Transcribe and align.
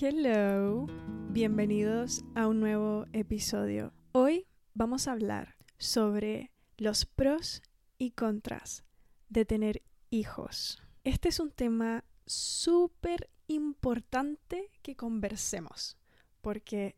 Hello, 0.00 0.86
bienvenidos 1.30 2.24
a 2.34 2.48
un 2.48 2.58
nuevo 2.58 3.06
episodio. 3.12 3.92
Hoy 4.10 4.48
vamos 4.72 5.06
a 5.06 5.12
hablar 5.12 5.54
sobre 5.78 6.50
los 6.78 7.06
pros 7.06 7.62
y 7.96 8.10
contras 8.10 8.82
de 9.28 9.44
tener 9.44 9.82
hijos. 10.10 10.82
Este 11.04 11.28
es 11.28 11.38
un 11.38 11.52
tema 11.52 12.02
súper 12.26 13.30
importante 13.46 14.68
que 14.82 14.96
conversemos, 14.96 15.96
porque 16.40 16.96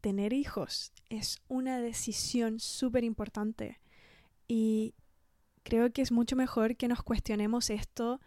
tener 0.00 0.32
hijos 0.32 0.92
es 1.08 1.42
una 1.48 1.80
decisión 1.80 2.60
súper 2.60 3.02
importante 3.02 3.80
y 4.46 4.94
creo 5.64 5.92
que 5.92 6.02
es 6.02 6.12
mucho 6.12 6.36
mejor 6.36 6.76
que 6.76 6.86
nos 6.86 7.02
cuestionemos 7.02 7.70
esto 7.70 8.20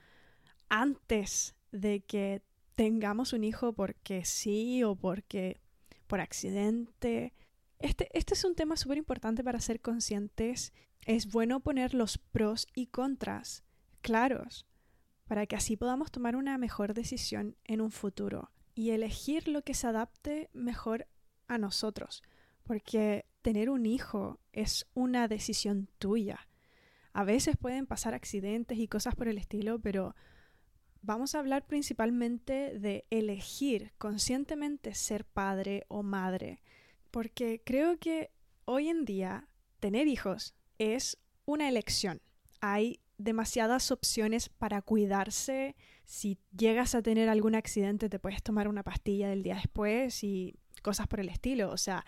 antes 0.67 1.55
de 1.71 2.01
que 2.01 2.41
tengamos 2.80 3.34
un 3.34 3.43
hijo 3.43 3.73
porque 3.73 4.23
sí 4.23 4.86
o 4.86 4.95
porque 4.95 5.59
por 6.08 6.22
accidente. 6.22 7.34
Este, 7.77 8.08
este 8.17 8.36
es 8.36 8.45
un 8.45 8.55
tema 8.55 8.77
súper 8.77 8.98
importante 8.98 9.44
para 9.44 9.59
ser 9.59 9.81
conscientes. 9.81 10.72
Es 11.05 11.30
bueno 11.30 11.59
poner 11.59 11.94
los 11.94 12.17
pros 12.17 12.67
y 12.73 12.88
contras 12.88 13.66
claros 14.00 14.66
para 15.27 15.45
que 15.45 15.58
así 15.58 15.76
podamos 15.76 16.09
tomar 16.09 16.38
una 16.38 16.58
mejor 16.58 16.94
decisión 16.94 17.58
en 17.66 17.81
un 17.81 17.91
futuro 17.91 18.50
y 18.76 18.91
elegir 18.91 19.50
lo 19.50 19.61
que 19.61 19.73
se 19.73 19.88
adapte 19.88 20.50
mejor 20.53 21.05
a 21.50 21.58
nosotros, 21.58 22.23
porque 22.64 23.25
tener 23.41 23.70
un 23.70 23.86
hijo 23.88 24.39
es 24.53 24.88
una 24.94 25.27
decisión 25.27 25.89
tuya. 25.98 26.48
A 27.11 27.25
veces 27.25 27.58
pueden 27.58 27.88
pasar 27.88 28.14
accidentes 28.14 28.77
y 28.77 28.88
cosas 28.88 29.16
por 29.16 29.27
el 29.27 29.38
estilo, 29.38 29.80
pero 29.80 30.16
vamos 31.02 31.35
a 31.35 31.39
hablar 31.39 31.66
principalmente 31.66 32.77
de 32.80 33.05
elegir 33.09 33.94
conscientemente 33.98 34.94
ser 34.95 35.25
padre 35.25 35.85
o 35.88 36.03
madre, 36.03 36.62
porque 37.12 37.62
creo 37.66 37.98
que 37.98 38.31
hoy 38.66 38.89
en 38.89 39.05
día 39.05 39.47
tener 39.80 40.08
hijos 40.08 40.55
es 40.77 41.17
una 41.45 41.67
elección. 41.67 42.22
Hay 42.61 43.02
demasiadas 43.17 43.92
opciones 43.92 44.50
para 44.50 44.81
cuidarse. 44.81 45.75
Si 46.05 46.39
llegas 46.58 46.95
a 46.95 47.02
tener 47.02 47.30
algún 47.30 47.55
accidente, 47.55 48.09
te 48.09 48.20
puedes 48.20 48.44
tomar 48.44 48.67
una 48.67 48.83
pastilla 48.83 49.30
del 49.30 49.44
día 49.44 49.55
después 49.55 50.23
y 50.23 50.55
cosas 50.81 51.08
por 51.08 51.20
el 51.20 51.30
estilo. 51.30 51.72
O 51.72 51.77
sea, 51.77 52.05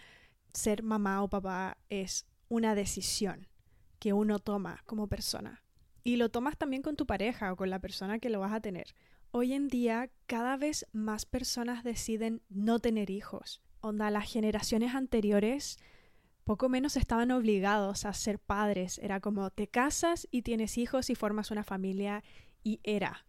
ser 0.54 0.84
mamá 0.84 1.24
o 1.24 1.30
papá 1.30 1.78
es 1.90 2.26
una 2.50 2.76
decisión 2.76 3.48
que 4.00 4.14
uno 4.14 4.40
toma 4.40 4.84
como 4.86 5.08
persona. 5.08 5.64
Y 6.04 6.16
lo 6.16 6.30
tomas 6.30 6.58
también 6.58 6.82
con 6.82 6.96
tu 6.96 7.06
pareja 7.06 7.52
o 7.54 7.56
con 7.56 7.70
la 7.70 7.80
persona 7.80 8.20
que 8.20 8.30
lo 8.30 8.40
vas 8.40 8.54
a 8.54 8.62
tener. 8.62 8.96
Hoy 9.32 9.54
en 9.54 9.68
día 9.68 10.10
cada 10.26 10.58
vez 10.58 10.86
más 10.92 11.26
personas 11.26 11.84
deciden 11.84 12.42
no 12.50 12.80
tener 12.80 13.10
hijos. 13.10 13.62
Onda, 13.80 14.10
las 14.10 14.32
generaciones 14.32 14.96
anteriores 14.96 15.78
poco 16.44 16.70
menos 16.70 16.98
estaban 16.98 17.32
obligados 17.32 18.06
a 18.06 18.14
ser 18.14 18.40
padres. 18.40 19.00
Era 19.00 19.20
como 19.20 19.50
te 19.52 19.68
casas 19.68 20.28
y 20.32 20.42
tienes 20.42 20.78
hijos 20.78 21.10
y 21.10 21.16
formas 21.16 21.52
una 21.52 21.64
familia 21.64 22.24
y 22.64 22.80
era. 22.84 23.26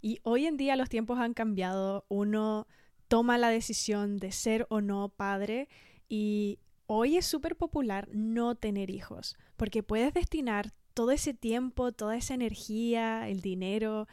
Y 0.00 0.20
hoy 0.22 0.46
en 0.46 0.56
día 0.56 0.76
los 0.76 0.88
tiempos 0.88 1.18
han 1.18 1.34
cambiado. 1.34 2.06
Uno 2.08 2.66
toma 3.08 3.38
la 3.38 3.48
decisión 3.48 4.18
de 4.18 4.32
ser 4.32 4.66
o 4.70 4.80
no 4.80 5.08
padre 5.10 5.68
y 6.08 6.58
hoy 6.86 7.16
es 7.16 7.26
súper 7.26 7.56
popular 7.56 8.08
no 8.12 8.54
tener 8.54 8.90
hijos 8.90 9.36
porque 9.56 9.82
puedes 9.82 10.14
destinar 10.14 10.72
todo 10.98 11.12
ese 11.12 11.32
tiempo, 11.32 11.92
toda 11.92 12.16
esa 12.16 12.34
energía, 12.34 13.28
el 13.28 13.40
dinero, 13.40 14.08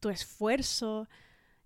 tu 0.00 0.08
esfuerzo 0.08 1.06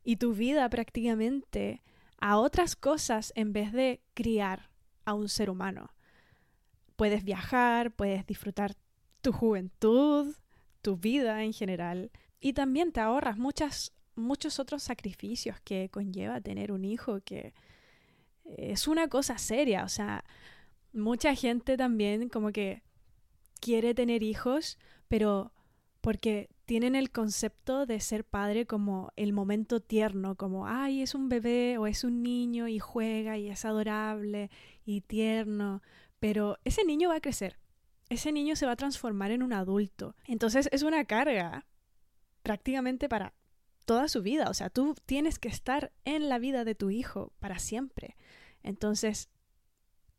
y 0.03 0.17
tu 0.17 0.35
vida 0.35 0.69
prácticamente 0.69 1.85
a 2.19 2.39
otras 2.39 2.75
cosas 2.75 3.33
en 3.37 3.53
vez 3.53 3.71
de 3.71 4.01
criar 4.15 4.71
a 5.05 5.15
un 5.15 5.29
ser 5.29 5.49
humano. 5.49 5.95
Puedes 6.97 7.23
viajar, 7.23 7.93
puedes 7.93 8.27
disfrutar 8.27 8.75
tu 9.23 9.31
juventud, 9.31 10.35
tu 10.83 10.97
vida 10.97 11.45
en 11.45 11.53
general 11.53 12.11
y 12.41 12.53
también 12.53 12.91
te 12.91 12.99
ahorras 12.99 13.39
muchas, 13.39 13.93
muchos 14.17 14.59
otros 14.59 14.83
sacrificios 14.83 15.61
que 15.61 15.89
conlleva 15.89 16.41
tener 16.41 16.73
un 16.73 16.85
hijo 16.85 17.21
que 17.21 17.55
es 18.45 18.89
una 18.89 19.07
cosa 19.07 19.39
seria, 19.39 19.85
o 19.85 19.89
sea, 19.89 20.25
mucha 20.93 21.33
gente 21.37 21.77
también 21.77 22.29
como 22.29 22.51
que 22.51 22.83
quiere 23.65 23.95
tener 23.95 24.23
hijos, 24.23 24.77
pero 25.09 25.51
porque 26.03 26.51
tienen 26.67 26.95
el 26.95 27.11
concepto 27.11 27.87
de 27.87 27.99
ser 27.99 28.23
padre 28.23 28.67
como 28.67 29.11
el 29.17 29.33
momento 29.33 29.81
tierno, 29.81 30.35
como, 30.35 30.67
ay, 30.67 31.01
es 31.01 31.15
un 31.15 31.31
bebé 31.31 31.79
o 31.79 31.87
es 31.87 32.05
un 32.05 32.23
niño 32.23 32.69
y 32.69 32.79
juega 32.79 33.39
y 33.39 33.49
es 33.49 33.65
adorable 33.65 34.51
y 34.85 35.01
tierno, 35.01 35.81
pero 36.21 36.59
ese 36.65 36.85
niño 36.85 37.09
va 37.09 37.17
a 37.17 37.21
crecer, 37.23 37.59
ese 38.11 38.33
niño 38.33 38.55
se 38.55 38.67
va 38.67 38.73
a 38.73 38.77
transformar 38.77 39.31
en 39.31 39.43
un 39.43 39.55
adulto. 39.55 40.15
Entonces 40.27 40.69
es 40.71 40.83
una 40.83 41.07
carga 41.07 41.65
prácticamente 42.43 43.09
para 43.09 43.33
toda 43.87 44.09
su 44.09 44.21
vida, 44.21 44.51
o 44.51 44.55
sea, 44.55 44.69
tú 44.69 44.95
tienes 45.07 45.39
que 45.39 45.49
estar 45.49 45.91
en 46.05 46.29
la 46.29 46.39
vida 46.39 46.65
de 46.65 46.75
tu 46.75 46.91
hijo 46.91 47.33
para 47.41 47.59
siempre. 47.59 48.15
Entonces, 48.63 49.31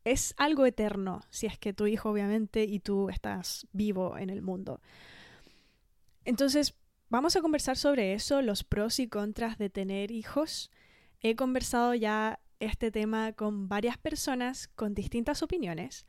es 0.06 0.34
algo 0.36 0.64
eterno, 0.66 1.22
si 1.30 1.46
es 1.46 1.58
que 1.58 1.72
tu 1.72 1.88
hijo 1.88 2.10
obviamente 2.10 2.62
y 2.62 2.78
tú 2.78 3.10
estás 3.10 3.66
vivo 3.72 4.16
en 4.16 4.30
el 4.30 4.40
mundo. 4.40 4.80
Entonces, 6.24 6.76
vamos 7.08 7.34
a 7.34 7.40
conversar 7.40 7.76
sobre 7.76 8.14
eso, 8.14 8.40
los 8.40 8.62
pros 8.62 9.00
y 9.00 9.08
contras 9.08 9.58
de 9.58 9.68
tener 9.68 10.12
hijos. 10.12 10.70
He 11.20 11.34
conversado 11.34 11.92
ya 11.94 12.38
este 12.60 12.92
tema 12.92 13.32
con 13.32 13.68
varias 13.68 13.98
personas 13.98 14.68
con 14.68 14.94
distintas 14.94 15.42
opiniones, 15.42 16.06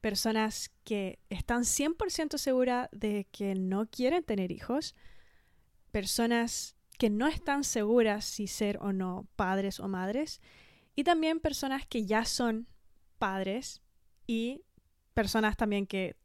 personas 0.00 0.72
que 0.82 1.20
están 1.30 1.62
100% 1.62 2.38
seguras 2.38 2.88
de 2.90 3.28
que 3.30 3.54
no 3.54 3.86
quieren 3.86 4.24
tener 4.24 4.50
hijos, 4.50 4.96
personas 5.92 6.74
que 6.98 7.10
no 7.10 7.28
están 7.28 7.62
seguras 7.62 8.24
si 8.24 8.48
ser 8.48 8.78
o 8.78 8.92
no 8.92 9.28
padres 9.36 9.78
o 9.78 9.86
madres, 9.86 10.40
y 10.96 11.04
también 11.04 11.38
personas 11.38 11.86
que 11.86 12.06
ya 12.06 12.24
son 12.24 12.66
padres 13.16 13.82
y 14.26 14.62
personas 15.14 15.56
también 15.56 15.86
que 15.86 16.16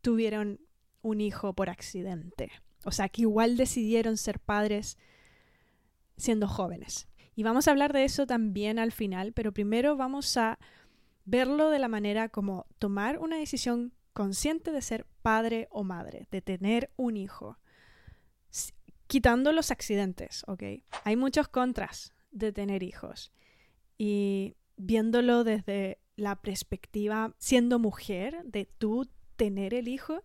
tuvieron 0.00 0.60
un 1.02 1.20
hijo 1.20 1.52
por 1.52 1.70
accidente. 1.70 2.50
O 2.84 2.92
sea, 2.92 3.08
que 3.08 3.22
igual 3.22 3.56
decidieron 3.56 4.16
ser 4.16 4.40
padres 4.40 4.96
siendo 6.16 6.48
jóvenes. 6.48 7.08
Y 7.34 7.42
vamos 7.42 7.68
a 7.68 7.70
hablar 7.70 7.92
de 7.92 8.04
eso 8.04 8.26
también 8.26 8.78
al 8.78 8.92
final, 8.92 9.32
pero 9.32 9.52
primero 9.52 9.96
vamos 9.96 10.36
a 10.36 10.58
verlo 11.24 11.70
de 11.70 11.78
la 11.78 11.88
manera 11.88 12.28
como 12.28 12.66
tomar 12.78 13.18
una 13.18 13.36
decisión 13.36 13.92
consciente 14.12 14.72
de 14.72 14.82
ser 14.82 15.06
padre 15.22 15.68
o 15.70 15.84
madre, 15.84 16.26
de 16.30 16.40
tener 16.40 16.90
un 16.96 17.16
hijo, 17.16 17.58
quitando 19.06 19.52
los 19.52 19.70
accidentes, 19.70 20.42
¿ok? 20.48 20.62
Hay 21.04 21.16
muchos 21.16 21.48
contras 21.48 22.12
de 22.30 22.52
tener 22.52 22.82
hijos. 22.82 23.32
Y 23.96 24.56
viéndolo 24.78 25.44
desde 25.44 25.98
la 26.16 26.36
perspectiva, 26.36 27.34
siendo 27.38 27.78
mujer, 27.78 28.42
de 28.44 28.64
tú 28.64 29.08
tener 29.36 29.74
el 29.74 29.88
hijo, 29.88 30.22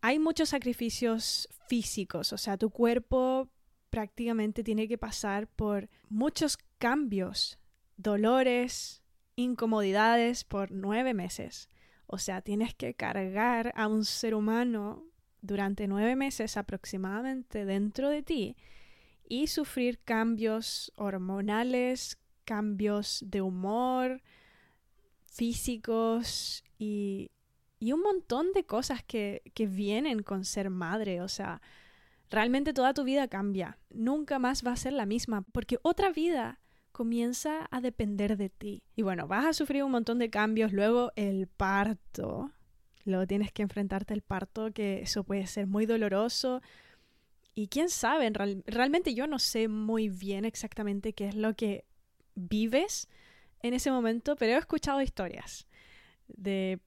hay 0.00 0.18
muchos 0.18 0.50
sacrificios 0.50 1.48
físicos, 1.68 2.32
o 2.32 2.38
sea, 2.38 2.56
tu 2.56 2.70
cuerpo 2.70 3.50
prácticamente 3.90 4.62
tiene 4.62 4.88
que 4.88 4.96
pasar 4.96 5.48
por 5.48 5.90
muchos 6.08 6.58
cambios, 6.78 7.58
dolores, 7.96 9.02
incomodidades 9.36 10.44
por 10.44 10.70
nueve 10.70 11.12
meses. 11.12 11.68
O 12.06 12.18
sea, 12.18 12.40
tienes 12.40 12.74
que 12.74 12.94
cargar 12.94 13.72
a 13.76 13.88
un 13.88 14.04
ser 14.04 14.34
humano 14.34 15.04
durante 15.42 15.86
nueve 15.86 16.16
meses 16.16 16.56
aproximadamente 16.56 17.64
dentro 17.64 18.08
de 18.08 18.22
ti 18.22 18.56
y 19.28 19.46
sufrir 19.46 20.00
cambios 20.00 20.92
hormonales, 20.96 22.18
cambios 22.50 23.22
de 23.24 23.42
humor, 23.42 24.22
físicos 25.22 26.64
y, 26.80 27.30
y 27.78 27.92
un 27.92 28.02
montón 28.02 28.52
de 28.52 28.64
cosas 28.64 29.04
que, 29.04 29.42
que 29.54 29.68
vienen 29.68 30.24
con 30.24 30.44
ser 30.44 30.68
madre. 30.68 31.20
O 31.20 31.28
sea, 31.28 31.62
realmente 32.28 32.72
toda 32.72 32.92
tu 32.92 33.04
vida 33.04 33.28
cambia. 33.28 33.78
Nunca 33.90 34.40
más 34.40 34.66
va 34.66 34.72
a 34.72 34.76
ser 34.84 34.94
la 34.94 35.06
misma 35.06 35.42
porque 35.52 35.78
otra 35.82 36.10
vida 36.10 36.58
comienza 36.90 37.68
a 37.70 37.80
depender 37.80 38.36
de 38.36 38.50
ti. 38.50 38.82
Y 38.96 39.02
bueno, 39.02 39.28
vas 39.28 39.46
a 39.46 39.52
sufrir 39.52 39.84
un 39.84 39.92
montón 39.92 40.18
de 40.18 40.28
cambios. 40.28 40.72
Luego 40.72 41.12
el 41.14 41.46
parto. 41.46 42.50
Luego 43.04 43.28
tienes 43.28 43.52
que 43.52 43.62
enfrentarte 43.62 44.12
al 44.12 44.22
parto, 44.22 44.72
que 44.72 45.02
eso 45.02 45.22
puede 45.22 45.46
ser 45.46 45.68
muy 45.68 45.86
doloroso. 45.86 46.62
Y 47.54 47.68
quién 47.68 47.90
sabe, 47.90 48.28
realmente 48.66 49.14
yo 49.14 49.28
no 49.28 49.38
sé 49.38 49.68
muy 49.68 50.08
bien 50.08 50.44
exactamente 50.44 51.12
qué 51.12 51.28
es 51.28 51.36
lo 51.36 51.54
que 51.54 51.84
vives 52.34 53.08
en 53.62 53.74
ese 53.74 53.90
momento, 53.90 54.36
pero 54.36 54.52
he 54.52 54.58
escuchado 54.58 55.02
historias 55.02 55.66
de 56.28 56.80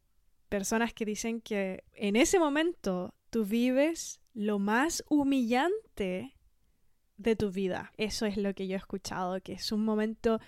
personas 0.50 0.94
que 0.94 1.06
dicen 1.06 1.42
que 1.42 1.84
en 1.94 2.16
ese 2.16 2.40
momento 2.40 3.14
tú 3.30 3.46
vives 3.46 4.22
lo 4.34 4.60
más 4.60 5.04
humillante 5.10 6.36
de 7.18 7.36
tu 7.36 7.52
vida. 7.52 7.92
Eso 7.98 8.26
es 8.26 8.38
lo 8.38 8.54
que 8.54 8.68
yo 8.68 8.76
he 8.76 8.78
escuchado, 8.78 9.42
que 9.42 9.54
es 9.54 9.72
un 9.72 9.84
momento 9.84 10.40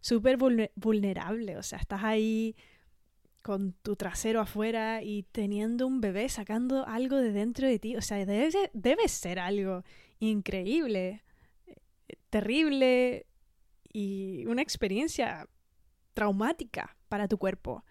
súper 0.00 0.36
vulnerable. 0.36 1.56
O 1.56 1.62
sea, 1.62 1.78
estás 1.78 2.04
ahí 2.04 2.56
con 3.42 3.72
tu 3.74 3.96
trasero 3.96 4.40
afuera 4.40 5.02
y 5.02 5.22
teniendo 5.22 5.86
un 5.86 6.00
bebé 6.00 6.28
sacando 6.28 6.86
algo 6.86 7.16
de 7.16 7.32
dentro 7.32 7.68
de 7.68 7.78
ti. 7.78 7.96
O 7.96 8.02
sea, 8.02 8.24
debe, 8.26 8.70
debe 8.72 9.08
ser 9.08 9.38
algo 9.38 9.84
increíble, 10.18 11.22
terrible 12.30 13.26
y 13.92 14.44
una 14.46 14.62
experiencia 14.62 15.48
traumática 16.14 16.96
para 17.08 17.28
tu 17.28 17.38
cuerpo. 17.38 17.84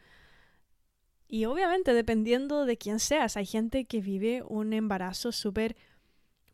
Y 1.27 1.45
obviamente 1.45 1.93
dependiendo 1.93 2.65
de 2.65 2.77
quién 2.77 2.99
seas, 2.99 3.37
hay 3.37 3.45
gente 3.45 3.85
que 3.85 4.01
vive 4.01 4.43
un 4.47 4.73
embarazo 4.73 5.31
súper 5.31 5.75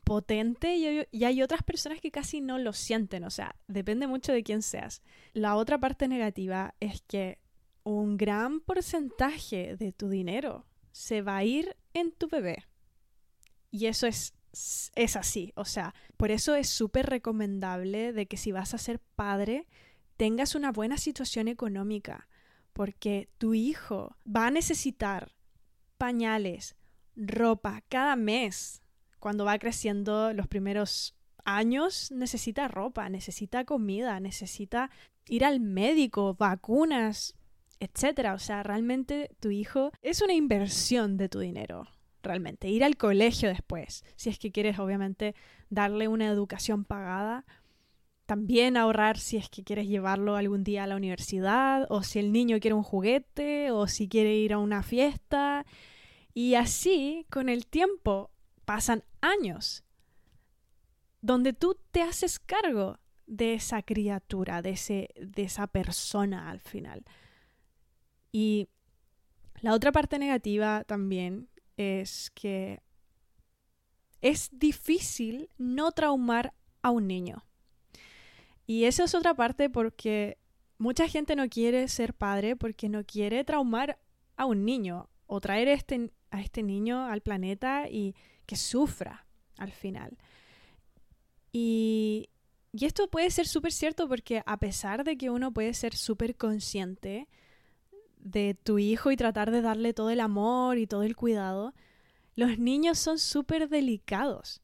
potente 0.04 0.76
y, 0.76 1.24
hay 1.24 1.42
otras 1.42 1.64
personas 1.64 2.02
que 2.02 2.12
casi 2.12 2.42
no 2.42 2.58
lo 2.58 2.74
sienten, 2.74 3.24
o 3.24 3.30
sea, 3.30 3.56
depende 3.68 4.08
mucho 4.08 4.34
de 4.34 4.44
quién 4.44 4.62
seas. 4.62 5.02
La 5.34 5.56
otra 5.56 5.80
parte 5.80 6.08
negativa 6.08 6.76
es 6.80 7.02
que 7.02 7.40
un 7.84 8.18
gran 8.18 8.62
porcentaje 8.62 9.78
de 9.78 9.92
tu 9.92 10.10
dinero 10.10 10.66
se 10.92 11.22
va 11.22 11.38
a 11.38 11.44
ir 11.44 11.76
en 11.94 12.12
tu 12.12 12.28
bebé. 12.28 12.66
Y 13.72 13.86
eso 13.86 14.08
es, 14.08 14.34
es 14.96 15.16
así, 15.16 15.54
o 15.56 15.66
sea, 15.66 15.94
por 16.18 16.32
eso 16.32 16.56
es 16.56 16.68
súper 16.70 17.08
recomendable 17.08 18.14
de 18.14 18.26
que 18.26 18.38
si 18.38 18.52
vas 18.52 18.74
a 18.74 18.78
ser 18.78 19.00
padre, 19.00 19.68
tengas 20.18 20.56
una 20.56 20.72
buena 20.72 20.98
situación 20.98 21.48
económica, 21.48 22.28
porque 22.74 23.30
tu 23.38 23.54
hijo 23.54 24.16
va 24.26 24.48
a 24.48 24.52
necesitar 24.52 25.34
pañales, 25.98 26.76
ropa 27.16 27.84
cada 27.90 28.16
mes. 28.16 28.82
Cuando 29.20 29.46
va 29.46 29.60
creciendo 29.60 30.34
los 30.34 30.48
primeros 30.48 31.16
años, 31.46 32.12
necesita 32.12 32.68
ropa, 32.68 33.08
necesita 33.10 33.66
comida, 33.66 34.20
necesita 34.20 34.90
ir 35.28 35.46
al 35.46 35.60
médico, 35.60 36.36
vacunas, 36.36 37.36
etcétera. 37.80 38.34
O 38.34 38.40
sea, 38.40 38.64
realmente 38.64 39.30
tu 39.40 39.52
hijo 39.52 39.92
es 40.02 40.22
una 40.22 40.34
inversión 40.34 41.18
de 41.18 41.30
tu 41.30 41.40
dinero. 41.40 41.88
Realmente, 42.24 42.70
ir 42.70 42.84
al 42.84 42.98
colegio 42.98 43.50
después, 43.50 44.04
si 44.16 44.30
es 44.30 44.38
que 44.38 44.52
quieres 44.52 44.78
obviamente 44.78 45.36
darle 45.70 46.08
una 46.08 46.28
educación 46.28 46.86
pagada, 46.86 47.46
también 48.26 48.78
ahorrar 48.78 49.18
si 49.18 49.38
es 49.38 49.50
que 49.50 49.64
quieres 49.64 49.88
llevarlo 49.88 50.36
algún 50.36 50.64
día 50.64 50.84
a 50.84 50.88
la 50.88 50.96
universidad, 50.96 51.86
o 51.90 52.04
si 52.04 52.20
el 52.20 52.32
niño 52.32 52.60
quiere 52.60 52.76
un 52.76 52.84
juguete, 52.84 53.72
o 53.72 53.88
si 53.88 54.08
quiere 54.08 54.36
ir 54.36 54.54
a 54.54 54.58
una 54.58 54.84
fiesta. 54.84 55.66
Y 56.34 56.56
así, 56.56 57.26
con 57.30 57.50
el 57.50 57.68
tiempo, 57.68 58.32
pasan 58.64 59.04
años 59.20 59.84
donde 61.22 61.54
tú 61.54 61.78
te 61.92 62.02
haces 62.02 62.40
cargo 62.40 63.00
de 63.28 63.54
esa 63.54 63.82
criatura, 63.82 64.62
de, 64.62 64.72
ese, 64.72 65.10
de 65.16 65.44
esa 65.44 65.68
persona 65.68 66.50
al 66.50 66.62
final. 66.62 67.04
Y 68.32 68.70
la 69.62 69.74
otra 69.74 69.92
parte 69.92 70.18
negativa 70.20 70.84
también 70.86 71.50
es 71.82 72.30
que 72.32 72.82
es 74.22 74.50
difícil 74.52 75.50
no 75.58 75.92
traumar 75.92 76.54
a 76.82 76.92
un 76.92 77.08
niño. 77.08 77.44
Y 78.68 78.86
eso 78.86 79.04
es 79.04 79.16
otra 79.16 79.34
parte 79.34 79.70
porque 79.70 80.38
mucha 80.78 81.08
gente 81.08 81.36
no 81.36 81.50
quiere 81.50 81.88
ser 81.88 82.14
padre 82.14 82.56
porque 82.56 82.90
no 82.90 83.04
quiere 83.04 83.44
traumar 83.44 84.00
a 84.38 84.46
un 84.46 84.66
niño 84.66 85.10
o 85.28 85.42
traer 85.42 85.68
este, 85.68 86.12
a 86.30 86.42
este 86.42 86.64
niño 86.64 87.06
al 87.06 87.22
planeta 87.22 87.90
y 87.90 88.16
que 88.46 88.56
sufra 88.56 89.26
al 89.58 89.72
final. 89.72 90.18
Y, 91.52 92.30
y 92.72 92.86
esto 92.86 93.10
puede 93.10 93.30
ser 93.32 93.48
súper 93.48 93.72
cierto 93.72 94.08
porque 94.08 94.44
a 94.46 94.58
pesar 94.58 95.04
de 95.04 95.18
que 95.18 95.30
uno 95.30 95.52
puede 95.52 95.74
ser 95.74 95.96
súper 95.96 96.36
consciente 96.36 97.28
de 98.24 98.54
tu 98.54 98.80
hijo 98.80 99.12
y 99.12 99.18
tratar 99.18 99.52
de 99.52 99.62
darle 99.62 99.94
todo 99.94 100.10
el 100.10 100.20
amor 100.20 100.78
y 100.78 100.88
todo 100.88 101.04
el 101.04 101.16
cuidado, 101.16 101.74
los 102.36 102.60
niños 102.60 102.98
son 102.98 103.20
súper 103.20 103.70
delicados. 103.70 104.62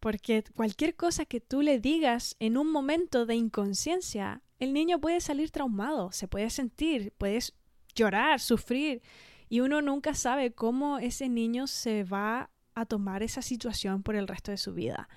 Porque 0.00 0.44
cualquier 0.56 0.96
cosa 0.96 1.24
que 1.24 1.40
tú 1.40 1.62
le 1.62 1.78
digas 1.78 2.36
en 2.40 2.56
un 2.56 2.70
momento 2.70 3.24
de 3.24 3.36
inconsciencia, 3.36 4.42
el 4.58 4.72
niño 4.72 5.00
puede 5.00 5.20
salir 5.20 5.50
traumado, 5.50 6.12
se 6.12 6.28
puede 6.28 6.50
sentir, 6.50 7.12
puedes 7.18 7.54
llorar, 7.94 8.40
sufrir, 8.40 9.02
y 9.48 9.60
uno 9.60 9.82
nunca 9.82 10.14
sabe 10.14 10.52
cómo 10.52 10.98
ese 10.98 11.28
niño 11.28 11.66
se 11.66 12.04
va 12.04 12.50
a 12.74 12.86
tomar 12.86 13.22
esa 13.22 13.42
situación 13.42 14.02
por 14.02 14.16
el 14.16 14.26
resto 14.26 14.50
de 14.50 14.56
su 14.56 14.72
vida. 14.72 15.08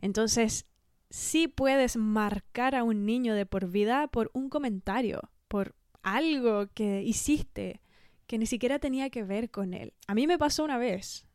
Entonces, 0.00 0.66
sí 1.10 1.48
puedes 1.48 1.96
marcar 1.96 2.74
a 2.74 2.82
un 2.82 3.06
niño 3.06 3.34
de 3.34 3.46
por 3.46 3.68
vida 3.68 4.08
por 4.08 4.30
un 4.34 4.48
comentario, 4.48 5.30
por 5.48 5.76
algo 6.04 6.68
que 6.74 7.02
hiciste 7.02 7.80
que 8.26 8.38
ni 8.38 8.46
siquiera 8.46 8.78
tenía 8.78 9.10
que 9.10 9.24
ver 9.24 9.50
con 9.50 9.74
él. 9.74 9.92
A 10.06 10.14
mí 10.14 10.26
me 10.26 10.38
pasó 10.38 10.64
una 10.64 10.78
vez, 10.78 11.26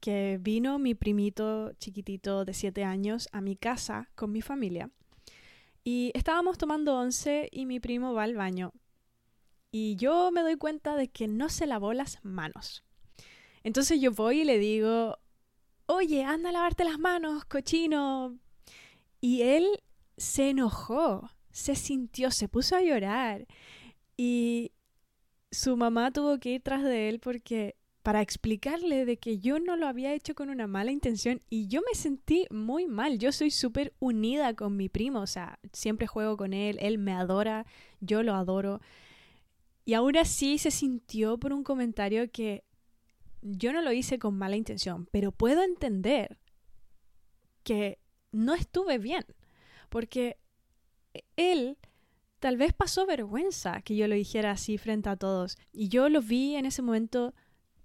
que 0.00 0.38
vino 0.40 0.78
mi 0.78 0.94
primito 0.94 1.72
chiquitito 1.74 2.44
de 2.44 2.54
7 2.54 2.82
años 2.82 3.28
a 3.32 3.40
mi 3.40 3.54
casa 3.54 4.10
con 4.14 4.32
mi 4.32 4.42
familia. 4.42 4.90
Y 5.84 6.10
estábamos 6.14 6.58
tomando 6.58 6.96
once 6.96 7.48
y 7.52 7.66
mi 7.66 7.78
primo 7.78 8.12
va 8.14 8.24
al 8.24 8.34
baño. 8.34 8.72
Y 9.70 9.96
yo 9.96 10.30
me 10.32 10.42
doy 10.42 10.56
cuenta 10.56 10.96
de 10.96 11.08
que 11.08 11.28
no 11.28 11.48
se 11.48 11.66
lavó 11.66 11.92
las 11.92 12.18
manos. 12.24 12.84
Entonces 13.62 14.00
yo 14.00 14.12
voy 14.12 14.40
y 14.40 14.44
le 14.44 14.58
digo, 14.58 15.18
oye, 15.86 16.24
anda 16.24 16.50
a 16.50 16.52
lavarte 16.52 16.84
las 16.84 16.98
manos, 16.98 17.44
cochino. 17.44 18.36
Y 19.20 19.42
él 19.42 19.66
se 20.16 20.50
enojó, 20.50 21.30
se 21.52 21.74
sintió, 21.74 22.30
se 22.30 22.48
puso 22.48 22.76
a 22.76 22.82
llorar. 22.82 23.46
Y 24.16 24.72
su 25.50 25.76
mamá 25.76 26.10
tuvo 26.10 26.38
que 26.38 26.54
ir 26.54 26.62
tras 26.62 26.82
de 26.82 27.08
él 27.08 27.20
porque 27.20 27.76
para 28.02 28.20
explicarle 28.20 29.04
de 29.04 29.16
que 29.16 29.38
yo 29.38 29.60
no 29.60 29.76
lo 29.76 29.86
había 29.86 30.12
hecho 30.12 30.34
con 30.34 30.50
una 30.50 30.66
mala 30.66 30.90
intención 30.90 31.40
y 31.48 31.68
yo 31.68 31.82
me 31.82 31.94
sentí 31.94 32.46
muy 32.50 32.86
mal. 32.86 33.18
Yo 33.18 33.30
soy 33.30 33.50
súper 33.50 33.94
unida 34.00 34.54
con 34.54 34.76
mi 34.76 34.88
primo, 34.88 35.20
o 35.20 35.26
sea, 35.26 35.60
siempre 35.72 36.06
juego 36.06 36.36
con 36.36 36.52
él, 36.52 36.78
él 36.80 36.98
me 36.98 37.12
adora, 37.12 37.64
yo 38.00 38.22
lo 38.22 38.34
adoro. 38.34 38.80
Y 39.84 39.94
aún 39.94 40.16
así 40.16 40.58
se 40.58 40.70
sintió 40.70 41.38
por 41.38 41.52
un 41.52 41.62
comentario 41.62 42.30
que 42.30 42.64
yo 43.40 43.72
no 43.72 43.82
lo 43.82 43.92
hice 43.92 44.18
con 44.18 44.36
mala 44.36 44.56
intención, 44.56 45.08
pero 45.12 45.32
puedo 45.32 45.62
entender 45.62 46.38
que 47.62 47.98
no 48.32 48.54
estuve 48.54 48.98
bien, 48.98 49.24
porque 49.88 50.38
él 51.36 51.76
tal 52.42 52.56
vez 52.56 52.72
pasó 52.72 53.06
vergüenza 53.06 53.82
que 53.82 53.94
yo 53.94 54.08
lo 54.08 54.16
dijera 54.16 54.50
así 54.50 54.76
frente 54.76 55.08
a 55.08 55.14
todos. 55.16 55.56
Y 55.72 55.88
yo 55.88 56.08
lo 56.08 56.20
vi 56.20 56.56
en 56.56 56.66
ese 56.66 56.82
momento 56.82 57.34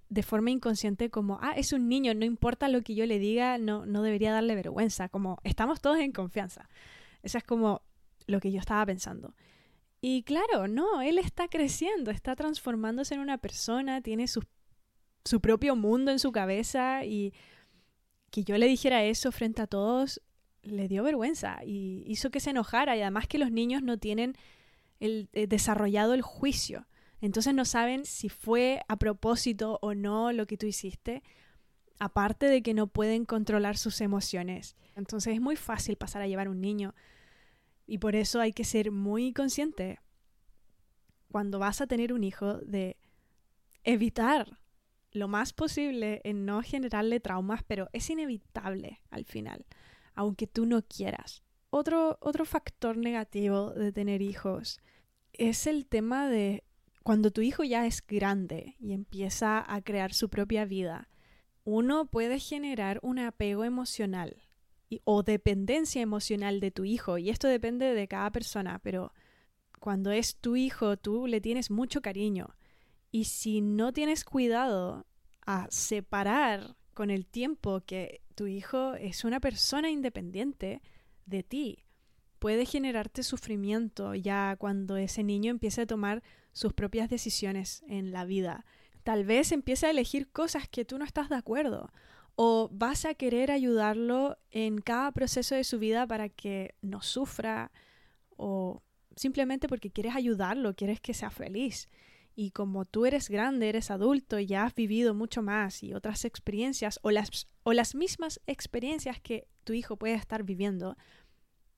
de 0.09 0.23
forma 0.23 0.49
inconsciente 0.49 1.11
como, 1.11 1.37
ah, 1.43 1.53
es 1.55 1.73
un 1.73 1.87
niño, 1.87 2.15
no 2.15 2.25
importa 2.25 2.67
lo 2.67 2.81
que 2.81 2.95
yo 2.95 3.05
le 3.05 3.19
diga, 3.19 3.59
no, 3.59 3.85
no 3.85 4.01
debería 4.01 4.31
darle 4.31 4.55
vergüenza, 4.55 5.09
como 5.09 5.37
estamos 5.43 5.79
todos 5.79 5.99
en 5.99 6.11
confianza. 6.11 6.69
Eso 7.21 7.37
es 7.37 7.43
como 7.43 7.83
lo 8.25 8.39
que 8.39 8.51
yo 8.51 8.59
estaba 8.59 8.83
pensando. 8.83 9.35
Y 10.01 10.23
claro, 10.23 10.67
no, 10.67 11.03
él 11.03 11.19
está 11.19 11.47
creciendo, 11.49 12.09
está 12.09 12.35
transformándose 12.35 13.13
en 13.13 13.19
una 13.19 13.37
persona, 13.37 14.01
tiene 14.01 14.27
su, 14.27 14.41
su 15.23 15.39
propio 15.39 15.75
mundo 15.75 16.09
en 16.09 16.17
su 16.17 16.31
cabeza 16.31 17.05
y 17.05 17.31
que 18.31 18.43
yo 18.43 18.57
le 18.57 18.65
dijera 18.65 19.03
eso 19.03 19.31
frente 19.31 19.61
a 19.61 19.67
todos 19.67 20.19
le 20.71 20.87
dio 20.87 21.03
vergüenza 21.03 21.59
y 21.65 22.03
hizo 22.05 22.29
que 22.29 22.39
se 22.39 22.51
enojara 22.51 22.95
y 22.95 23.01
además 23.01 23.27
que 23.27 23.37
los 23.37 23.51
niños 23.51 23.83
no 23.83 23.97
tienen 23.97 24.35
eh, 24.99 25.47
desarrollado 25.47 26.13
el 26.13 26.21
juicio. 26.21 26.87
Entonces 27.21 27.53
no 27.53 27.65
saben 27.65 28.05
si 28.05 28.29
fue 28.29 28.81
a 28.87 28.97
propósito 28.97 29.79
o 29.81 29.93
no 29.93 30.31
lo 30.31 30.45
que 30.45 30.57
tú 30.57 30.67
hiciste, 30.67 31.23
aparte 31.99 32.47
de 32.47 32.61
que 32.61 32.73
no 32.73 32.87
pueden 32.87 33.25
controlar 33.25 33.77
sus 33.77 34.01
emociones. 34.01 34.75
Entonces 34.95 35.33
es 35.33 35.41
muy 35.41 35.55
fácil 35.55 35.95
pasar 35.95 36.21
a 36.21 36.27
llevar 36.27 36.49
un 36.49 36.61
niño 36.61 36.93
y 37.87 37.97
por 37.97 38.15
eso 38.15 38.39
hay 38.39 38.53
que 38.53 38.65
ser 38.65 38.91
muy 38.91 39.33
consciente 39.33 39.99
cuando 41.31 41.59
vas 41.59 41.81
a 41.81 41.87
tener 41.87 42.13
un 42.13 42.23
hijo 42.23 42.55
de 42.59 42.97
evitar 43.83 44.59
lo 45.11 45.27
más 45.27 45.53
posible 45.53 46.21
en 46.23 46.45
no 46.45 46.61
generarle 46.61 47.19
traumas, 47.19 47.63
pero 47.63 47.89
es 47.93 48.09
inevitable 48.09 49.01
al 49.09 49.25
final, 49.25 49.65
aunque 50.17 50.47
tú 50.47 50.65
no 50.65 50.81
quieras. 50.81 51.43
Otro, 51.69 52.17
otro 52.21 52.43
factor 52.43 52.97
negativo 52.97 53.71
de 53.71 53.93
tener 53.93 54.21
hijos 54.21 54.81
es 55.31 55.67
el 55.67 55.85
tema 55.85 56.27
de 56.27 56.63
cuando 57.03 57.31
tu 57.31 57.41
hijo 57.41 57.63
ya 57.63 57.85
es 57.85 58.05
grande 58.05 58.75
y 58.79 58.93
empieza 58.93 59.63
a 59.65 59.81
crear 59.81 60.13
su 60.13 60.29
propia 60.29 60.65
vida, 60.65 61.07
uno 61.63 62.07
puede 62.07 62.39
generar 62.39 62.99
un 63.03 63.19
apego 63.19 63.63
emocional 63.63 64.43
o 65.03 65.21
dependencia 65.23 66.01
emocional 66.01 66.59
de 66.59 66.71
tu 66.71 66.83
hijo. 66.83 67.17
Y 67.17 67.29
esto 67.29 67.47
depende 67.47 67.93
de 67.93 68.07
cada 68.07 68.31
persona, 68.31 68.79
pero 68.79 69.13
cuando 69.79 70.11
es 70.11 70.37
tu 70.37 70.55
hijo, 70.55 70.97
tú 70.97 71.27
le 71.27 71.41
tienes 71.41 71.69
mucho 71.69 72.01
cariño. 72.01 72.55
Y 73.11 73.25
si 73.25 73.61
no 73.61 73.93
tienes 73.93 74.25
cuidado 74.25 75.05
a 75.45 75.67
separar 75.69 76.75
con 76.93 77.11
el 77.11 77.25
tiempo 77.25 77.81
que 77.85 78.21
tu 78.37 78.45
hijo 78.45 78.93
es 78.93 79.25
una 79.25 79.39
persona 79.39 79.89
independiente 79.89 80.83
de 81.25 81.41
ti. 81.41 81.83
Puede 82.37 82.67
generarte 82.67 83.23
sufrimiento 83.23 84.13
ya 84.13 84.55
cuando 84.59 84.95
ese 84.95 85.23
niño 85.23 85.49
empiece 85.49 85.81
a 85.81 85.87
tomar 85.87 86.21
sus 86.53 86.71
propias 86.71 87.09
decisiones 87.09 87.83
en 87.87 88.11
la 88.11 88.25
vida. 88.25 88.63
Tal 89.03 89.25
vez 89.25 89.51
empiece 89.51 89.87
a 89.87 89.89
elegir 89.89 90.29
cosas 90.29 90.67
que 90.67 90.85
tú 90.85 90.99
no 90.99 91.03
estás 91.03 91.29
de 91.29 91.35
acuerdo 91.35 91.91
o 92.35 92.69
vas 92.71 93.05
a 93.05 93.15
querer 93.15 93.49
ayudarlo 93.49 94.37
en 94.51 94.81
cada 94.81 95.11
proceso 95.11 95.55
de 95.55 95.63
su 95.63 95.79
vida 95.79 96.05
para 96.05 96.29
que 96.29 96.75
no 96.83 97.01
sufra 97.01 97.71
o 98.35 98.83
simplemente 99.15 99.67
porque 99.67 99.89
quieres 99.89 100.15
ayudarlo, 100.15 100.75
quieres 100.75 101.01
que 101.01 101.15
sea 101.15 101.31
feliz. 101.31 101.89
Y 102.39 102.51
como 102.51 102.85
tú 102.85 103.07
eres 103.07 103.29
grande, 103.29 103.67
eres 103.67 103.89
adulto 103.89 104.37
y 104.37 104.45
ya 104.45 104.63
has 104.63 104.75
vivido 104.75 105.15
mucho 105.15 105.41
más 105.41 105.81
y 105.81 105.95
otras 105.95 106.23
experiencias 106.23 106.99
o 107.01 107.09
las, 107.09 107.47
o 107.63 107.73
las 107.73 107.95
mismas 107.95 108.39
experiencias 108.45 109.19
que 109.19 109.47
tu 109.63 109.73
hijo 109.73 109.97
puede 109.97 110.13
estar 110.13 110.43
viviendo, 110.43 110.95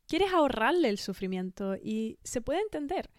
quieres 0.06 0.34
ahorrarle 0.34 0.89
el 0.89 0.98
sufrimiento 0.98 1.78
y 1.78 2.20
se 2.25 2.42
puede 2.42 2.60
entender. 2.60 3.10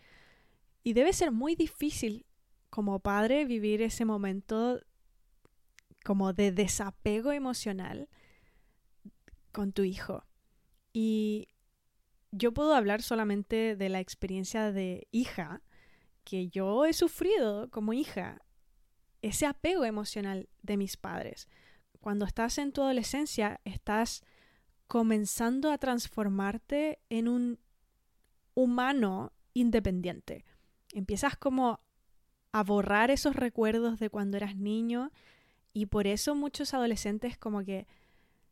Y 0.83 0.93
debe 0.93 1.15
ser 1.15 1.33
muy 1.33 1.55
difícil 1.55 2.27
como 2.69 3.01
padre 3.01 3.47
vivir 3.47 3.81
ese 3.81 4.05
momento 4.05 4.79
como 6.05 6.35
de 6.35 6.53
desapego 6.53 7.33
emocional 7.33 8.11
con 9.51 9.73
tu 9.73 9.85
hijo. 9.85 10.27
Y 10.93 11.49
yo 12.33 12.53
puedo 12.53 12.75
hablar 12.75 13.01
solamente 13.01 13.77
de 13.77 13.89
la 13.89 14.01
experiencia 14.01 14.73
de 14.73 15.09
hija 15.11 15.63
que 16.25 16.49
yo 16.49 16.85
he 16.85 16.93
sufrido 16.93 17.71
como 17.71 17.93
hija, 17.93 18.41
ese 19.23 19.47
apego 19.47 19.85
emocional 19.85 20.49
de 20.63 20.77
mis 20.77 20.97
padres. 20.97 21.49
Cuando 22.01 22.25
estás 22.25 22.59
en 22.59 22.73
tu 22.73 22.83
adolescencia, 22.83 23.61
estás 23.65 24.23
comenzando 24.87 25.71
a 25.71 25.79
transformarte 25.79 26.99
en 27.11 27.29
un 27.29 27.59
humano 28.55 29.33
independiente. 29.55 30.45
Empiezas 30.93 31.37
como 31.37 31.81
a 32.53 32.65
borrar 32.65 33.11
esos 33.11 33.37
recuerdos 33.37 33.99
de 33.99 34.11
cuando 34.11 34.37
eras 34.37 34.57
niño 34.57 35.13
y 35.73 35.87
por 35.87 36.07
eso 36.07 36.35
muchos 36.35 36.75
adolescentes 36.75 37.39
como 37.39 37.65
que 37.65 37.87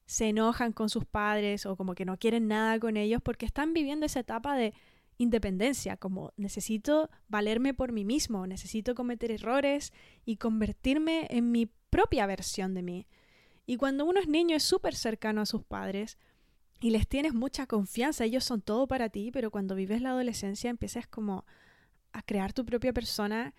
se 0.06 0.28
enojan 0.28 0.72
con 0.72 0.88
sus 0.88 1.04
padres 1.04 1.66
o 1.66 1.76
como 1.76 1.94
que 1.94 2.04
no 2.04 2.16
quieren 2.16 2.48
nada 2.48 2.78
con 2.78 2.96
ellos 2.96 3.20
porque 3.22 3.44
están 3.44 3.74
viviendo 3.74 4.06
esa 4.06 4.20
etapa 4.20 4.56
de 4.56 4.72
independencia, 5.18 5.96
como 5.96 6.32
necesito 6.36 7.10
valerme 7.28 7.74
por 7.74 7.92
mí 7.92 8.04
mismo, 8.04 8.46
necesito 8.46 8.94
cometer 8.94 9.32
errores 9.32 9.92
y 10.24 10.36
convertirme 10.36 11.26
en 11.30 11.50
mi 11.50 11.66
propia 11.90 12.26
versión 12.26 12.72
de 12.74 12.82
mí. 12.82 13.06
Y 13.66 13.76
cuando 13.76 14.06
uno 14.06 14.20
es 14.20 14.28
niño 14.28 14.56
es 14.56 14.62
súper 14.62 14.94
cercano 14.94 15.42
a 15.42 15.46
sus 15.46 15.64
padres 15.64 16.18
y 16.80 16.90
les 16.90 17.08
tienes 17.08 17.34
mucha 17.34 17.66
confianza, 17.66 18.24
ellos 18.24 18.44
son 18.44 18.62
todo 18.62 18.86
para 18.86 19.08
ti, 19.08 19.30
pero 19.32 19.50
cuando 19.50 19.74
vives 19.74 20.00
la 20.00 20.10
adolescencia 20.10 20.70
empiezas 20.70 21.06
como 21.06 21.44
a 22.12 22.22
crear 22.22 22.52
tu 22.52 22.64
propia 22.64 22.92
persona 22.92 23.54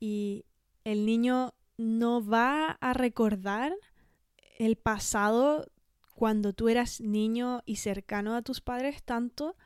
y 0.00 0.46
el 0.84 1.04
niño 1.04 1.54
no 1.76 2.24
va 2.26 2.72
a 2.80 2.94
recordar 2.94 3.74
el 4.58 4.76
pasado 4.76 5.66
cuando 6.14 6.52
tú 6.52 6.68
eras 6.68 7.00
niño 7.00 7.62
y 7.66 7.76
cercano 7.76 8.34
a 8.34 8.42
tus 8.42 8.60
padres 8.60 9.02
tanto 9.02 9.56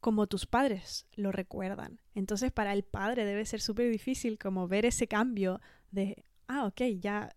como 0.00 0.26
tus 0.26 0.46
padres 0.46 1.06
lo 1.14 1.32
recuerdan. 1.32 2.00
Entonces 2.14 2.52
para 2.52 2.72
el 2.72 2.82
padre 2.82 3.24
debe 3.24 3.44
ser 3.44 3.60
súper 3.60 3.90
difícil 3.90 4.38
como 4.38 4.66
ver 4.68 4.86
ese 4.86 5.06
cambio 5.06 5.60
de, 5.90 6.24
ah, 6.48 6.66
ok, 6.66 6.82
ya 6.98 7.34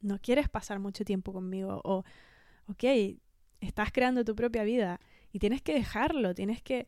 no 0.00 0.18
quieres 0.20 0.48
pasar 0.48 0.78
mucho 0.78 1.04
tiempo 1.04 1.32
conmigo 1.32 1.80
o, 1.84 2.04
ok, 2.66 2.84
estás 3.60 3.92
creando 3.92 4.24
tu 4.24 4.34
propia 4.34 4.64
vida 4.64 5.00
y 5.32 5.38
tienes 5.38 5.62
que 5.62 5.74
dejarlo, 5.74 6.34
tienes 6.34 6.62
que 6.62 6.86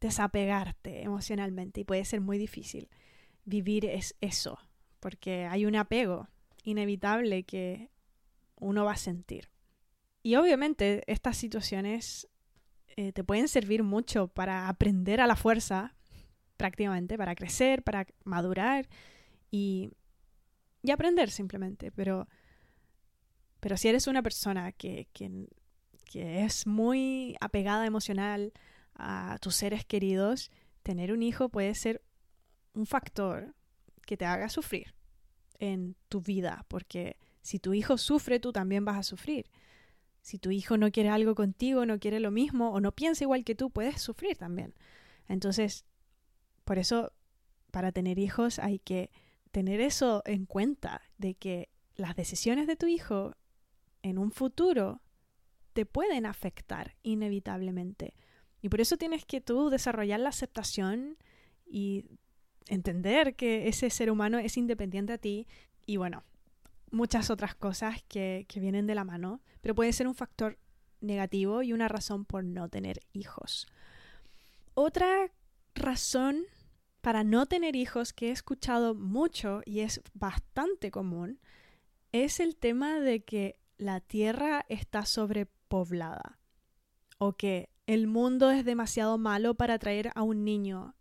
desapegarte 0.00 1.02
emocionalmente 1.02 1.80
y 1.80 1.84
puede 1.84 2.04
ser 2.04 2.20
muy 2.20 2.38
difícil 2.38 2.88
vivir 3.44 3.84
es 3.84 4.14
eso, 4.20 4.58
porque 5.00 5.46
hay 5.46 5.66
un 5.66 5.76
apego 5.76 6.28
inevitable 6.62 7.42
que 7.44 7.90
uno 8.56 8.84
va 8.84 8.92
a 8.92 8.96
sentir. 8.96 9.50
Y 10.22 10.36
obviamente 10.36 11.02
estas 11.06 11.36
situaciones 11.36 12.28
eh, 13.00 13.12
te 13.12 13.24
pueden 13.24 13.48
servir 13.48 13.82
mucho 13.82 14.28
para 14.28 14.68
aprender 14.68 15.22
a 15.22 15.26
la 15.26 15.34
fuerza, 15.34 15.94
prácticamente, 16.58 17.16
para 17.16 17.34
crecer, 17.34 17.82
para 17.82 18.06
madurar 18.24 18.90
y, 19.50 19.88
y 20.82 20.90
aprender 20.90 21.30
simplemente. 21.30 21.90
Pero, 21.92 22.28
pero 23.58 23.78
si 23.78 23.88
eres 23.88 24.06
una 24.06 24.22
persona 24.22 24.72
que, 24.72 25.08
que, 25.14 25.48
que 26.04 26.44
es 26.44 26.66
muy 26.66 27.36
apegada 27.40 27.86
emocional 27.86 28.52
a 28.94 29.38
tus 29.40 29.54
seres 29.54 29.86
queridos, 29.86 30.50
tener 30.82 31.10
un 31.10 31.22
hijo 31.22 31.48
puede 31.48 31.74
ser 31.74 32.02
un 32.74 32.84
factor 32.84 33.54
que 34.04 34.18
te 34.18 34.26
haga 34.26 34.50
sufrir 34.50 34.94
en 35.58 35.96
tu 36.10 36.20
vida, 36.20 36.66
porque 36.68 37.16
si 37.40 37.60
tu 37.60 37.72
hijo 37.72 37.96
sufre, 37.96 38.40
tú 38.40 38.52
también 38.52 38.84
vas 38.84 38.98
a 38.98 39.02
sufrir. 39.04 39.46
Si 40.20 40.38
tu 40.38 40.50
hijo 40.50 40.76
no 40.76 40.90
quiere 40.90 41.08
algo 41.08 41.34
contigo, 41.34 41.86
no 41.86 41.98
quiere 41.98 42.20
lo 42.20 42.30
mismo 42.30 42.72
o 42.72 42.80
no 42.80 42.92
piensa 42.92 43.24
igual 43.24 43.44
que 43.44 43.54
tú, 43.54 43.70
puedes 43.70 44.00
sufrir 44.00 44.36
también. 44.36 44.74
Entonces, 45.28 45.84
por 46.64 46.78
eso, 46.78 47.12
para 47.70 47.92
tener 47.92 48.18
hijos 48.18 48.58
hay 48.58 48.78
que 48.78 49.10
tener 49.50 49.80
eso 49.80 50.22
en 50.26 50.46
cuenta, 50.46 51.02
de 51.18 51.34
que 51.34 51.70
las 51.96 52.16
decisiones 52.16 52.66
de 52.66 52.76
tu 52.76 52.86
hijo 52.86 53.34
en 54.02 54.18
un 54.18 54.30
futuro 54.30 55.02
te 55.72 55.86
pueden 55.86 56.26
afectar 56.26 56.96
inevitablemente. 57.02 58.14
Y 58.60 58.68
por 58.68 58.80
eso 58.80 58.96
tienes 58.96 59.24
que 59.24 59.40
tú 59.40 59.70
desarrollar 59.70 60.20
la 60.20 60.28
aceptación 60.28 61.16
y 61.66 62.04
entender 62.68 63.34
que 63.36 63.68
ese 63.68 63.90
ser 63.90 64.10
humano 64.10 64.38
es 64.38 64.56
independiente 64.56 65.12
a 65.12 65.18
ti 65.18 65.46
y 65.86 65.96
bueno, 65.96 66.24
muchas 66.90 67.30
otras 67.30 67.54
cosas 67.54 68.02
que, 68.08 68.46
que 68.48 68.60
vienen 68.60 68.86
de 68.86 68.94
la 68.94 69.04
mano, 69.04 69.40
pero 69.60 69.74
puede 69.74 69.92
ser 69.92 70.06
un 70.06 70.14
factor 70.14 70.58
negativo 71.00 71.62
y 71.62 71.72
una 71.72 71.88
razón 71.88 72.24
por 72.24 72.44
no 72.44 72.68
tener 72.68 73.00
hijos. 73.12 73.66
Otra 74.74 75.30
razón 75.74 76.44
para 77.00 77.24
no 77.24 77.46
tener 77.46 77.76
hijos 77.76 78.12
que 78.12 78.28
he 78.28 78.30
escuchado 78.32 78.94
mucho 78.94 79.62
y 79.64 79.80
es 79.80 80.02
bastante 80.12 80.90
común 80.90 81.40
es 82.12 82.40
el 82.40 82.56
tema 82.56 83.00
de 83.00 83.24
que 83.24 83.58
la 83.78 84.00
tierra 84.00 84.66
está 84.68 85.06
sobrepoblada 85.06 86.38
o 87.18 87.34
que 87.34 87.70
el 87.86 88.06
mundo 88.06 88.50
es 88.50 88.64
demasiado 88.64 89.18
malo 89.18 89.54
para 89.54 89.78
traer 89.78 90.12
a 90.14 90.22
un 90.22 90.44
niño 90.44 90.94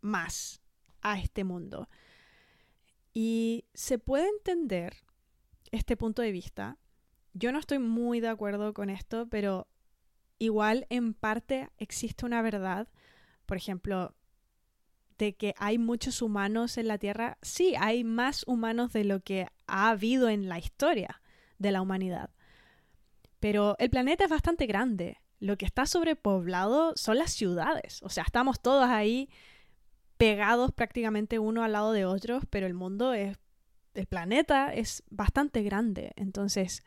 más 0.00 0.62
a 1.00 1.18
este 1.18 1.44
mundo. 1.44 1.88
Y 3.12 3.66
se 3.74 3.98
puede 3.98 4.28
entender 4.28 4.96
este 5.72 5.96
punto 5.96 6.22
de 6.22 6.32
vista. 6.32 6.78
Yo 7.34 7.50
no 7.50 7.58
estoy 7.58 7.78
muy 7.78 8.20
de 8.20 8.28
acuerdo 8.28 8.72
con 8.72 8.90
esto, 8.90 9.26
pero 9.28 9.66
igual 10.38 10.86
en 10.90 11.14
parte 11.14 11.68
existe 11.78 12.24
una 12.24 12.42
verdad. 12.42 12.88
Por 13.46 13.56
ejemplo, 13.56 14.14
de 15.18 15.34
que 15.34 15.54
hay 15.58 15.78
muchos 15.78 16.22
humanos 16.22 16.78
en 16.78 16.88
la 16.88 16.98
Tierra. 16.98 17.38
Sí, 17.42 17.74
hay 17.78 18.04
más 18.04 18.44
humanos 18.46 18.92
de 18.92 19.04
lo 19.04 19.20
que 19.20 19.48
ha 19.66 19.90
habido 19.90 20.28
en 20.28 20.48
la 20.48 20.58
historia 20.58 21.20
de 21.58 21.72
la 21.72 21.80
humanidad. 21.80 22.30
Pero 23.40 23.76
el 23.78 23.90
planeta 23.90 24.24
es 24.24 24.30
bastante 24.30 24.66
grande. 24.66 25.18
Lo 25.40 25.56
que 25.56 25.64
está 25.64 25.86
sobrepoblado 25.86 26.92
son 26.96 27.18
las 27.18 27.32
ciudades. 27.32 28.00
O 28.02 28.08
sea, 28.08 28.24
estamos 28.24 28.60
todos 28.60 28.88
ahí 28.88 29.28
pegados 30.16 30.70
prácticamente 30.72 31.38
uno 31.38 31.64
al 31.64 31.72
lado 31.72 31.92
de 31.92 32.04
otro, 32.04 32.40
pero 32.50 32.66
el 32.66 32.74
mundo 32.74 33.12
es 33.12 33.38
el 33.94 34.06
planeta 34.06 34.72
es 34.72 35.02
bastante 35.10 35.62
grande, 35.62 36.12
entonces 36.16 36.82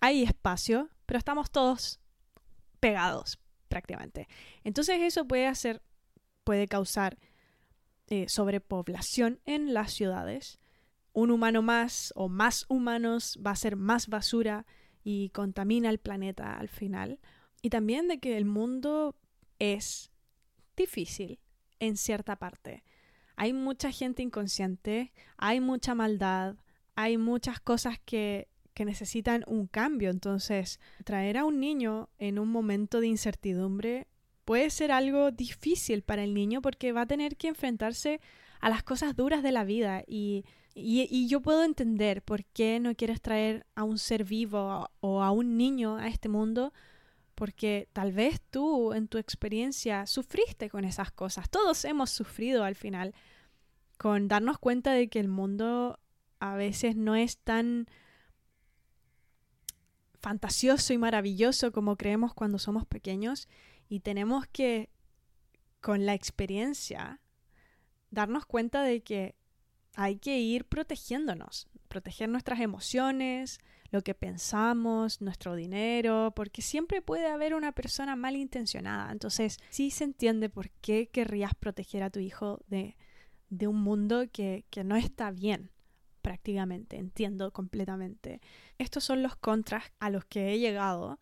hay 0.00 0.22
espacio, 0.22 0.90
pero 1.06 1.18
estamos 1.18 1.50
todos 1.50 2.00
pegados 2.80 3.38
prácticamente. 3.68 4.28
Entonces 4.64 5.00
eso 5.00 5.26
puede 5.26 5.46
hacer, 5.46 5.82
puede 6.44 6.68
causar 6.68 7.18
eh, 8.08 8.28
sobrepoblación 8.28 9.40
en 9.44 9.74
las 9.74 9.92
ciudades. 9.92 10.58
Un 11.12 11.30
humano 11.30 11.62
más 11.62 12.12
o 12.14 12.28
más 12.28 12.66
humanos 12.68 13.38
va 13.44 13.52
a 13.52 13.56
ser 13.56 13.76
más 13.76 14.08
basura 14.08 14.66
y 15.02 15.30
contamina 15.30 15.90
el 15.90 15.98
planeta 15.98 16.56
al 16.58 16.68
final. 16.68 17.20
Y 17.62 17.70
también 17.70 18.06
de 18.08 18.18
que 18.18 18.36
el 18.36 18.44
mundo 18.44 19.16
es 19.58 20.12
difícil 20.76 21.40
en 21.80 21.96
cierta 21.96 22.36
parte 22.36 22.84
hay 23.36 23.52
mucha 23.52 23.90
gente 23.90 24.22
inconsciente, 24.22 25.12
hay 25.36 25.60
mucha 25.60 25.94
maldad, 25.94 26.56
hay 26.94 27.18
muchas 27.18 27.60
cosas 27.60 27.98
que, 28.04 28.48
que 28.74 28.84
necesitan 28.84 29.44
un 29.46 29.66
cambio. 29.66 30.10
Entonces, 30.10 30.80
traer 31.04 31.38
a 31.38 31.44
un 31.44 31.60
niño 31.60 32.08
en 32.18 32.38
un 32.38 32.48
momento 32.48 33.00
de 33.00 33.08
incertidumbre 33.08 34.06
puede 34.44 34.70
ser 34.70 34.92
algo 34.92 35.30
difícil 35.32 36.02
para 36.02 36.24
el 36.24 36.32
niño 36.32 36.62
porque 36.62 36.92
va 36.92 37.02
a 37.02 37.06
tener 37.06 37.36
que 37.36 37.48
enfrentarse 37.48 38.20
a 38.60 38.70
las 38.70 38.82
cosas 38.82 39.16
duras 39.16 39.42
de 39.42 39.52
la 39.52 39.64
vida 39.64 40.02
y, 40.06 40.44
Y, 40.74 41.26
yo 41.28 41.40
puedo 41.40 41.64
entender 41.64 42.20
por 42.20 42.44
qué 42.44 42.80
no 42.80 42.94
quieres 42.94 43.22
traer 43.22 43.64
a 43.74 43.82
un 43.82 43.98
ser 43.98 44.24
vivo 44.24 44.90
o 45.00 45.22
a 45.22 45.30
un 45.30 45.56
niño 45.56 45.96
a 45.96 46.08
este 46.08 46.28
mundo, 46.28 46.72
porque 47.36 47.88
tal 47.92 48.12
vez 48.12 48.40
tú 48.50 48.94
en 48.94 49.06
tu 49.06 49.18
experiencia 49.18 50.06
sufriste 50.06 50.68
con 50.70 50.84
esas 50.84 51.12
cosas. 51.12 51.48
Todos 51.48 51.84
hemos 51.84 52.10
sufrido 52.10 52.64
al 52.64 52.74
final 52.74 53.14
con 53.98 54.26
darnos 54.26 54.58
cuenta 54.58 54.92
de 54.92 55.08
que 55.08 55.20
el 55.20 55.28
mundo 55.28 56.00
a 56.40 56.56
veces 56.56 56.96
no 56.96 57.14
es 57.14 57.38
tan 57.38 57.86
fantasioso 60.18 60.94
y 60.94 60.98
maravilloso 60.98 61.72
como 61.72 61.96
creemos 61.96 62.32
cuando 62.34 62.58
somos 62.58 62.86
pequeños 62.86 63.48
y 63.88 64.00
tenemos 64.00 64.46
que, 64.46 64.88
con 65.80 66.06
la 66.06 66.14
experiencia, 66.14 67.20
darnos 68.10 68.46
cuenta 68.46 68.82
de 68.82 69.02
que 69.02 69.34
hay 69.96 70.16
que 70.16 70.38
ir 70.38 70.66
protegiéndonos, 70.66 71.68
proteger 71.88 72.28
nuestras 72.28 72.60
emociones, 72.60 73.58
lo 73.90 74.02
que 74.02 74.14
pensamos, 74.14 75.22
nuestro 75.22 75.54
dinero, 75.54 76.32
porque 76.36 76.60
siempre 76.62 77.00
puede 77.00 77.26
haber 77.26 77.54
una 77.54 77.72
persona 77.72 78.14
malintencionada. 78.14 79.10
Entonces, 79.10 79.58
sí 79.70 79.90
se 79.90 80.04
entiende 80.04 80.48
por 80.50 80.70
qué 80.70 81.08
querrías 81.08 81.54
proteger 81.54 82.02
a 82.02 82.10
tu 82.10 82.20
hijo 82.20 82.60
de, 82.68 82.96
de 83.48 83.66
un 83.66 83.80
mundo 83.82 84.24
que, 84.30 84.66
que 84.70 84.84
no 84.84 84.96
está 84.96 85.30
bien 85.30 85.70
prácticamente, 86.20 86.98
entiendo 86.98 87.52
completamente. 87.52 88.40
Estos 88.78 89.04
son 89.04 89.22
los 89.22 89.36
contras 89.36 89.84
a 89.98 90.10
los 90.10 90.24
que 90.24 90.52
he 90.52 90.58
llegado 90.58 91.18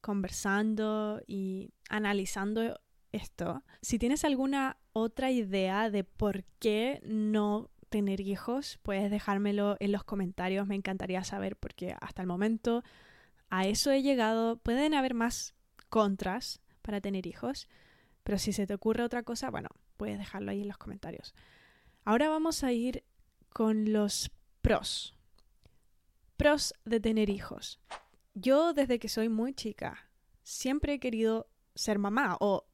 conversando 0.00 1.20
y 1.26 1.74
analizando 1.88 2.80
esto. 3.12 3.62
Si 3.82 3.98
tienes 3.98 4.24
alguna 4.24 4.78
otra 4.92 5.30
idea 5.30 5.90
de 5.90 6.04
por 6.04 6.44
qué 6.58 7.00
no 7.04 7.70
tener 7.96 8.20
hijos, 8.20 8.78
puedes 8.82 9.10
dejármelo 9.10 9.78
en 9.80 9.90
los 9.90 10.04
comentarios, 10.04 10.66
me 10.66 10.74
encantaría 10.74 11.24
saber 11.24 11.56
porque 11.56 11.96
hasta 11.98 12.20
el 12.20 12.28
momento 12.28 12.84
a 13.48 13.66
eso 13.66 13.90
he 13.90 14.02
llegado. 14.02 14.58
Pueden 14.58 14.92
haber 14.92 15.14
más 15.14 15.54
contras 15.88 16.60
para 16.82 17.00
tener 17.00 17.26
hijos, 17.26 17.68
pero 18.22 18.36
si 18.36 18.52
se 18.52 18.66
te 18.66 18.74
ocurre 18.74 19.02
otra 19.02 19.22
cosa, 19.22 19.50
bueno, 19.50 19.70
puedes 19.96 20.18
dejarlo 20.18 20.50
ahí 20.50 20.60
en 20.60 20.68
los 20.68 20.76
comentarios. 20.76 21.34
Ahora 22.04 22.28
vamos 22.28 22.64
a 22.64 22.72
ir 22.72 23.02
con 23.48 23.94
los 23.94 24.30
pros. 24.60 25.16
Pros 26.36 26.74
de 26.84 27.00
tener 27.00 27.30
hijos. 27.30 27.80
Yo 28.34 28.74
desde 28.74 28.98
que 28.98 29.08
soy 29.08 29.30
muy 29.30 29.54
chica 29.54 30.10
siempre 30.42 30.92
he 30.92 31.00
querido 31.00 31.48
ser 31.74 31.98
mamá 31.98 32.36
o 32.40 32.66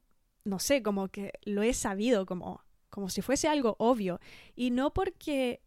no 0.43 0.59
sé, 0.59 0.83
como 0.83 1.07
que 1.07 1.31
lo 1.43 1.63
he 1.63 1.73
sabido 1.73 2.25
como 2.25 2.62
como 2.93 3.09
si 3.09 3.23
fuese 3.23 3.47
algo 3.47 3.75
obvio. 3.79 4.19
Y 4.55 4.69
no 4.69 4.93
porque 4.93 5.63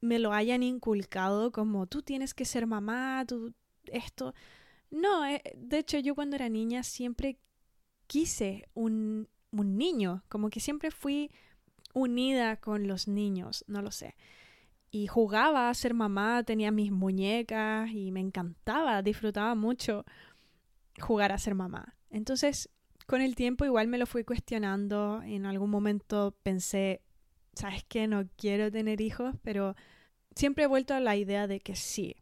me 0.00 0.20
lo 0.20 0.32
hayan 0.32 0.62
inculcado 0.62 1.50
como 1.50 1.88
tú 1.88 2.02
tienes 2.02 2.34
que 2.34 2.44
ser 2.44 2.68
mamá, 2.68 3.24
tú 3.26 3.52
esto. 3.86 4.32
No, 4.88 5.26
eh, 5.26 5.42
de 5.56 5.78
hecho 5.78 5.98
yo 5.98 6.14
cuando 6.14 6.36
era 6.36 6.48
niña 6.48 6.84
siempre 6.84 7.40
quise 8.06 8.68
un, 8.74 9.28
un 9.50 9.76
niño, 9.76 10.22
como 10.28 10.50
que 10.50 10.60
siempre 10.60 10.92
fui 10.92 11.32
unida 11.94 12.58
con 12.58 12.86
los 12.86 13.08
niños, 13.08 13.64
no 13.66 13.82
lo 13.82 13.90
sé. 13.90 14.14
Y 14.92 15.08
jugaba 15.08 15.68
a 15.68 15.74
ser 15.74 15.94
mamá, 15.94 16.44
tenía 16.44 16.70
mis 16.70 16.92
muñecas 16.92 17.90
y 17.90 18.12
me 18.12 18.20
encantaba, 18.20 19.02
disfrutaba 19.02 19.56
mucho 19.56 20.04
jugar 21.00 21.32
a 21.32 21.38
ser 21.38 21.56
mamá. 21.56 21.96
Entonces 22.08 22.68
con 23.12 23.20
el 23.20 23.36
tiempo 23.36 23.66
igual 23.66 23.88
me 23.88 23.98
lo 23.98 24.06
fui 24.06 24.24
cuestionando. 24.24 25.20
En 25.22 25.44
algún 25.44 25.68
momento 25.68 26.34
pensé, 26.42 27.02
¿sabes 27.52 27.84
qué? 27.86 28.06
No 28.06 28.26
quiero 28.38 28.72
tener 28.72 29.02
hijos, 29.02 29.34
pero 29.42 29.76
siempre 30.34 30.64
he 30.64 30.66
vuelto 30.66 30.94
a 30.94 31.00
la 31.00 31.14
idea 31.14 31.46
de 31.46 31.60
que 31.60 31.76
sí. 31.76 32.16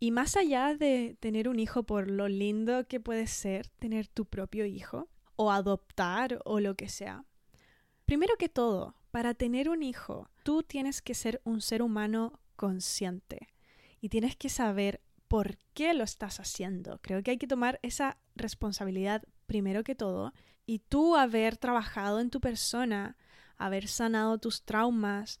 Y 0.00 0.10
más 0.10 0.36
allá 0.36 0.74
de 0.74 1.16
tener 1.20 1.48
un 1.48 1.60
hijo 1.60 1.84
por 1.84 2.10
lo 2.10 2.26
lindo 2.26 2.88
que 2.88 2.98
puede 2.98 3.28
ser 3.28 3.68
tener 3.78 4.08
tu 4.08 4.24
propio 4.24 4.66
hijo, 4.66 5.08
o 5.36 5.52
adoptar, 5.52 6.40
o 6.44 6.58
lo 6.58 6.74
que 6.74 6.88
sea. 6.88 7.24
Primero 8.04 8.34
que 8.36 8.48
todo, 8.48 8.96
para 9.12 9.32
tener 9.32 9.68
un 9.68 9.84
hijo, 9.84 10.28
tú 10.42 10.64
tienes 10.64 11.02
que 11.02 11.14
ser 11.14 11.40
un 11.44 11.60
ser 11.60 11.82
humano 11.82 12.40
consciente 12.56 13.46
y 14.00 14.08
tienes 14.08 14.34
que 14.34 14.48
saber 14.48 15.00
por 15.28 15.56
qué 15.72 15.94
lo 15.94 16.02
estás 16.02 16.40
haciendo. 16.40 16.98
Creo 17.00 17.22
que 17.22 17.30
hay 17.30 17.38
que 17.38 17.46
tomar 17.46 17.78
esa 17.84 18.18
responsabilidad 18.34 19.22
primero 19.46 19.84
que 19.84 19.94
todo 19.94 20.32
y 20.66 20.80
tú 20.80 21.16
haber 21.16 21.56
trabajado 21.56 22.20
en 22.20 22.30
tu 22.30 22.40
persona, 22.40 23.16
haber 23.56 23.88
sanado 23.88 24.38
tus 24.38 24.62
traumas, 24.62 25.40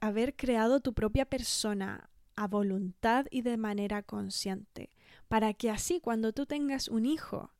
haber 0.00 0.36
creado 0.36 0.80
tu 0.80 0.92
propia 0.92 1.24
persona 1.24 2.10
a 2.36 2.46
voluntad 2.46 3.26
y 3.30 3.42
de 3.42 3.56
manera 3.56 4.02
consciente, 4.02 4.90
para 5.26 5.54
que 5.54 5.70
así 5.70 6.00
cuando 6.00 6.32
tú 6.32 6.46
tengas 6.46 6.88
un 6.88 7.06
hijo 7.06 7.52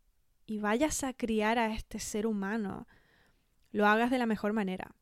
y 0.46 0.58
vayas 0.60 1.02
a 1.02 1.12
criar 1.12 1.58
a 1.58 1.74
este 1.74 1.98
ser 1.98 2.26
humano, 2.26 2.86
lo 3.72 3.86
hagas 3.86 4.10
de 4.10 4.18
la 4.18 4.26
mejor 4.26 4.52
manera. 4.52 4.94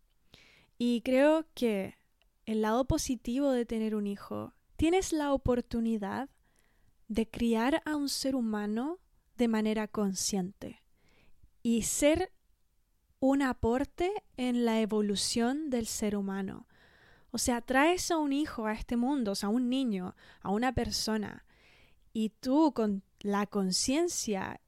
Y 0.78 1.02
creo 1.02 1.46
que 1.54 1.96
el 2.46 2.62
lado 2.62 2.86
positivo 2.86 3.50
de 3.50 3.66
tener 3.66 3.94
un 3.94 4.06
hijo, 4.06 4.54
tienes 4.76 5.12
la 5.12 5.32
oportunidad 5.32 6.30
de 7.08 7.28
criar 7.28 7.82
a 7.84 7.96
un 7.96 8.08
ser 8.08 8.34
humano 8.36 8.98
de 9.36 9.48
manera 9.48 9.88
consciente 9.88 10.82
y 11.62 11.82
ser 11.82 12.32
un 13.20 13.42
aporte 13.42 14.12
en 14.36 14.64
la 14.64 14.80
evolución 14.80 15.70
del 15.70 15.86
ser 15.86 16.16
humano. 16.16 16.66
O 17.30 17.38
sea, 17.38 17.60
traes 17.60 18.10
a 18.10 18.18
un 18.18 18.32
hijo 18.32 18.66
a 18.66 18.72
este 18.72 18.96
mundo, 18.96 19.32
o 19.32 19.34
sea, 19.34 19.48
a 19.48 19.52
un 19.52 19.68
niño, 19.68 20.14
a 20.40 20.50
una 20.50 20.72
persona, 20.72 21.44
y 22.12 22.30
tú 22.30 22.72
con 22.72 23.02
la 23.20 23.46
conciencia 23.46 24.60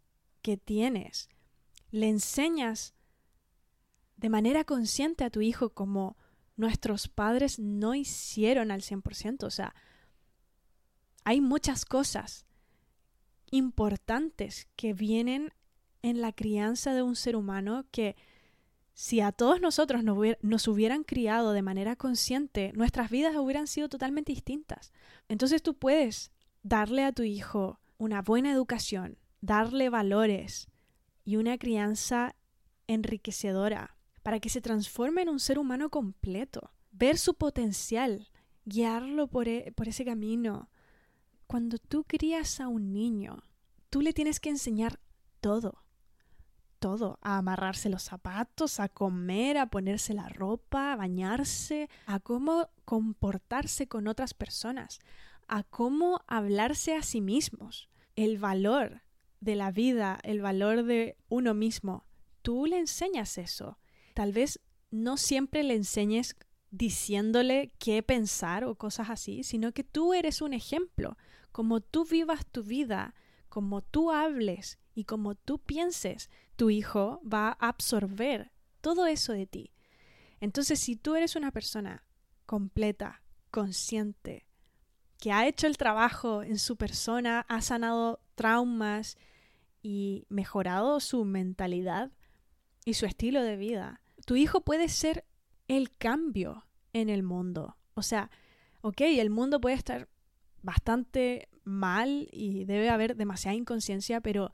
que 0.43 0.57
tienes, 0.57 1.29
le 1.91 2.09
enseñas 2.09 2.95
de 4.17 4.29
manera 4.29 4.65
consciente 4.65 5.25
a 5.25 5.31
tu 5.31 5.41
hijo 5.41 5.71
como 5.71 6.17
nuestros 6.57 7.09
padres 7.09 7.59
no 7.59 7.95
hicieron 7.95 8.71
al 8.71 8.83
100%. 8.83 9.45
O 9.45 9.51
sea, 9.51 9.75
hay 11.25 11.41
muchas 11.41 11.85
cosas 11.85 12.48
importantes 13.51 14.69
que 14.77 14.95
vienen 14.95 15.53
en 16.03 16.21
la 16.21 16.33
crianza 16.33 16.95
de 16.95 17.03
un 17.03 17.17
ser 17.17 17.37
humano 17.37 17.87
que 17.91 18.17
si 18.95 19.21
a 19.21 19.31
todos 19.31 19.61
nosotros 19.61 20.03
nos, 20.03 20.69
hubieran 20.69 21.05
criado 21.05 21.53
de 21.53 21.63
manera 21.63 21.95
consciente, 21.95 22.73
nuestras 22.75 23.11
vidas 23.11 23.37
hubieran 23.37 23.69
sido 23.69 23.89
totalmente 23.89 24.33
distintas. 24.33 24.93
Entonces 25.29 25.63
tú 25.63 25.75
puedes 25.75 26.33
darle 26.65 27.05
a 27.05 27.13
tu 27.13 27.23
hijo 27.23 27.79
una 27.97 28.23
buena 28.23 28.51
educación, 28.51 29.17
darle 29.41 29.89
valores 29.89 30.67
y 31.25 31.37
una 31.37 31.59
crianza 31.59 32.35
enriquecedora 32.89 33.97
para 34.25 34.41
que 34.41 34.49
se 34.49 34.61
transforme 34.61 35.23
en 35.23 35.29
un 35.29 35.39
ser 35.39 35.61
humano 35.61 35.91
completo, 35.91 36.73
ver 36.91 37.19
su 37.19 37.35
potencial, 37.35 38.29
guiarlo 38.65 39.29
por, 39.29 39.47
e, 39.47 39.73
ese 39.87 40.05
camino, 40.05 40.71
cuando 41.49 41.79
tú 41.79 42.05
crías 42.05 42.61
a 42.61 42.69
un 42.69 42.93
niño, 42.93 43.43
tú 43.89 44.03
le 44.03 44.13
tienes 44.13 44.39
que 44.39 44.51
enseñar 44.51 45.01
todo, 45.41 45.83
todo, 46.79 47.19
a 47.23 47.39
amarrarse 47.39 47.89
los 47.89 48.03
zapatos, 48.03 48.79
a 48.81 48.91
comer, 48.91 49.57
a 49.57 49.71
ponerse 49.71 50.13
la 50.13 50.29
ropa, 50.29 50.93
a 50.93 50.97
bañarse, 50.97 51.89
a 52.05 52.21
cómo 52.21 52.69
comportarse 52.85 53.89
con 53.89 54.09
otras 54.09 54.35
personas, 54.35 55.01
a 55.49 55.63
cómo 55.65 56.21
hablarse 56.27 56.95
a 56.95 57.03
sí 57.03 57.23
mismos, 57.23 57.89
el 58.15 58.37
valor 58.37 59.01
de 59.41 59.57
la 59.57 59.71
vida, 59.73 60.21
el 60.25 60.43
valor 60.43 60.85
de 60.85 61.17
uno 61.31 61.55
mismo. 61.55 62.05
Tú 62.43 62.67
le 62.67 62.79
enseñas 62.79 63.39
eso. 63.39 63.79
Tal 64.13 64.33
vez 64.33 64.61
no 64.91 65.17
siempre 65.17 65.63
le 65.63 65.75
enseñes 65.75 66.37
diciéndole 66.71 67.73
qué 67.79 68.03
pensar 68.03 68.65
o 68.65 68.75
cosas 68.75 69.11
así, 69.11 69.43
sino 69.43 69.73
que 69.73 69.85
tú 69.85 70.15
eres 70.15 70.43
un 70.43 70.53
ejemplo 70.53 71.17
como 71.53 71.81
tú 71.81 72.05
vivas 72.05 72.47
tu 72.47 72.63
vida, 72.63 73.15
como 73.49 73.83
tú 73.83 74.11
hables 74.13 74.79
y 74.95 75.05
como 75.05 75.35
tú 75.35 75.59
pienses, 75.59 76.31
tu 76.57 76.71
hijo 76.71 77.21
va 77.25 77.57
a 77.59 77.69
absorber 77.69 78.53
todo 78.81 79.07
eso 79.07 79.33
de 79.33 79.47
ti. 79.47 79.73
Entonces, 80.41 80.79
si 80.79 80.97
tú 80.97 81.15
eres 81.17 81.37
una 81.37 81.51
persona 81.51 82.05
completa, 82.47 83.23
consciente, 83.51 84.47
que 85.19 85.33
ha 85.33 85.47
hecho 85.49 85.67
el 85.67 85.77
trabajo 85.77 86.43
en 86.43 86.59
su 86.59 86.77
persona, 86.77 87.45
ha 87.49 87.61
sanado 87.61 88.21
traumas 88.35 89.17
y 89.83 90.27
mejorado 90.29 91.01
su 91.01 91.25
mentalidad 91.25 92.13
y 92.85 92.95
su 92.95 93.07
estilo 93.07 93.43
de 93.43 93.57
vida, 93.57 94.01
tu 94.27 94.37
hijo 94.37 94.61
puede 94.61 94.89
ser 94.89 95.25
el 95.69 95.97
cambio 95.97 96.67
en 96.93 97.09
el 97.11 97.23
mundo. 97.23 97.77
O 97.95 98.03
sea, 98.03 98.31
ok, 98.81 99.03
el 99.03 99.31
mundo 99.31 99.61
puede 99.61 99.77
estar 99.77 100.09
bastante 100.63 101.49
mal 101.65 102.29
y 102.33 102.65
debe 102.65 102.89
haber 102.89 103.17
demasiada 103.17 103.55
inconsciencia, 103.55 104.21
pero 104.21 104.51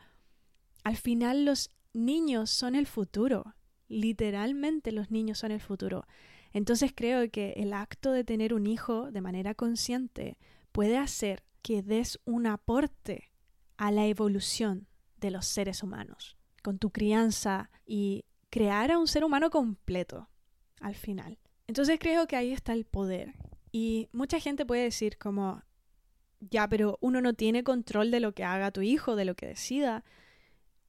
al 0.83 0.96
final 0.96 1.44
los 1.44 1.70
niños 1.92 2.50
son 2.50 2.74
el 2.74 2.87
futuro. 2.87 3.55
Literalmente 3.88 4.92
los 4.92 5.11
niños 5.11 5.38
son 5.38 5.53
el 5.53 5.61
futuro. 5.61 6.07
Entonces 6.53 6.92
creo 6.94 7.31
que 7.31 7.55
el 7.57 7.72
acto 7.72 8.12
de 8.12 8.24
tener 8.24 8.55
un 8.55 8.66
hijo 8.66 9.11
de 9.11 9.20
manera 9.20 9.55
consciente 9.55 10.37
puede 10.72 10.98
hacer 10.98 11.44
que 11.62 11.83
des 11.83 12.20
un 12.24 12.46
aporte 12.46 13.33
a 13.77 13.90
la 13.90 14.07
evolución 14.07 14.87
de 15.16 15.31
los 15.31 15.46
seres 15.46 15.83
humanos, 15.83 16.37
con 16.62 16.79
tu 16.79 16.90
crianza 16.90 17.70
y 17.87 18.24
crear 18.50 18.92
a 18.92 18.98
un 18.98 19.09
ser 19.09 19.24
humano 19.24 19.50
completo 19.50 20.29
al 20.84 20.94
final. 20.94 21.38
Entonces 21.66 21.98
creo 21.98 22.26
que 22.26 22.36
ahí 22.36 22.52
está 22.52 22.72
el 22.74 22.84
poder. 22.84 23.34
Y 23.72 24.08
mucha 24.12 24.38
gente 24.38 24.66
puede 24.66 24.82
decir 24.82 25.16
como, 25.18 25.62
ya, 26.40 26.68
pero 26.68 26.98
uno 27.00 27.20
no 27.20 27.32
tiene 27.32 27.64
control 27.64 28.10
de 28.10 28.20
lo 28.20 28.32
que 28.32 28.44
haga 28.44 28.70
tu 28.70 28.82
hijo, 28.82 29.16
de 29.16 29.24
lo 29.24 29.34
que 29.34 29.46
decida, 29.46 30.04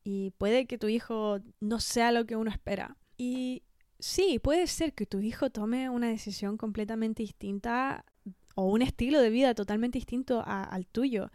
y 0.03 0.31
puede 0.31 0.67
que 0.67 0.77
tu 0.77 0.88
hijo 0.88 1.39
no 1.62 1.79
sea 1.79 2.12
lo 2.12 2.25
que 2.25 2.36
uno 2.36 2.51
espera. 2.51 2.97
Y 3.17 3.63
sí, 3.99 4.38
puede 4.38 4.67
ser 4.67 4.93
que 4.93 5.05
tu 5.05 5.19
hijo 5.19 5.49
tome 5.49 5.89
una 5.89 6.10
decisión 6.10 6.58
completamente 6.58 7.23
distinta 7.23 8.05
o 8.53 8.65
un 8.65 8.81
estilo 8.81 9.21
de 9.21 9.29
vida 9.29 9.55
totalmente 9.55 9.97
distinto 9.97 10.43
al 10.45 10.86
tuyo, 10.88 11.31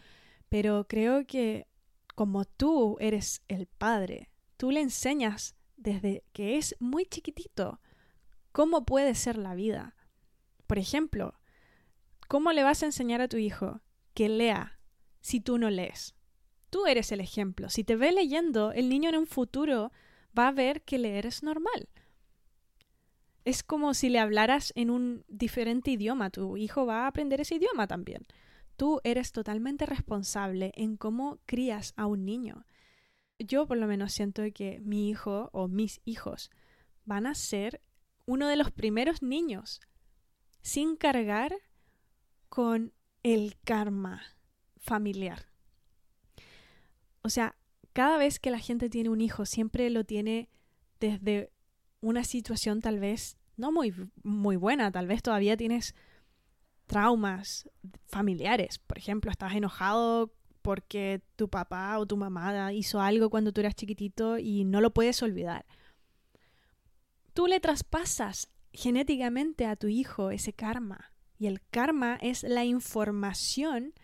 pero 0.48 0.86
creo 0.86 1.26
que 1.26 1.66
como 2.14 2.44
tú 2.44 2.96
eres 3.00 3.42
el 3.48 3.66
padre, 3.66 4.30
tú 4.56 4.70
le 4.70 4.80
enseñas 4.80 5.56
desde 5.76 6.24
que 6.32 6.58
es 6.58 6.76
muy 6.78 7.06
chiquitito 7.06 7.80
cómo 8.52 8.84
puede 8.84 9.14
ser 9.14 9.38
la 9.38 9.54
vida. 9.54 9.96
Por 10.66 10.78
ejemplo, 10.78 11.34
¿cómo 12.28 12.52
le 12.52 12.62
vas 12.62 12.82
a 12.82 12.86
enseñar 12.86 13.20
a 13.20 13.28
tu 13.28 13.36
hijo 13.36 13.80
que 14.14 14.28
lea 14.28 14.78
si 15.20 15.40
tú 15.40 15.58
no 15.58 15.70
lees? 15.70 16.14
Tú 16.70 16.86
eres 16.86 17.10
el 17.12 17.20
ejemplo. 17.20 17.68
Si 17.68 17.82
te 17.82 17.96
ve 17.96 18.12
leyendo, 18.12 18.72
el 18.72 18.88
niño 18.88 19.08
en 19.10 19.16
un 19.16 19.26
futuro 19.26 19.90
va 20.38 20.48
a 20.48 20.52
ver 20.52 20.82
que 20.82 20.98
leer 20.98 21.26
es 21.26 21.42
normal. 21.42 21.88
Es 23.44 23.62
como 23.62 23.94
si 23.94 24.08
le 24.08 24.20
hablaras 24.20 24.72
en 24.76 24.90
un 24.90 25.24
diferente 25.28 25.90
idioma. 25.90 26.30
Tu 26.30 26.56
hijo 26.56 26.86
va 26.86 27.04
a 27.04 27.06
aprender 27.08 27.40
ese 27.40 27.56
idioma 27.56 27.86
también. 27.86 28.26
Tú 28.76 29.00
eres 29.02 29.32
totalmente 29.32 29.86
responsable 29.86 30.72
en 30.76 30.96
cómo 30.96 31.40
crías 31.46 31.92
a 31.96 32.06
un 32.06 32.24
niño. 32.24 32.64
Yo 33.38 33.66
por 33.66 33.78
lo 33.78 33.86
menos 33.86 34.12
siento 34.12 34.42
que 34.54 34.80
mi 34.80 35.08
hijo 35.08 35.50
o 35.52 35.68
mis 35.68 36.00
hijos 36.04 36.50
van 37.04 37.26
a 37.26 37.34
ser 37.34 37.80
uno 38.30 38.46
de 38.46 38.54
los 38.54 38.70
primeros 38.70 39.22
niños 39.22 39.80
sin 40.62 40.94
cargar 40.94 41.52
con 42.48 42.92
el 43.24 43.56
karma 43.64 44.22
familiar. 44.76 45.46
O 47.22 47.28
sea, 47.28 47.56
cada 47.92 48.18
vez 48.18 48.38
que 48.38 48.52
la 48.52 48.60
gente 48.60 48.88
tiene 48.88 49.08
un 49.08 49.20
hijo, 49.20 49.46
siempre 49.46 49.90
lo 49.90 50.04
tiene 50.04 50.48
desde 51.00 51.50
una 52.00 52.22
situación 52.22 52.80
tal 52.80 53.00
vez 53.00 53.36
no 53.56 53.72
muy, 53.72 53.92
muy 54.22 54.54
buena, 54.54 54.92
tal 54.92 55.08
vez 55.08 55.22
todavía 55.22 55.56
tienes 55.56 55.96
traumas 56.86 57.68
familiares. 58.06 58.78
Por 58.78 58.96
ejemplo, 58.96 59.32
estás 59.32 59.54
enojado 59.54 60.32
porque 60.62 61.20
tu 61.34 61.48
papá 61.48 61.98
o 61.98 62.06
tu 62.06 62.16
mamá 62.16 62.72
hizo 62.72 63.00
algo 63.00 63.28
cuando 63.28 63.52
tú 63.52 63.60
eras 63.60 63.74
chiquitito 63.74 64.38
y 64.38 64.64
no 64.64 64.80
lo 64.80 64.92
puedes 64.94 65.20
olvidar. 65.20 65.66
Tú 67.32 67.46
le 67.46 67.60
traspasas 67.60 68.48
genéticamente 68.72 69.66
a 69.66 69.76
tu 69.76 69.88
hijo 69.88 70.30
ese 70.30 70.52
karma. 70.52 71.12
Y 71.38 71.46
el 71.46 71.60
karma 71.70 72.18
es 72.20 72.42
la 72.42 72.64
información 72.64 73.94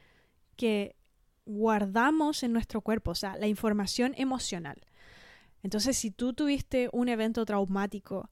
que 0.57 0.97
guardamos 1.45 2.43
en 2.43 2.53
nuestro 2.53 2.81
cuerpo, 2.81 3.13
o 3.13 3.15
sea, 3.15 3.37
la 3.37 3.47
información 3.47 4.15
emocional. 4.17 4.83
Entonces, 5.63 5.97
si 5.97 6.11
tú 6.11 6.33
tuviste 6.33 6.89
un 6.93 7.09
evento 7.09 7.45
traumático 7.45 8.31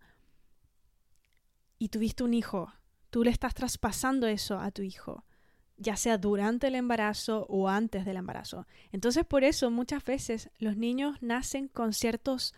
y 1.78 1.88
tuviste 1.88 2.24
un 2.24 2.35
hijo, 2.35 2.72
tú 3.11 3.24
le 3.24 3.30
estás 3.30 3.54
traspasando 3.54 4.26
eso 4.26 4.59
a 4.59 4.70
tu 4.70 4.83
hijo, 4.83 5.24
ya 5.76 5.96
sea 5.96 6.18
durante 6.18 6.68
el 6.68 6.74
embarazo 6.74 7.46
o 7.48 7.68
antes 7.68 8.04
del 8.04 8.16
embarazo. 8.16 8.66
Entonces, 8.90 9.24
por 9.24 9.44
eso 9.44 9.70
muchas 9.70 10.04
veces 10.04 10.50
los 10.59 10.76
niños 10.76 11.20
nacen 11.20 11.68
con 11.68 11.92
ciertos 11.92 12.54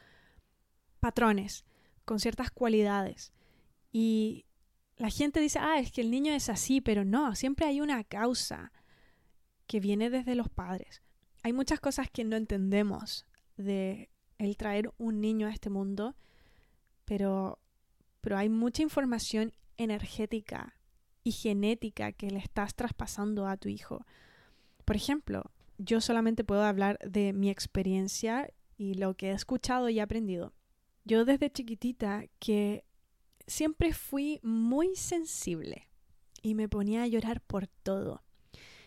patrones, 1.00 1.64
con 2.06 2.20
ciertas 2.20 2.50
cualidades. 2.50 3.34
Y 3.92 4.46
la 4.96 5.10
gente 5.10 5.40
dice, 5.40 5.58
ah, 5.60 5.78
es 5.78 5.92
que 5.92 6.00
el 6.00 6.10
niño 6.10 6.32
es 6.32 6.48
así, 6.48 6.80
pero 6.80 7.04
no, 7.04 7.34
siempre 7.34 7.66
hay 7.66 7.82
una 7.82 8.02
causa 8.04 8.72
que 9.66 9.80
viene 9.80 10.08
desde 10.08 10.34
los 10.34 10.48
padres. 10.48 11.02
Hay 11.42 11.52
muchas 11.52 11.80
cosas 11.80 12.08
que 12.10 12.24
no 12.24 12.36
entendemos 12.36 13.26
de 13.58 14.08
el 14.38 14.56
traer 14.56 14.92
un 14.96 15.20
niño 15.20 15.46
a 15.46 15.52
este 15.52 15.70
mundo, 15.70 16.16
pero, 17.04 17.58
pero 18.20 18.38
hay 18.38 18.48
mucha 18.48 18.82
información 18.82 19.52
energética 19.76 20.74
y 21.24 21.32
genética 21.32 22.12
que 22.12 22.30
le 22.30 22.38
estás 22.38 22.74
traspasando 22.74 23.46
a 23.46 23.56
tu 23.56 23.68
hijo. 23.68 24.06
Por 24.84 24.96
ejemplo, 24.96 25.50
yo 25.78 26.00
solamente 26.00 26.44
puedo 26.44 26.62
hablar 26.62 26.98
de 27.00 27.32
mi 27.32 27.50
experiencia 27.50 28.50
y 28.76 28.94
lo 28.94 29.14
que 29.14 29.30
he 29.30 29.32
escuchado 29.32 29.88
y 29.88 30.00
aprendido. 30.00 30.52
Yo 31.06 31.24
desde 31.24 31.50
chiquitita 31.50 32.24
que 32.40 32.84
siempre 33.46 33.92
fui 33.92 34.40
muy 34.42 34.96
sensible 34.96 35.88
y 36.42 36.54
me 36.54 36.68
ponía 36.68 37.04
a 37.04 37.06
llorar 37.06 37.40
por 37.40 37.68
todo. 37.68 38.24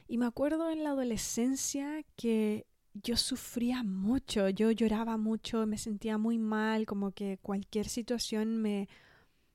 Y 0.05 0.17
me 0.17 0.25
acuerdo 0.25 0.69
en 0.69 0.83
la 0.83 0.89
adolescencia 0.89 2.03
que 2.17 2.67
yo 2.93 3.15
sufría 3.15 3.83
mucho, 3.83 4.49
yo 4.49 4.69
lloraba 4.71 5.15
mucho, 5.15 5.65
me 5.65 5.77
sentía 5.77 6.17
muy 6.17 6.37
mal, 6.37 6.85
como 6.85 7.11
que 7.11 7.37
cualquier 7.41 7.87
situación 7.87 8.57
me, 8.57 8.89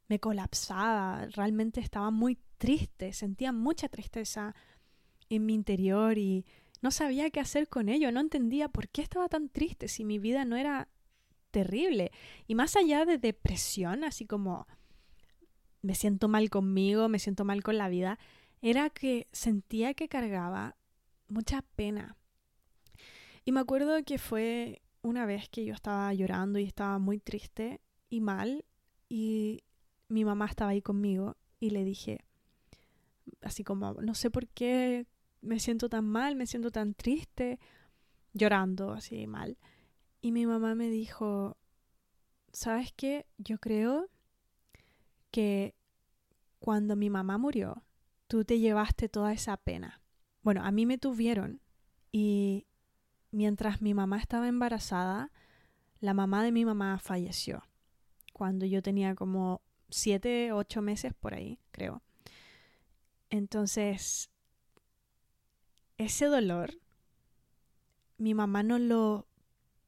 me 0.08 0.18
colapsaba, 0.18 1.26
realmente 1.26 1.80
estaba 1.80 2.10
muy 2.10 2.38
triste, 2.56 3.12
sentía 3.12 3.52
mucha 3.52 3.90
tristeza 3.90 4.54
en 5.28 5.44
mi 5.44 5.52
interior 5.52 6.16
y 6.16 6.46
no 6.80 6.90
sabía 6.90 7.28
qué 7.28 7.40
hacer 7.40 7.68
con 7.68 7.90
ello, 7.90 8.10
no 8.10 8.20
entendía 8.20 8.70
por 8.70 8.88
qué 8.88 9.02
estaba 9.02 9.28
tan 9.28 9.50
triste 9.50 9.88
si 9.88 10.04
mi 10.04 10.18
vida 10.18 10.46
no 10.46 10.56
era 10.56 10.88
terrible. 11.54 12.10
Y 12.48 12.56
más 12.56 12.74
allá 12.74 13.06
de 13.06 13.16
depresión, 13.16 14.02
así 14.02 14.26
como 14.26 14.66
me 15.82 15.94
siento 15.94 16.26
mal 16.26 16.50
conmigo, 16.50 17.08
me 17.08 17.20
siento 17.20 17.44
mal 17.44 17.62
con 17.62 17.78
la 17.78 17.88
vida, 17.88 18.18
era 18.60 18.90
que 18.90 19.28
sentía 19.30 19.94
que 19.94 20.08
cargaba 20.08 20.76
mucha 21.28 21.62
pena. 21.76 22.16
Y 23.44 23.52
me 23.52 23.60
acuerdo 23.60 24.02
que 24.04 24.18
fue 24.18 24.82
una 25.02 25.26
vez 25.26 25.48
que 25.48 25.64
yo 25.64 25.74
estaba 25.74 26.12
llorando 26.12 26.58
y 26.58 26.64
estaba 26.64 26.98
muy 26.98 27.20
triste 27.20 27.80
y 28.08 28.20
mal 28.20 28.64
y 29.08 29.62
mi 30.08 30.24
mamá 30.24 30.46
estaba 30.46 30.72
ahí 30.72 30.82
conmigo 30.82 31.36
y 31.60 31.70
le 31.70 31.84
dije, 31.84 32.24
así 33.42 33.62
como, 33.62 33.92
no 34.00 34.14
sé 34.14 34.30
por 34.30 34.48
qué 34.48 35.06
me 35.40 35.60
siento 35.60 35.88
tan 35.88 36.06
mal, 36.06 36.34
me 36.34 36.46
siento 36.46 36.70
tan 36.70 36.94
triste, 36.94 37.60
llorando 38.32 38.92
así 38.92 39.26
mal. 39.26 39.56
Y 40.24 40.32
mi 40.32 40.46
mamá 40.46 40.74
me 40.74 40.88
dijo, 40.88 41.58
¿sabes 42.50 42.94
qué? 42.94 43.26
Yo 43.36 43.58
creo 43.58 44.08
que 45.30 45.74
cuando 46.60 46.96
mi 46.96 47.10
mamá 47.10 47.36
murió, 47.36 47.84
tú 48.26 48.42
te 48.42 48.58
llevaste 48.58 49.10
toda 49.10 49.34
esa 49.34 49.58
pena. 49.58 50.00
Bueno, 50.40 50.64
a 50.64 50.70
mí 50.70 50.86
me 50.86 50.96
tuvieron 50.96 51.60
y 52.10 52.66
mientras 53.32 53.82
mi 53.82 53.92
mamá 53.92 54.18
estaba 54.18 54.48
embarazada, 54.48 55.30
la 56.00 56.14
mamá 56.14 56.42
de 56.42 56.52
mi 56.52 56.64
mamá 56.64 56.98
falleció. 56.98 57.62
Cuando 58.32 58.64
yo 58.64 58.80
tenía 58.80 59.14
como 59.14 59.60
siete, 59.90 60.52
ocho 60.52 60.80
meses 60.80 61.12
por 61.12 61.34
ahí, 61.34 61.58
creo. 61.70 62.00
Entonces, 63.28 64.30
ese 65.98 66.24
dolor, 66.24 66.80
mi 68.16 68.32
mamá 68.32 68.62
no 68.62 68.78
lo, 68.78 69.28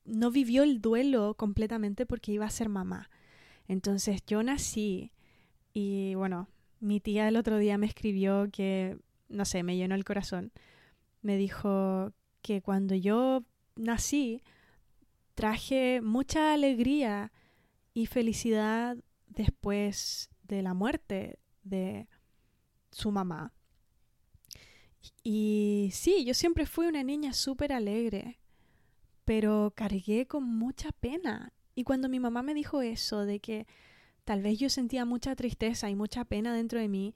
no 0.06 0.30
vivió 0.30 0.62
el 0.62 0.80
duelo 0.80 1.34
completamente 1.34 2.06
porque 2.06 2.32
iba 2.32 2.46
a 2.46 2.50
ser 2.50 2.68
mamá. 2.68 3.10
Entonces 3.68 4.22
yo 4.26 4.42
nací 4.42 5.12
y 5.74 6.14
bueno, 6.14 6.48
mi 6.80 7.00
tía 7.00 7.28
el 7.28 7.36
otro 7.36 7.58
día 7.58 7.78
me 7.78 7.86
escribió 7.86 8.48
que, 8.50 8.98
no 9.28 9.44
sé, 9.44 9.62
me 9.62 9.76
llenó 9.76 9.94
el 9.94 10.04
corazón. 10.04 10.52
Me 11.22 11.36
dijo 11.36 12.12
que 12.42 12.62
cuando 12.62 12.94
yo 12.94 13.44
nací, 13.74 14.42
traje 15.34 16.00
mucha 16.00 16.54
alegría 16.54 17.32
y 17.92 18.06
felicidad 18.06 18.96
después 19.26 20.30
de 20.44 20.62
la 20.62 20.74
muerte 20.74 21.38
de 21.62 22.08
su 22.90 23.10
mamá. 23.10 23.52
Y 25.22 25.90
sí, 25.92 26.24
yo 26.24 26.34
siempre 26.34 26.66
fui 26.66 26.86
una 26.86 27.02
niña 27.02 27.32
súper 27.32 27.72
alegre, 27.72 28.38
pero 29.26 29.74
cargué 29.76 30.26
con 30.26 30.44
mucha 30.44 30.90
pena. 30.92 31.52
Y 31.74 31.84
cuando 31.84 32.08
mi 32.08 32.20
mamá 32.20 32.42
me 32.42 32.54
dijo 32.54 32.80
eso, 32.80 33.26
de 33.26 33.40
que 33.40 33.66
Tal 34.26 34.42
vez 34.42 34.58
yo 34.58 34.68
sentía 34.68 35.04
mucha 35.04 35.36
tristeza 35.36 35.88
y 35.88 35.94
mucha 35.94 36.24
pena 36.24 36.52
dentro 36.52 36.80
de 36.80 36.88
mí 36.88 37.14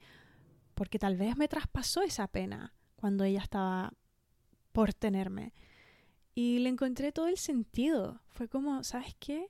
porque 0.75 0.97
tal 0.97 1.17
vez 1.17 1.35
me 1.35 1.49
traspasó 1.49 2.03
esa 2.03 2.25
pena 2.29 2.73
cuando 2.95 3.25
ella 3.25 3.41
estaba 3.41 3.93
por 4.71 4.93
tenerme. 4.93 5.53
Y 6.35 6.59
le 6.59 6.69
encontré 6.69 7.11
todo 7.11 7.27
el 7.27 7.37
sentido. 7.37 8.21
Fue 8.29 8.47
como, 8.47 8.85
¿sabes 8.85 9.13
qué? 9.19 9.49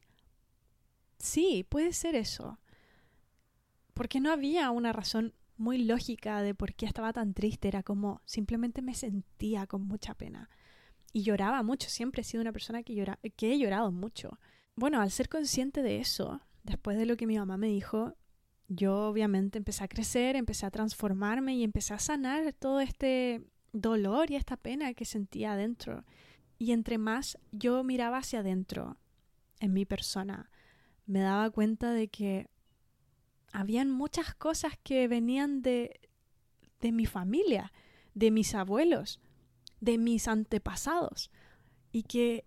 Sí, 1.19 1.63
puede 1.69 1.93
ser 1.93 2.15
eso. 2.15 2.57
porque 3.93 4.19
no 4.19 4.31
había 4.31 4.71
una 4.71 4.91
razón 4.91 5.35
muy 5.57 5.83
lógica 5.83 6.41
de 6.41 6.55
por 6.55 6.73
qué 6.73 6.87
estaba 6.87 7.13
tan 7.13 7.35
triste, 7.35 7.67
era 7.67 7.83
como 7.83 8.21
simplemente 8.25 8.81
me 8.81 8.95
sentía 8.95 9.67
con 9.67 9.83
mucha 9.83 10.15
pena 10.15 10.49
y 11.13 11.23
lloraba 11.23 11.63
mucho, 11.63 11.89
siempre 11.89 12.21
he 12.21 12.25
sido 12.25 12.41
una 12.41 12.53
persona 12.53 12.83
que, 12.83 12.95
llora, 12.95 13.19
que 13.35 13.53
he 13.53 13.59
llorado 13.59 13.91
mucho. 13.91 14.39
Bueno, 14.75 15.01
al 15.01 15.11
ser 15.11 15.29
consciente 15.29 15.83
de 15.83 15.99
eso, 15.99 16.41
después 16.63 16.97
de 16.97 17.05
lo 17.05 17.17
que 17.17 17.27
mi 17.27 17.37
mamá 17.37 17.57
me 17.57 17.67
dijo, 17.67 18.15
yo 18.67 19.07
obviamente 19.07 19.57
empecé 19.57 19.83
a 19.83 19.89
crecer, 19.89 20.35
empecé 20.35 20.65
a 20.65 20.71
transformarme 20.71 21.55
y 21.55 21.63
empecé 21.63 21.93
a 21.93 21.99
sanar 21.99 22.53
todo 22.53 22.79
este 22.79 23.43
dolor 23.73 24.31
y 24.31 24.35
esta 24.35 24.55
pena 24.55 24.93
que 24.93 25.05
sentía 25.05 25.53
adentro. 25.53 26.05
Y 26.57 26.71
entre 26.71 26.97
más 26.97 27.37
yo 27.51 27.83
miraba 27.83 28.19
hacia 28.19 28.39
adentro 28.39 28.97
en 29.59 29.73
mi 29.73 29.85
persona, 29.85 30.49
me 31.05 31.19
daba 31.19 31.49
cuenta 31.49 31.91
de 31.91 32.07
que 32.07 32.49
habían 33.51 33.91
muchas 33.91 34.33
cosas 34.35 34.73
que 34.83 35.07
venían 35.09 35.61
de, 35.61 35.99
de 36.79 36.91
mi 36.93 37.05
familia, 37.05 37.73
de 38.13 38.31
mis 38.31 38.55
abuelos, 38.55 39.19
de 39.81 39.97
mis 39.97 40.29
antepasados 40.29 41.29
y 41.91 42.03
que 42.03 42.45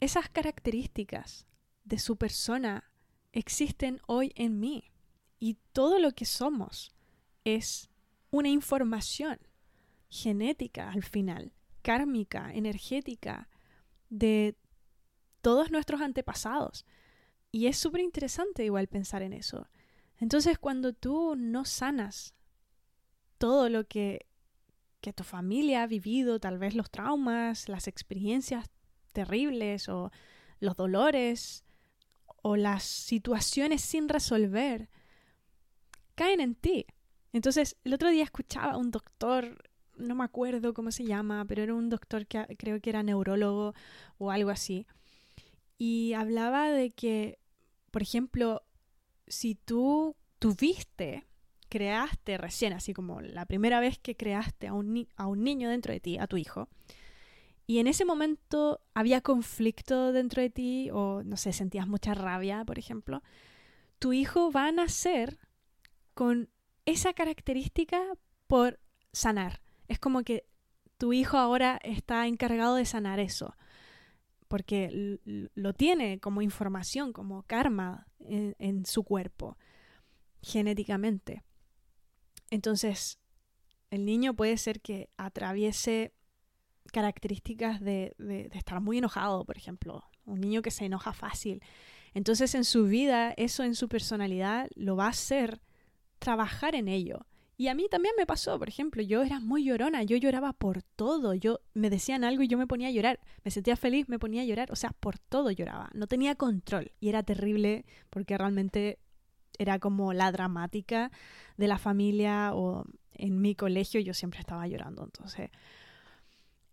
esas 0.00 0.28
características 0.28 1.48
de 1.82 1.98
su 1.98 2.16
persona 2.16 2.92
existen 3.32 4.00
hoy 4.06 4.32
en 4.36 4.60
mí 4.60 4.92
y 5.40 5.58
todo 5.72 5.98
lo 5.98 6.12
que 6.12 6.24
somos 6.24 6.94
es 7.44 7.90
una 8.30 8.48
información 8.48 9.38
genética 10.08 10.90
al 10.90 11.02
final, 11.02 11.52
kármica, 11.82 12.52
energética 12.52 13.48
de 14.08 14.56
todos 15.40 15.70
nuestros 15.70 16.00
antepasados. 16.00 16.86
Y 17.50 17.66
es 17.66 17.76
súper 17.76 18.00
interesante 18.00 18.64
igual 18.64 18.88
pensar 18.88 19.22
en 19.22 19.32
eso. 19.32 19.68
Entonces 20.18 20.58
cuando 20.58 20.92
tú 20.92 21.34
no 21.36 21.64
sanas 21.64 22.34
todo 23.38 23.68
lo 23.68 23.86
que 23.86 24.26
que 25.04 25.12
tu 25.12 25.22
familia 25.22 25.82
ha 25.82 25.86
vivido, 25.86 26.40
tal 26.40 26.56
vez 26.56 26.74
los 26.74 26.90
traumas, 26.90 27.68
las 27.68 27.88
experiencias 27.88 28.70
terribles 29.12 29.90
o 29.90 30.10
los 30.60 30.76
dolores 30.76 31.62
o 32.40 32.56
las 32.56 32.84
situaciones 32.84 33.82
sin 33.82 34.08
resolver, 34.08 34.88
caen 36.14 36.40
en 36.40 36.54
ti. 36.54 36.86
Entonces, 37.34 37.76
el 37.84 37.92
otro 37.92 38.08
día 38.08 38.24
escuchaba 38.24 38.72
a 38.72 38.76
un 38.78 38.90
doctor, 38.90 39.68
no 39.98 40.14
me 40.14 40.24
acuerdo 40.24 40.72
cómo 40.72 40.90
se 40.90 41.04
llama, 41.04 41.44
pero 41.44 41.62
era 41.62 41.74
un 41.74 41.90
doctor 41.90 42.26
que 42.26 42.56
creo 42.56 42.80
que 42.80 42.88
era 42.88 43.02
neurólogo 43.02 43.74
o 44.16 44.30
algo 44.30 44.48
así, 44.48 44.86
y 45.76 46.14
hablaba 46.14 46.70
de 46.70 46.92
que, 46.92 47.38
por 47.90 48.00
ejemplo, 48.00 48.62
si 49.26 49.54
tú 49.54 50.16
tuviste 50.38 51.26
creaste 51.74 52.38
recién, 52.38 52.72
así 52.72 52.94
como 52.94 53.20
la 53.20 53.46
primera 53.46 53.80
vez 53.80 53.98
que 53.98 54.14
creaste 54.14 54.68
a 54.68 54.72
un, 54.72 55.08
a 55.16 55.26
un 55.26 55.42
niño 55.42 55.68
dentro 55.68 55.92
de 55.92 55.98
ti, 55.98 56.18
a 56.18 56.28
tu 56.28 56.36
hijo, 56.36 56.68
y 57.66 57.80
en 57.80 57.88
ese 57.88 58.04
momento 58.04 58.80
había 58.94 59.22
conflicto 59.22 60.12
dentro 60.12 60.40
de 60.40 60.50
ti, 60.50 60.88
o 60.92 61.24
no 61.24 61.36
sé, 61.36 61.52
sentías 61.52 61.88
mucha 61.88 62.14
rabia, 62.14 62.64
por 62.64 62.78
ejemplo, 62.78 63.24
tu 63.98 64.12
hijo 64.12 64.52
va 64.52 64.68
a 64.68 64.72
nacer 64.72 65.36
con 66.14 66.48
esa 66.84 67.12
característica 67.12 68.00
por 68.46 68.78
sanar. 69.12 69.60
Es 69.88 69.98
como 69.98 70.22
que 70.22 70.46
tu 70.96 71.12
hijo 71.12 71.38
ahora 71.38 71.80
está 71.82 72.28
encargado 72.28 72.76
de 72.76 72.86
sanar 72.86 73.18
eso, 73.18 73.56
porque 74.46 75.18
lo 75.24 75.72
tiene 75.72 76.20
como 76.20 76.40
información, 76.40 77.12
como 77.12 77.42
karma 77.42 78.06
en 78.20 78.86
su 78.86 79.02
cuerpo, 79.02 79.56
genéticamente. 80.40 81.42
Entonces, 82.50 83.18
el 83.90 84.04
niño 84.04 84.34
puede 84.34 84.56
ser 84.56 84.80
que 84.80 85.08
atraviese 85.16 86.12
características 86.92 87.80
de, 87.80 88.14
estar 88.52 88.80
muy 88.80 88.98
enojado, 88.98 89.44
por 89.44 89.56
ejemplo, 89.56 90.04
un 90.24 90.40
niño 90.40 90.62
que 90.62 90.70
se 90.70 90.84
enoja 90.84 91.12
fácil. 91.12 91.62
Entonces 92.14 92.54
en 92.54 92.64
su 92.64 92.86
vida, 92.86 93.34
eso 93.36 93.64
en 93.64 93.74
su 93.74 93.88
personalidad 93.88 94.68
lo 94.74 94.96
va 94.96 95.06
a 95.06 95.10
hacer 95.10 95.60
trabajar 96.18 96.74
en 96.74 96.88
ello. 96.88 97.26
Y 97.56 97.68
a 97.68 97.74
mí 97.74 97.86
también 97.88 98.14
me 98.18 98.26
pasó, 98.26 98.58
por 98.58 98.68
ejemplo, 98.68 99.00
yo 99.02 99.22
era 99.22 99.38
muy 99.38 99.64
llorona, 99.64 100.02
yo 100.02 100.16
lloraba 100.16 100.52
por 100.52 100.82
todo, 100.82 101.34
yo 101.34 101.60
me 101.72 101.88
decían 101.88 102.24
algo 102.24 102.42
y 102.42 102.48
yo 102.48 102.58
me 102.58 102.66
ponía 102.66 102.88
a 102.88 102.90
llorar, 102.90 103.20
me 103.44 103.52
sentía 103.52 103.76
feliz, 103.76 104.08
me 104.08 104.18
ponía 104.18 104.42
a 104.42 104.44
llorar, 104.44 104.72
o 104.72 104.76
sea, 104.76 104.90
por 104.90 105.18
todo 105.18 105.52
lloraba, 105.52 105.88
no 105.94 106.08
tenía 106.08 106.34
control 106.34 106.90
y 106.98 107.10
era 107.10 107.22
terrible 107.22 107.84
porque 108.10 108.36
realmente 108.36 108.98
era 109.58 109.78
como 109.78 110.12
la 110.12 110.32
dramática 110.32 111.10
de 111.56 111.68
la 111.68 111.78
familia 111.78 112.54
o 112.54 112.84
en 113.12 113.40
mi 113.40 113.54
colegio 113.54 114.00
yo 114.00 114.14
siempre 114.14 114.40
estaba 114.40 114.66
llorando. 114.66 115.04
Entonces, 115.04 115.50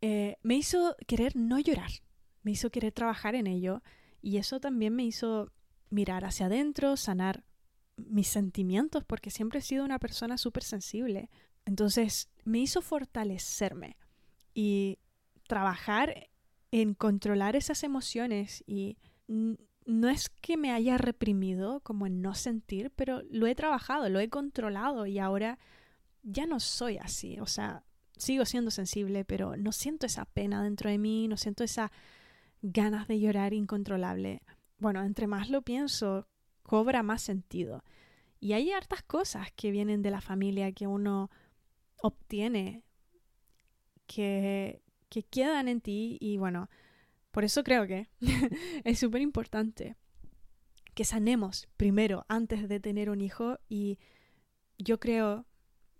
eh, 0.01 0.37
me 0.41 0.55
hizo 0.55 0.95
querer 1.07 1.35
no 1.35 1.59
llorar, 1.59 1.91
me 2.43 2.51
hizo 2.51 2.71
querer 2.71 2.91
trabajar 2.91 3.35
en 3.35 3.47
ello 3.47 3.83
y 4.21 4.37
eso 4.37 4.59
también 4.59 4.95
me 4.95 5.03
hizo 5.03 5.51
mirar 5.89 6.25
hacia 6.25 6.47
adentro, 6.47 6.97
sanar 6.97 7.43
mis 7.97 8.27
sentimientos, 8.27 9.03
porque 9.03 9.29
siempre 9.29 9.59
he 9.59 9.61
sido 9.61 9.85
una 9.85 9.99
persona 9.99 10.37
súper 10.37 10.63
sensible. 10.63 11.29
Entonces, 11.65 12.29
me 12.43 12.59
hizo 12.59 12.81
fortalecerme 12.81 13.97
y 14.53 14.97
trabajar 15.47 16.29
en 16.71 16.93
controlar 16.93 17.55
esas 17.55 17.83
emociones 17.83 18.63
y 18.65 18.97
no 19.91 20.09
es 20.09 20.29
que 20.29 20.57
me 20.57 20.71
haya 20.71 20.97
reprimido 20.97 21.81
como 21.81 22.07
en 22.07 22.21
no 22.21 22.33
sentir, 22.33 22.91
pero 22.95 23.21
lo 23.29 23.45
he 23.47 23.55
trabajado, 23.55 24.09
lo 24.09 24.19
he 24.19 24.29
controlado 24.29 25.05
y 25.05 25.19
ahora 25.19 25.59
ya 26.23 26.45
no 26.45 26.59
soy 26.59 26.97
así. 26.97 27.39
O 27.39 27.45
sea, 27.45 27.83
sigo 28.15 28.45
siendo 28.45 28.71
sensible, 28.71 29.25
pero 29.25 29.57
no 29.57 29.71
siento 29.71 30.05
esa 30.05 30.25
pena 30.25 30.63
dentro 30.63 30.89
de 30.89 30.97
mí, 30.97 31.27
no 31.27 31.37
siento 31.37 31.63
esa 31.63 31.91
ganas 32.61 33.07
de 33.07 33.19
llorar 33.19 33.53
incontrolable. 33.53 34.41
Bueno, 34.77 35.03
entre 35.03 35.27
más 35.27 35.49
lo 35.49 35.61
pienso, 35.61 36.27
cobra 36.63 37.03
más 37.03 37.21
sentido. 37.21 37.83
Y 38.39 38.53
hay 38.53 38.71
hartas 38.71 39.03
cosas 39.03 39.51
que 39.55 39.71
vienen 39.71 40.01
de 40.01 40.11
la 40.11 40.21
familia 40.21 40.71
que 40.71 40.87
uno 40.87 41.29
obtiene, 41.97 42.83
que, 44.07 44.81
que 45.09 45.23
quedan 45.23 45.67
en 45.67 45.81
ti 45.81 46.17
y 46.21 46.37
bueno, 46.37 46.69
por 47.31 47.43
eso 47.43 47.63
creo 47.63 47.87
que 47.87 48.09
es 48.83 48.99
súper 48.99 49.21
importante 49.21 49.95
que 50.93 51.05
sanemos 51.05 51.67
primero 51.77 52.25
antes 52.27 52.67
de 52.67 52.79
tener 52.79 53.09
un 53.09 53.21
hijo 53.21 53.57
y 53.69 53.99
yo 54.77 54.99
creo 54.99 55.45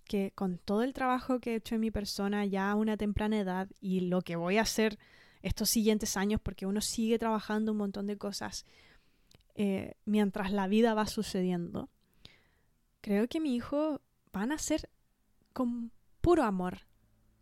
que 0.06 0.32
con 0.36 0.58
todo 0.58 0.84
el 0.84 0.94
trabajo 0.94 1.40
que 1.40 1.54
he 1.54 1.56
hecho 1.56 1.76
en 1.76 1.82
mi 1.82 1.92
persona 1.92 2.46
ya 2.46 2.70
a 2.70 2.76
una 2.76 2.98
temprana 2.98 3.40
edad 3.40 3.70
y 3.80 4.02
lo 4.02 4.22
que 4.22 4.36
voy 4.36 4.58
a 4.58 4.64
hacer 4.64 5.00
estos 5.42 5.70
siguientes 5.70 6.18
años 6.18 6.42
porque 6.42 6.66
uno 6.66 6.82
sigue 6.82 7.18
trabajando 7.18 7.72
un 7.72 7.78
montón 7.78 8.08
de 8.08 8.18
cosas 8.18 8.66
eh, 9.56 9.96
mientras 10.06 10.52
la 10.52 10.68
vida 10.68 10.94
va 10.94 11.08
sucediendo, 11.08 11.90
creo 13.02 13.28
que 13.28 13.40
mi 13.40 13.56
hijo 13.56 14.02
va 14.36 14.44
a 14.44 14.46
nacer 14.46 14.90
con 15.54 15.92
puro 16.22 16.44
amor, 16.44 16.88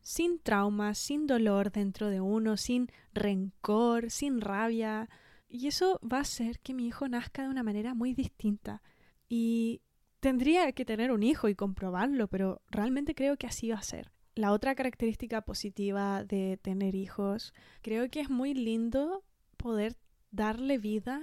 sin 0.10 0.40
trauma, 0.40 0.96
sin 0.96 1.28
dolor 1.28 1.72
dentro 1.72 2.10
de 2.10 2.20
uno, 2.20 2.58
sin 2.58 2.90
rencor, 3.14 4.10
sin 4.10 4.42
rabia. 4.42 5.08
Y 5.48 5.68
eso 5.68 6.00
va 6.02 6.18
a 6.18 6.22
hacer 6.22 6.58
que 6.62 6.74
mi 6.74 6.88
hijo 6.88 7.08
nazca 7.08 7.44
de 7.44 7.50
una 7.50 7.62
manera 7.62 7.94
muy 7.94 8.16
distinta. 8.16 8.82
Y 9.28 9.84
tendría 10.20 10.72
que 10.72 10.84
tener 10.84 11.12
un 11.12 11.22
hijo 11.22 11.48
y 11.48 11.54
comprobarlo, 11.54 12.28
pero 12.28 12.64
realmente 12.72 13.14
creo 13.14 13.38
que 13.38 13.46
así 13.46 13.70
va 13.70 13.78
a 13.78 13.84
ser. 13.84 14.12
La 14.34 14.52
otra 14.52 14.74
característica 14.74 15.44
positiva 15.44 16.24
de 16.24 16.58
tener 16.58 16.96
hijos, 16.96 17.54
creo 17.84 18.10
que 18.10 18.22
es 18.22 18.32
muy 18.32 18.56
lindo 18.56 19.24
poder 19.58 19.96
darle 20.32 20.80
vida 20.80 21.22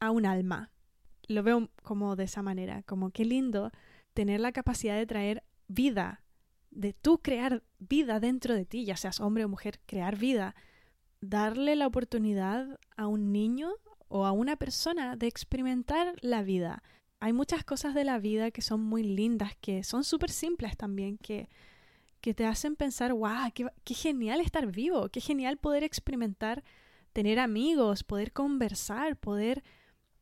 a 0.00 0.10
un 0.10 0.26
alma. 0.26 0.72
Lo 1.28 1.44
veo 1.44 1.70
como 1.84 2.16
de 2.16 2.24
esa 2.24 2.42
manera, 2.42 2.82
como 2.82 3.12
qué 3.12 3.24
lindo 3.24 3.70
tener 4.12 4.40
la 4.40 4.50
capacidad 4.50 4.96
de 4.96 5.06
traer 5.06 5.44
vida 5.68 6.23
de 6.74 6.92
tú 6.92 7.18
crear 7.18 7.62
vida 7.78 8.20
dentro 8.20 8.54
de 8.54 8.64
ti, 8.64 8.84
ya 8.84 8.96
seas 8.96 9.20
hombre 9.20 9.44
o 9.44 9.48
mujer, 9.48 9.80
crear 9.86 10.16
vida, 10.16 10.54
darle 11.20 11.76
la 11.76 11.86
oportunidad 11.86 12.78
a 12.96 13.06
un 13.06 13.32
niño 13.32 13.72
o 14.08 14.26
a 14.26 14.32
una 14.32 14.56
persona 14.56 15.16
de 15.16 15.26
experimentar 15.26 16.14
la 16.20 16.42
vida. 16.42 16.82
Hay 17.20 17.32
muchas 17.32 17.64
cosas 17.64 17.94
de 17.94 18.04
la 18.04 18.18
vida 18.18 18.50
que 18.50 18.60
son 18.60 18.82
muy 18.82 19.02
lindas, 19.02 19.56
que 19.60 19.82
son 19.84 20.04
súper 20.04 20.30
simples 20.30 20.76
también, 20.76 21.16
que, 21.18 21.48
que 22.20 22.34
te 22.34 22.44
hacen 22.44 22.76
pensar, 22.76 23.14
wow, 23.14 23.50
qué, 23.54 23.66
qué 23.84 23.94
genial 23.94 24.40
estar 24.40 24.66
vivo, 24.70 25.08
qué 25.08 25.20
genial 25.20 25.56
poder 25.56 25.84
experimentar, 25.84 26.64
tener 27.12 27.38
amigos, 27.38 28.02
poder 28.04 28.32
conversar, 28.32 29.16
poder 29.16 29.62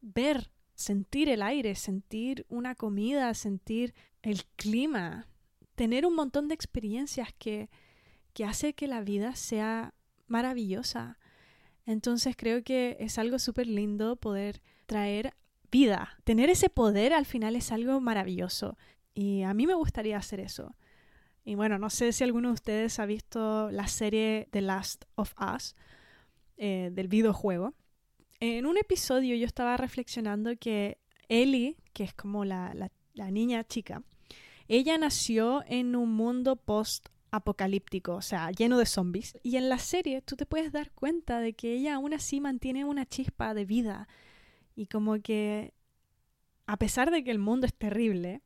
ver, 0.00 0.50
sentir 0.74 1.28
el 1.28 1.42
aire, 1.42 1.74
sentir 1.74 2.46
una 2.48 2.74
comida, 2.74 3.34
sentir 3.34 3.94
el 4.22 4.44
clima, 4.56 5.26
tener 5.82 6.06
un 6.06 6.14
montón 6.14 6.46
de 6.46 6.54
experiencias 6.54 7.34
que, 7.40 7.68
que 8.34 8.44
hace 8.44 8.72
que 8.72 8.86
la 8.86 9.00
vida 9.00 9.34
sea 9.34 9.94
maravillosa. 10.28 11.18
Entonces 11.86 12.36
creo 12.36 12.62
que 12.62 12.96
es 13.00 13.18
algo 13.18 13.40
súper 13.40 13.66
lindo 13.66 14.14
poder 14.14 14.62
traer 14.86 15.34
vida. 15.72 16.16
Tener 16.22 16.50
ese 16.50 16.68
poder 16.68 17.12
al 17.12 17.26
final 17.26 17.56
es 17.56 17.72
algo 17.72 18.00
maravilloso. 18.00 18.78
Y 19.12 19.42
a 19.42 19.54
mí 19.54 19.66
me 19.66 19.74
gustaría 19.74 20.18
hacer 20.18 20.38
eso. 20.38 20.76
Y 21.44 21.56
bueno, 21.56 21.80
no 21.80 21.90
sé 21.90 22.12
si 22.12 22.22
alguno 22.22 22.50
de 22.50 22.54
ustedes 22.54 23.00
ha 23.00 23.06
visto 23.06 23.68
la 23.72 23.88
serie 23.88 24.46
The 24.52 24.60
Last 24.60 25.06
of 25.16 25.34
Us 25.52 25.74
eh, 26.58 26.90
del 26.92 27.08
videojuego. 27.08 27.74
En 28.38 28.66
un 28.66 28.78
episodio 28.78 29.34
yo 29.34 29.46
estaba 29.46 29.76
reflexionando 29.76 30.52
que 30.60 30.98
Ellie, 31.28 31.76
que 31.92 32.04
es 32.04 32.14
como 32.14 32.44
la, 32.44 32.72
la 33.14 33.30
niña 33.32 33.64
chica, 33.64 34.04
ella 34.74 34.96
nació 34.96 35.62
en 35.66 35.94
un 35.96 36.14
mundo 36.14 36.56
post-apocalíptico, 36.56 38.14
o 38.14 38.22
sea, 38.22 38.50
lleno 38.52 38.78
de 38.78 38.86
zombies. 38.86 39.36
Y 39.42 39.56
en 39.56 39.68
la 39.68 39.76
serie 39.76 40.22
tú 40.22 40.34
te 40.34 40.46
puedes 40.46 40.72
dar 40.72 40.92
cuenta 40.92 41.40
de 41.40 41.52
que 41.52 41.74
ella 41.74 41.96
aún 41.96 42.14
así 42.14 42.40
mantiene 42.40 42.86
una 42.86 43.04
chispa 43.04 43.52
de 43.52 43.66
vida. 43.66 44.08
Y 44.74 44.86
como 44.86 45.20
que, 45.20 45.74
a 46.66 46.78
pesar 46.78 47.10
de 47.10 47.22
que 47.22 47.30
el 47.30 47.38
mundo 47.38 47.66
es 47.66 47.74
terrible, 47.74 48.40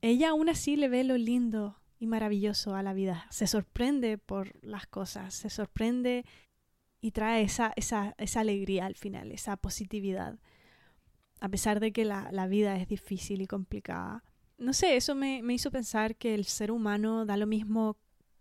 ella 0.00 0.30
aún 0.30 0.48
así 0.48 0.74
le 0.76 0.88
ve 0.88 1.04
lo 1.04 1.18
lindo 1.18 1.82
y 1.98 2.06
maravilloso 2.06 2.74
a 2.74 2.82
la 2.82 2.94
vida. 2.94 3.26
Se 3.28 3.46
sorprende 3.46 4.16
por 4.16 4.56
las 4.64 4.86
cosas, 4.86 5.34
se 5.34 5.50
sorprende 5.50 6.24
y 7.02 7.10
trae 7.10 7.42
esa, 7.42 7.74
esa, 7.76 8.14
esa 8.16 8.40
alegría 8.40 8.86
al 8.86 8.94
final, 8.94 9.30
esa 9.32 9.58
positividad. 9.58 10.38
A 11.40 11.50
pesar 11.50 11.78
de 11.78 11.92
que 11.92 12.06
la, 12.06 12.32
la 12.32 12.46
vida 12.46 12.74
es 12.78 12.88
difícil 12.88 13.42
y 13.42 13.46
complicada 13.46 14.24
no 14.62 14.72
sé, 14.72 14.96
eso 14.96 15.14
me, 15.14 15.42
hizo 15.52 15.70
pensar 15.70 16.16
que 16.16 16.34
el 16.34 16.44
ser 16.44 16.70
humano 16.70 17.26
da 17.26 17.36
lo 17.36 17.46
mismo 17.46 17.96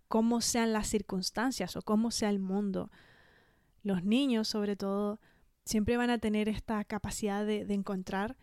cómo 0.08 0.42
sean 0.42 0.72
las 0.72 0.88
circunstancias 0.88 1.76
o 1.76 1.82
cómo 1.82 2.12
sea 2.12 2.30
el 2.30 2.40
mundo. 2.40 2.92
Los 3.84 4.04
niños, 4.04 4.48
sobre 4.48 4.76
todo, 4.76 5.20
siempre 5.66 5.98
van 5.98 6.12
a 6.12 6.20
tener 6.20 6.48
esta 6.48 6.84
capacidad 6.86 7.46
de, 7.46 7.66
de 7.66 7.74
encontrar 7.74 8.38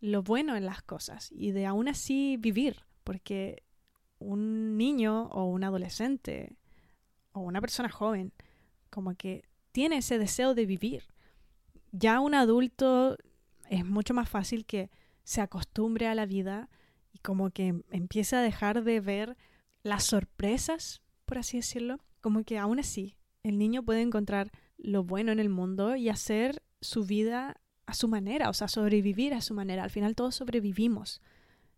lo 0.00 0.22
bueno 0.22 0.56
en 0.56 0.66
las 0.66 0.82
cosas 0.82 1.30
y 1.30 1.52
de 1.52 1.66
aún 1.66 1.88
así 1.88 2.36
vivir, 2.36 2.84
porque 3.04 3.62
un 4.18 4.76
niño 4.76 5.26
o 5.26 5.44
un 5.44 5.62
adolescente 5.62 6.56
o 7.32 7.40
una 7.40 7.60
persona 7.60 7.90
joven 7.90 8.32
como 8.88 9.14
que 9.14 9.44
tiene 9.72 9.98
ese 9.98 10.18
deseo 10.18 10.54
de 10.54 10.66
vivir. 10.66 11.04
Ya 11.92 12.20
un 12.20 12.34
adulto 12.34 13.16
es 13.68 13.84
mucho 13.84 14.14
más 14.14 14.28
fácil 14.28 14.66
que 14.66 14.90
se 15.22 15.40
acostumbre 15.40 16.08
a 16.08 16.14
la 16.14 16.26
vida 16.26 16.68
y 17.12 17.18
como 17.18 17.50
que 17.50 17.82
empieza 17.90 18.40
a 18.40 18.42
dejar 18.42 18.82
de 18.84 19.00
ver 19.00 19.36
las 19.82 20.04
sorpresas, 20.04 21.02
por 21.24 21.38
así 21.38 21.58
decirlo, 21.58 21.98
como 22.20 22.44
que 22.44 22.58
aún 22.58 22.78
así 22.78 23.16
el 23.42 23.58
niño 23.58 23.82
puede 23.82 24.02
encontrar 24.02 24.50
lo 24.76 25.04
bueno 25.04 25.32
en 25.32 25.38
el 25.38 25.48
mundo 25.48 25.96
y 25.96 26.08
hacer 26.08 26.62
su 26.80 27.04
vida 27.04 27.60
a 27.86 27.94
su 27.94 28.08
manera, 28.08 28.48
o 28.48 28.54
sea, 28.54 28.68
sobrevivir 28.68 29.34
a 29.34 29.40
su 29.40 29.54
manera. 29.54 29.82
Al 29.82 29.90
final 29.90 30.14
todos 30.14 30.36
sobrevivimos. 30.36 31.20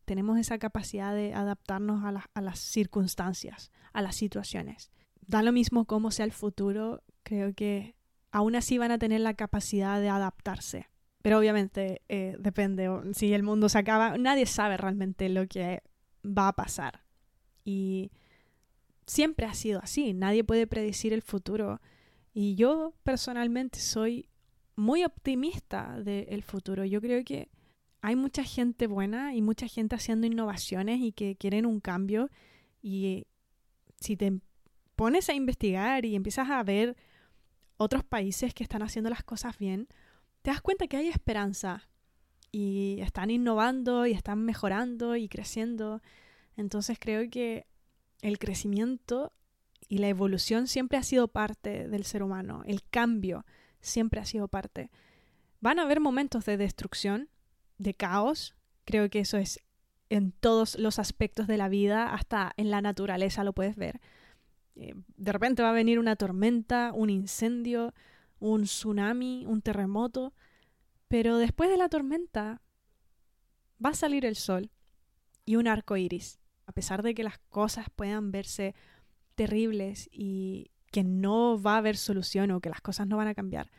Tenemos 0.05 0.39
esa 0.39 0.59
capacidad 0.59 1.15
de 1.15 1.33
adaptarnos 1.33 2.05
a, 2.05 2.29
a 2.35 2.41
las 2.41 2.59
circunstancias, 2.59 3.71
a 3.93 4.03
las 4.03 4.17
situaciones. 4.17 4.91
Da 5.27 5.43
lo 5.43 5.53
mismo 5.53 5.87
cómo 5.87 6.11
sea 6.11 6.25
el 6.25 6.33
futuro, 6.33 7.03
creo 7.23 7.55
que 7.55 7.95
aún 8.31 8.57
así 8.57 8.79
van 8.79 8.91
a 8.91 8.99
tener 8.99 9.21
la 9.21 9.35
capacidad 9.35 10.01
de 10.01 10.09
adaptarse. 10.09 10.89
Pero 11.23 11.39
obviamente 11.39 12.03
eh, 12.09 12.37
depende, 12.39 12.91
si 13.15 13.33
el 13.33 13.43
mundo 13.43 13.69
se 13.69 13.79
acaba, 13.79 14.19
nadie 14.19 14.47
sabe 14.47 14.77
realmente 14.77 15.29
lo 15.29 15.47
que 15.47 15.83
va 16.25 16.49
a 16.49 16.53
pasar. 16.53 17.05
Y 17.65 18.11
siempre 19.07 19.47
ha 19.47 19.55
sido 19.55 19.81
así, 19.81 20.15
nadie 20.15 20.43
puede 20.45 20.67
predecir 20.67 21.13
el 21.13 21.23
futuro. 21.23 21.81
Y 22.35 22.57
yo 22.57 22.95
personalmente 23.05 23.79
soy 23.79 24.29
muy 24.75 25.05
optimista 25.05 26.01
del 26.01 26.43
futuro. 26.43 26.85
Yo 26.85 27.01
creo 27.01 27.23
que 27.25 27.51
hay 28.01 28.17
mucha 28.17 28.43
gente 28.43 28.87
buena 28.87 29.35
y 29.35 29.43
mucha 29.43 29.69
gente 29.69 29.95
haciendo 29.95 30.27
innovaciones 30.27 31.01
y 31.01 31.13
que 31.13 31.37
quieren 31.37 31.67
un 31.67 31.81
cambio. 31.81 32.31
Y 32.83 33.27
si 34.01 34.17
te 34.17 34.41
pones 34.97 35.29
a 35.29 35.35
investigar 35.35 36.05
y 36.05 36.17
empiezas 36.17 36.51
a 36.51 36.63
ver 36.63 36.97
otros 37.77 38.03
países 38.03 38.55
que 38.55 38.65
están 38.65 38.83
haciendo 38.83 39.11
las 39.11 39.23
cosas 39.23 39.59
bien, 39.59 39.89
te 40.43 40.51
das 40.51 40.61
cuenta 40.61 40.87
que 40.87 40.97
hay 40.97 41.09
esperanza 41.09 41.89
y 42.51 42.99
están 43.01 43.31
innovando 43.31 44.07
y 44.07 44.13
están 44.13 44.45
mejorando 44.45 45.17
y 45.17 45.29
creciendo. 45.29 46.03
Entonces 46.57 46.99
creo 47.01 47.29
que 47.31 47.67
el 48.21 48.39
crecimiento 48.39 49.33
y 49.89 49.99
la 49.99 50.09
evolución 50.09 50.67
siempre 50.67 50.99
ha 50.99 51.03
sido 51.03 51.29
parte 51.29 51.89
del 51.89 52.05
ser 52.05 52.23
humano, 52.23 52.63
el 52.67 52.83
cambio 52.83 53.45
siempre 53.81 54.21
ha 54.21 54.25
sido 54.25 54.49
parte. 54.49 54.91
Van 55.61 55.79
a 55.79 55.83
haber 55.83 56.01
momentos 56.01 56.45
de 56.45 56.57
destrucción, 56.57 57.29
de 57.79 57.95
caos, 57.95 58.55
creo 58.85 59.11
que 59.11 59.21
eso 59.21 59.39
es 59.39 59.61
en 60.09 60.33
todos 60.33 60.79
los 60.79 60.99
aspectos 60.99 61.47
de 61.47 61.57
la 61.57 61.69
vida, 61.69 62.13
hasta 62.13 62.53
en 62.57 62.71
la 62.71 62.81
naturaleza 62.81 63.45
lo 63.45 63.53
puedes 63.53 63.77
ver. 63.77 64.01
Eh, 64.77 64.95
de 65.17 65.33
repente 65.33 65.63
va 65.63 65.71
a 65.71 65.75
venir 65.75 65.99
una 65.99 66.17
tormenta, 66.17 66.93
un 66.95 67.11
incendio, 67.11 67.95
un 68.43 68.65
tsunami, 68.65 69.47
un 69.47 69.63
terremoto, 69.63 70.35
pero 71.07 71.39
después 71.39 71.71
de 71.71 71.77
la 71.77 71.89
tormenta 71.89 72.61
va 73.85 73.91
a 73.91 73.95
salir 73.95 74.27
el 74.27 74.35
sol 74.35 74.71
y 75.45 75.57
un 75.57 75.69
arco 75.69 75.97
iris. 75.97 76.41
A 76.67 76.73
pesar 76.73 77.03
de 77.03 77.15
que 77.15 77.23
las 77.23 77.39
cosas 77.51 77.87
puedan 77.95 78.33
verse 78.33 78.75
terribles 79.37 80.09
y 80.13 80.71
que 80.91 81.05
no 81.05 81.61
va 81.61 81.75
a 81.75 81.79
haber 81.79 81.97
solución 81.97 82.51
o 82.51 82.61
que 82.61 82.69
las 82.69 82.81
cosas 82.81 83.07
no 83.07 83.17
van 83.17 83.29
a 83.29 83.35
cambiar, 83.35 83.71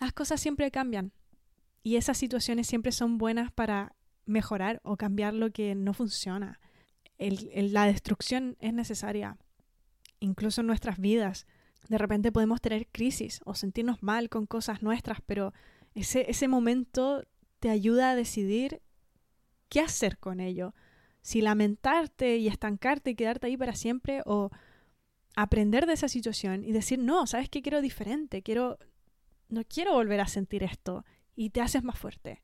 las 0.00 0.12
cosas 0.12 0.40
siempre 0.40 0.70
cambian. 0.70 1.12
Y 1.82 1.96
esas 1.96 2.18
situaciones 2.18 2.66
siempre 2.66 2.92
son 2.92 3.16
buenas 3.16 3.52
para 3.52 3.94
mejorar 4.26 4.80
o 4.82 4.96
cambiar 4.96 5.34
lo 5.34 5.50
que 5.50 5.74
no 5.74 5.94
funciona. 5.94 6.60
la 7.18 7.86
destrucción 7.86 8.56
es 8.58 8.72
necesaria, 8.74 9.36
incluso 10.18 10.62
en 10.62 10.66
nuestras 10.66 10.98
vidas 10.98 11.46
de 11.88 11.98
repente 11.98 12.32
podemos 12.32 12.60
tener 12.60 12.86
crisis 12.88 13.40
o 13.44 13.54
sentirnos 13.54 14.02
mal 14.02 14.28
con 14.28 14.46
cosas 14.46 14.82
nuestras, 14.82 15.20
pero 15.26 15.52
ese, 15.94 16.30
ese 16.30 16.48
momento 16.48 17.24
te 17.58 17.70
ayuda 17.70 18.10
a 18.10 18.16
decidir 18.16 18.82
qué 19.68 19.80
hacer 19.80 20.18
con 20.18 20.40
ello. 20.40 20.74
Si 21.22 21.40
lamentarte 21.40 22.36
y 22.36 22.48
estancarte 22.48 23.10
y 23.10 23.14
quedarte 23.14 23.48
ahí 23.48 23.56
para 23.56 23.74
siempre 23.74 24.22
o 24.24 24.50
aprender 25.36 25.86
de 25.86 25.94
esa 25.94 26.08
situación 26.08 26.64
y 26.64 26.72
decir, 26.72 26.98
no, 26.98 27.26
¿sabes 27.26 27.48
qué? 27.48 27.62
Quiero 27.62 27.80
diferente, 27.80 28.42
quiero, 28.42 28.78
no 29.48 29.62
quiero 29.64 29.94
volver 29.94 30.20
a 30.20 30.28
sentir 30.28 30.62
esto 30.62 31.04
y 31.34 31.50
te 31.50 31.60
haces 31.60 31.82
más 31.82 31.98
fuerte. 31.98 32.42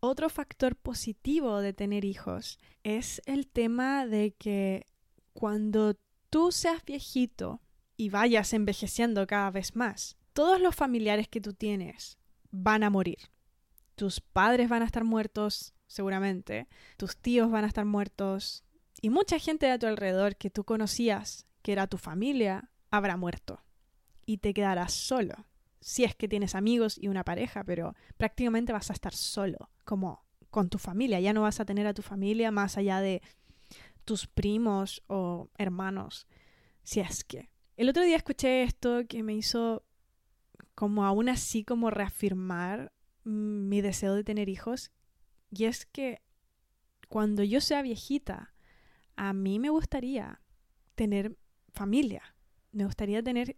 Otro 0.00 0.28
factor 0.28 0.76
positivo 0.76 1.60
de 1.60 1.72
tener 1.72 2.04
hijos 2.04 2.58
es 2.82 3.22
el 3.26 3.46
tema 3.46 4.06
de 4.06 4.32
que 4.32 4.86
cuando 5.32 5.94
tú 6.28 6.50
seas 6.50 6.84
viejito, 6.84 7.60
y 8.02 8.08
vayas 8.08 8.52
envejeciendo 8.52 9.28
cada 9.28 9.52
vez 9.52 9.76
más, 9.76 10.16
todos 10.32 10.60
los 10.60 10.74
familiares 10.74 11.28
que 11.28 11.40
tú 11.40 11.52
tienes 11.52 12.18
van 12.50 12.82
a 12.82 12.90
morir. 12.90 13.30
Tus 13.94 14.20
padres 14.20 14.68
van 14.68 14.82
a 14.82 14.86
estar 14.86 15.04
muertos, 15.04 15.72
seguramente, 15.86 16.66
tus 16.96 17.16
tíos 17.16 17.48
van 17.48 17.62
a 17.62 17.68
estar 17.68 17.84
muertos, 17.84 18.64
y 19.00 19.10
mucha 19.10 19.38
gente 19.38 19.66
de 19.66 19.78
tu 19.78 19.86
alrededor 19.86 20.34
que 20.34 20.50
tú 20.50 20.64
conocías, 20.64 21.46
que 21.62 21.70
era 21.70 21.86
tu 21.86 21.96
familia, 21.96 22.72
habrá 22.90 23.16
muerto. 23.16 23.62
Y 24.26 24.38
te 24.38 24.52
quedarás 24.52 24.92
solo. 24.92 25.46
Si 25.80 26.02
es 26.02 26.16
que 26.16 26.26
tienes 26.26 26.56
amigos 26.56 26.98
y 26.98 27.06
una 27.06 27.22
pareja, 27.22 27.62
pero 27.62 27.94
prácticamente 28.16 28.72
vas 28.72 28.90
a 28.90 28.94
estar 28.94 29.14
solo, 29.14 29.70
como 29.84 30.24
con 30.50 30.70
tu 30.70 30.78
familia. 30.78 31.20
Ya 31.20 31.32
no 31.32 31.42
vas 31.42 31.60
a 31.60 31.64
tener 31.64 31.86
a 31.86 31.94
tu 31.94 32.02
familia 32.02 32.50
más 32.50 32.76
allá 32.76 33.00
de 33.00 33.22
tus 34.04 34.26
primos 34.26 35.04
o 35.06 35.50
hermanos, 35.56 36.26
si 36.82 36.98
es 36.98 37.22
que. 37.22 37.51
El 37.82 37.88
otro 37.88 38.04
día 38.04 38.14
escuché 38.14 38.62
esto 38.62 39.08
que 39.08 39.24
me 39.24 39.34
hizo 39.34 39.84
como 40.76 41.04
aún 41.04 41.28
así 41.28 41.64
como 41.64 41.90
reafirmar 41.90 42.92
mi 43.24 43.80
deseo 43.80 44.14
de 44.14 44.22
tener 44.22 44.48
hijos 44.48 44.92
y 45.50 45.64
es 45.64 45.84
que 45.84 46.22
cuando 47.08 47.42
yo 47.42 47.60
sea 47.60 47.82
viejita, 47.82 48.54
a 49.16 49.32
mí 49.32 49.58
me 49.58 49.68
gustaría 49.68 50.40
tener 50.94 51.36
familia, 51.74 52.36
me 52.70 52.84
gustaría 52.84 53.20
tener 53.20 53.56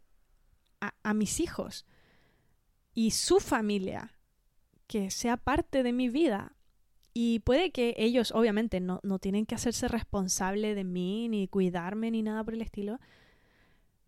a, 0.80 1.12
mis 1.12 1.38
hijos 1.38 1.84
y 2.94 3.10
su 3.10 3.40
familia, 3.40 4.16
que 4.86 5.10
sea 5.10 5.36
parte 5.36 5.82
de 5.82 5.92
mi 5.92 6.08
vida. 6.08 6.56
Y 7.12 7.40
puede 7.40 7.72
que 7.72 7.94
ellos 7.98 8.32
obviamente 8.32 8.80
no, 8.80 9.00
no 9.02 9.18
tienen 9.18 9.44
que 9.44 9.54
hacerse 9.54 9.86
responsable 9.86 10.74
de 10.74 10.84
mí, 10.84 11.28
ni 11.28 11.46
cuidarme, 11.46 12.10
ni 12.10 12.22
nada 12.22 12.42
por 12.42 12.54
el 12.54 12.62
estilo, 12.62 12.98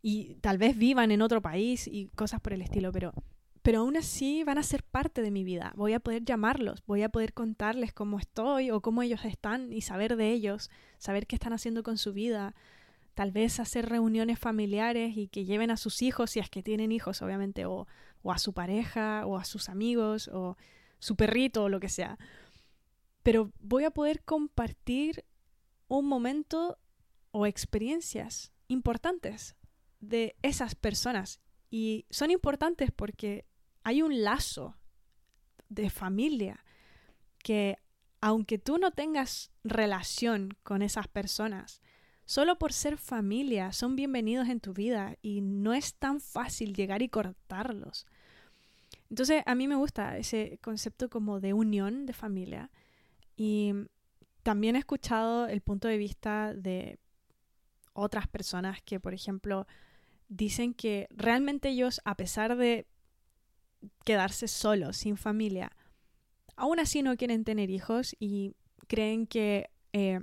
y 0.08 0.36
tal 0.36 0.56
vez 0.56 0.78
vivan 0.78 1.10
en 1.10 1.20
otro 1.20 1.42
país 1.42 1.88
y 1.88 2.10
cosas 2.14 2.40
por 2.40 2.52
el 2.52 2.62
estilo, 2.62 2.92
pero, 2.92 3.12
pero 3.62 3.80
aún 3.80 3.96
así 3.96 4.44
van 4.44 4.56
a 4.56 4.62
ser 4.62 4.84
parte 4.84 5.20
de 5.20 5.32
mi 5.32 5.42
vida. 5.42 5.72
Voy 5.74 5.94
a 5.94 5.98
poder 5.98 6.24
llamarlos, 6.24 6.84
voy 6.86 7.02
a 7.02 7.08
poder 7.08 7.32
contarles 7.32 7.92
cómo 7.92 8.20
estoy 8.20 8.70
o 8.70 8.80
cómo 8.80 9.02
ellos 9.02 9.24
están 9.24 9.72
y 9.72 9.80
saber 9.80 10.14
de 10.14 10.30
ellos, 10.30 10.70
saber 10.98 11.26
qué 11.26 11.34
están 11.34 11.52
haciendo 11.52 11.82
con 11.82 11.98
su 11.98 12.12
vida. 12.12 12.54
Tal 13.14 13.32
vez 13.32 13.58
hacer 13.58 13.88
reuniones 13.88 14.38
familiares 14.38 15.16
y 15.16 15.26
que 15.26 15.44
lleven 15.44 15.72
a 15.72 15.76
sus 15.76 16.00
hijos, 16.02 16.30
si 16.30 16.38
es 16.38 16.50
que 16.50 16.62
tienen 16.62 16.92
hijos, 16.92 17.20
obviamente, 17.20 17.66
o, 17.66 17.88
o 18.22 18.30
a 18.30 18.38
su 18.38 18.52
pareja, 18.52 19.26
o 19.26 19.36
a 19.36 19.44
sus 19.44 19.68
amigos, 19.68 20.28
o 20.28 20.56
su 21.00 21.16
perrito 21.16 21.64
o 21.64 21.68
lo 21.68 21.80
que 21.80 21.88
sea. 21.88 22.16
Pero 23.24 23.50
voy 23.58 23.82
a 23.82 23.90
poder 23.90 24.22
compartir 24.22 25.24
un 25.88 26.06
momento 26.06 26.78
o 27.32 27.44
experiencias 27.44 28.52
importantes 28.68 29.56
de 30.08 30.36
esas 30.42 30.74
personas. 30.74 31.40
Y 31.70 32.06
son 32.10 32.30
importantes 32.30 32.90
porque 32.90 33.44
hay 33.82 34.02
un 34.02 34.22
lazo 34.22 34.76
de 35.68 35.90
familia 35.90 36.64
que 37.42 37.78
aunque 38.20 38.58
tú 38.58 38.78
no 38.78 38.90
tengas 38.90 39.50
relación 39.62 40.56
con 40.62 40.82
esas 40.82 41.06
personas, 41.08 41.82
solo 42.24 42.58
por 42.58 42.72
ser 42.72 42.96
familia 42.96 43.72
son 43.72 43.94
bienvenidos 43.94 44.48
en 44.48 44.60
tu 44.60 44.72
vida 44.72 45.16
y 45.22 45.42
no 45.42 45.74
es 45.74 45.94
tan 45.94 46.20
fácil 46.20 46.74
llegar 46.74 47.02
y 47.02 47.08
cortarlos. 47.08 48.06
Entonces 49.10 49.42
a 49.46 49.54
mí 49.54 49.68
me 49.68 49.76
gusta 49.76 50.18
ese 50.18 50.58
concepto 50.62 51.08
como 51.08 51.40
de 51.40 51.52
unión 51.52 52.06
de 52.06 52.12
familia 52.12 52.70
y 53.36 53.72
también 54.42 54.76
he 54.76 54.80
escuchado 54.80 55.46
el 55.46 55.60
punto 55.60 55.88
de 55.88 55.98
vista 55.98 56.54
de 56.54 56.98
otras 57.92 58.28
personas 58.28 58.82
que, 58.82 59.00
por 59.00 59.14
ejemplo, 59.14 59.66
dicen 60.28 60.74
que 60.74 61.06
realmente 61.10 61.68
ellos, 61.68 62.00
a 62.04 62.16
pesar 62.16 62.56
de 62.56 62.86
quedarse 64.04 64.48
solos, 64.48 64.96
sin 64.96 65.16
familia, 65.16 65.72
aún 66.56 66.80
así 66.80 67.02
no 67.02 67.16
quieren 67.16 67.44
tener 67.44 67.70
hijos 67.70 68.16
y 68.18 68.54
creen 68.88 69.26
que 69.26 69.70
eh, 69.92 70.20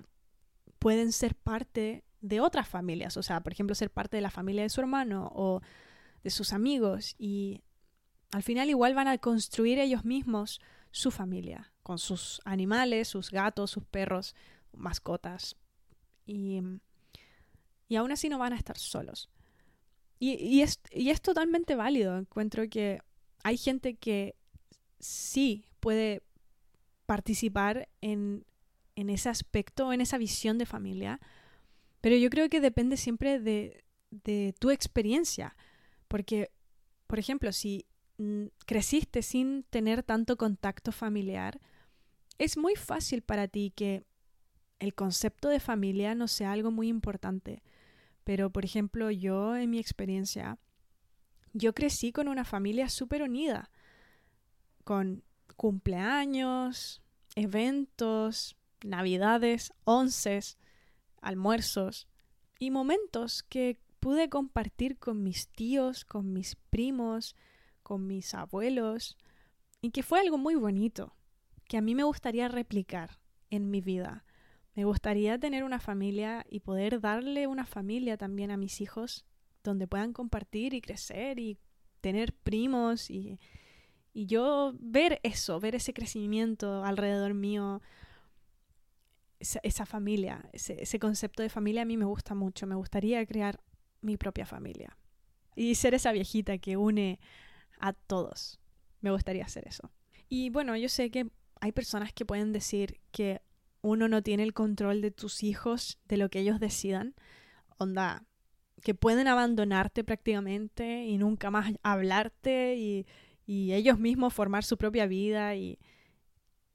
pueden 0.80 1.12
ser 1.12 1.36
parte 1.36 2.04
de 2.22 2.40
otras 2.40 2.68
familias, 2.68 3.18
o 3.18 3.24
sea, 3.24 3.42
por 3.42 3.54
ejemplo, 3.54 3.76
ser 3.76 3.90
parte 3.90 4.18
de 4.18 4.22
la 4.22 4.32
familia 4.32 4.64
de 4.64 4.70
su 4.70 4.82
hermano 4.82 5.32
o 5.36 5.62
de 6.24 6.30
sus 6.30 6.54
amigos 6.54 7.16
y 7.18 7.62
al 8.32 8.44
final 8.44 8.70
igual 8.70 8.96
van 8.96 9.08
a 9.08 9.18
construir 9.18 9.78
ellos 9.78 10.06
mismos 10.06 10.62
su 10.92 11.12
familia, 11.12 11.72
con 11.84 12.00
sus 12.00 12.42
animales, 12.46 13.08
sus 13.08 13.30
gatos, 13.30 13.72
sus 13.72 13.84
perros, 13.84 14.36
mascotas. 14.72 15.56
Y, 16.26 16.62
y 17.88 17.96
aún 17.96 18.12
así 18.12 18.30
no 18.30 18.38
van 18.38 18.54
a 18.54 18.58
estar 18.58 18.78
solos. 18.78 19.30
Y, 20.26 20.62
es, 20.62 20.80
y 20.90 21.10
es 21.10 21.22
totalmente 21.22 21.76
válido. 21.76 22.18
Encuentro 22.18 22.70
que 22.70 23.02
hay 23.44 23.58
gente 23.58 23.96
que 23.96 24.36
sí 25.02 25.66
puede 25.82 26.22
participar 27.06 27.90
en, 28.00 28.46
en 28.96 29.10
ese 29.10 29.28
aspecto, 29.28 29.92
en 29.92 30.00
esa 30.00 30.18
visión 30.18 30.58
de 30.58 30.66
familia, 30.66 31.20
pero 32.00 32.16
yo 32.16 32.30
creo 32.30 32.48
que 32.48 32.62
depende 32.62 32.96
siempre 32.96 33.42
de, 33.42 33.84
de 34.12 34.56
tu 34.60 34.72
experiencia. 34.72 35.58
Porque, 36.08 36.52
por 37.08 37.20
ejemplo, 37.20 37.52
si 37.52 37.86
creciste 38.66 39.24
sin 39.24 39.64
tener 39.64 40.04
tanto 40.04 40.38
contacto 40.38 40.94
familiar, 40.94 41.60
es 42.38 42.56
muy 42.56 42.78
fácil 42.78 43.24
para 43.24 43.50
ti 43.50 43.74
que 43.76 44.06
el 44.80 44.96
concepto 44.96 45.50
de 45.50 45.60
familia 45.60 46.16
no 46.16 46.30
sea 46.30 46.54
algo 46.54 46.72
muy 46.72 46.88
importante. 46.88 47.62
Pero, 48.24 48.50
por 48.50 48.66
ejemplo, 48.66 49.12
yo 49.12 49.56
en 49.56 49.70
mi 49.70 49.80
experiencia, 49.80 50.58
yo 51.54 51.74
crecí 51.74 52.12
con 52.12 52.28
una 52.28 52.46
familia 52.46 52.90
súper 52.90 53.24
unida, 53.24 53.70
con 54.84 55.24
cumpleaños, 55.56 57.02
eventos, 57.36 58.56
navidades, 58.84 59.74
onces, 59.84 60.58
almuerzos 61.22 62.08
y 62.60 62.72
momentos 62.72 63.44
que 63.44 63.80
pude 64.00 64.30
compartir 64.30 64.98
con 64.98 65.24
mis 65.24 65.48
tíos, 65.48 66.06
con 66.06 66.34
mis 66.34 66.56
primos, 66.70 67.36
con 67.84 68.08
mis 68.08 68.34
abuelos 68.34 69.18
y 69.82 69.92
que 69.92 70.04
fue 70.04 70.20
algo 70.20 70.38
muy 70.38 70.56
bonito, 70.56 71.16
que 71.68 71.78
a 71.78 71.82
mí 71.82 71.96
me 71.96 72.04
gustaría 72.04 72.48
replicar 72.48 73.20
en 73.50 73.70
mi 73.70 73.82
vida. 73.82 74.26
Me 74.76 74.86
gustaría 74.86 75.38
tener 75.38 75.64
una 75.64 75.80
familia 75.80 76.46
y 76.50 76.62
poder 76.62 77.00
darle 77.00 77.48
una 77.48 77.66
familia 77.66 78.18
también 78.18 78.52
a 78.52 78.58
mis 78.58 78.82
hijos 78.82 79.26
donde 79.64 79.88
puedan 79.88 80.14
compartir 80.14 80.74
y 80.74 80.82
crecer 80.82 81.40
y 81.40 81.58
tener 82.02 82.34
primos 82.34 83.10
y, 83.10 83.40
y 84.14 84.26
yo 84.26 84.74
ver 84.80 85.20
eso, 85.24 85.60
ver 85.60 85.76
ese 85.76 85.94
crecimiento 85.94 86.84
alrededor 86.84 87.34
mío, 87.34 87.82
esa, 89.40 89.86
familia, 89.86 90.50
ese, 90.54 90.82
ese 90.82 91.00
concepto 91.00 91.44
de 91.44 91.50
familia 91.50 91.84
a 91.84 91.86
mí 91.86 91.98
me 91.98 92.06
gusta 92.06 92.34
mucho, 92.34 92.66
me 92.66 92.76
gustaría 92.76 93.26
crear 93.26 93.60
mi 94.02 94.18
propia 94.18 94.46
familia 94.46 94.98
y 95.56 95.76
ser 95.76 95.94
esa 95.94 96.12
viejita 96.12 96.58
que 96.58 96.78
une 96.78 97.20
a 97.80 97.94
todos. 97.94 98.60
Me 99.02 99.12
gustaría 99.12 99.44
hacer 99.44 99.68
eso. 99.68 99.92
Y 100.30 100.50
bueno, 100.50 100.76
yo 100.78 100.90
sé 100.90 101.12
que 101.12 101.30
hay 101.60 101.72
personas 101.72 102.14
que 102.14 102.26
pueden 102.26 102.54
decir 102.54 103.00
que 103.12 103.42
uno 103.84 104.08
no 104.08 104.24
tiene 104.24 104.44
el 104.44 104.54
control 104.54 105.02
de 105.02 105.12
tus 105.12 105.44
hijos, 105.44 106.00
de 106.08 106.16
lo 106.16 106.30
que 106.30 106.40
ellos 106.40 106.60
decidan. 106.60 107.16
Onda, 107.78 108.26
que 108.82 108.96
pueden 108.96 109.28
abandonarte 109.28 110.06
prácticamente 110.06 111.04
y 111.04 111.18
nunca 111.18 111.52
más 111.52 111.74
hablarte 111.84 112.76
y, 112.78 113.06
ellos 113.46 114.00
mismos 114.00 114.34
formar 114.34 114.64
su 114.64 114.78
propia 114.78 115.06
vida 115.06 115.56
y, 115.56 115.78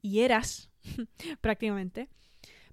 y 0.03 0.19
eras 0.19 0.69
prácticamente. 1.41 2.09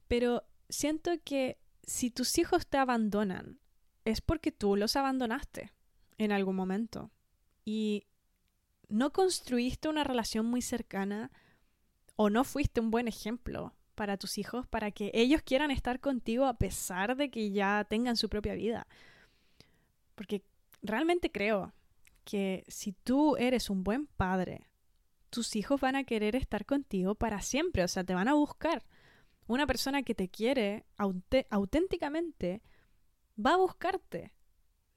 Pero 0.07 0.45
siento 0.69 1.13
que 1.25 1.59
si 1.83 2.11
tus 2.11 2.37
hijos 2.37 2.67
te 2.67 2.77
abandonan, 2.77 3.59
es 4.05 4.21
porque 4.21 4.53
tú 4.53 4.77
los 4.77 4.97
abandonaste 4.97 5.73
en 6.19 6.31
algún 6.31 6.57
momento. 6.57 7.11
Y 7.65 8.07
no 8.89 9.15
construiste 9.15 9.89
una 9.89 10.05
relación 10.05 10.45
muy 10.45 10.61
cercana 10.61 11.33
o 12.17 12.29
no 12.29 12.45
fuiste 12.45 12.81
un 12.81 12.91
buen 12.91 13.09
ejemplo 13.09 13.75
para 13.97 14.17
tus 14.17 14.39
hijos 14.39 14.67
para 14.69 14.93
que 14.93 15.11
ellos 15.13 15.43
quieran 15.43 15.73
estar 15.73 15.99
contigo 15.99 16.45
a 16.45 16.59
pesar 16.59 17.17
de 17.17 17.31
que 17.31 17.51
ya 17.51 17.85
tengan 17.89 18.17
su 18.17 18.29
propia 18.29 18.55
vida. 18.55 18.87
Porque 20.15 20.45
realmente 20.83 21.33
creo 21.33 21.73
que 22.25 22.65
si 22.69 22.93
tú 22.93 23.37
eres 23.37 23.71
un 23.71 23.83
buen 23.83 24.07
padre, 24.07 24.69
tus 25.31 25.57
hijos 25.57 25.81
van 25.81 25.97
a 25.97 26.05
querer 26.05 26.37
estar 26.37 26.65
contigo 26.65 27.15
para 27.15 27.41
siempre, 27.41 27.83
o 27.83 27.89
sea, 27.89 28.05
te 28.05 28.15
van 28.15 28.29
a 28.29 28.35
buscar. 28.35 28.85
Una 29.49 29.67
persona 29.67 30.03
que 30.03 30.15
te 30.15 30.29
quiere 30.29 30.87
auténticamente 31.51 32.63
va 33.45 33.55
a 33.55 33.59
buscarte, 33.59 34.33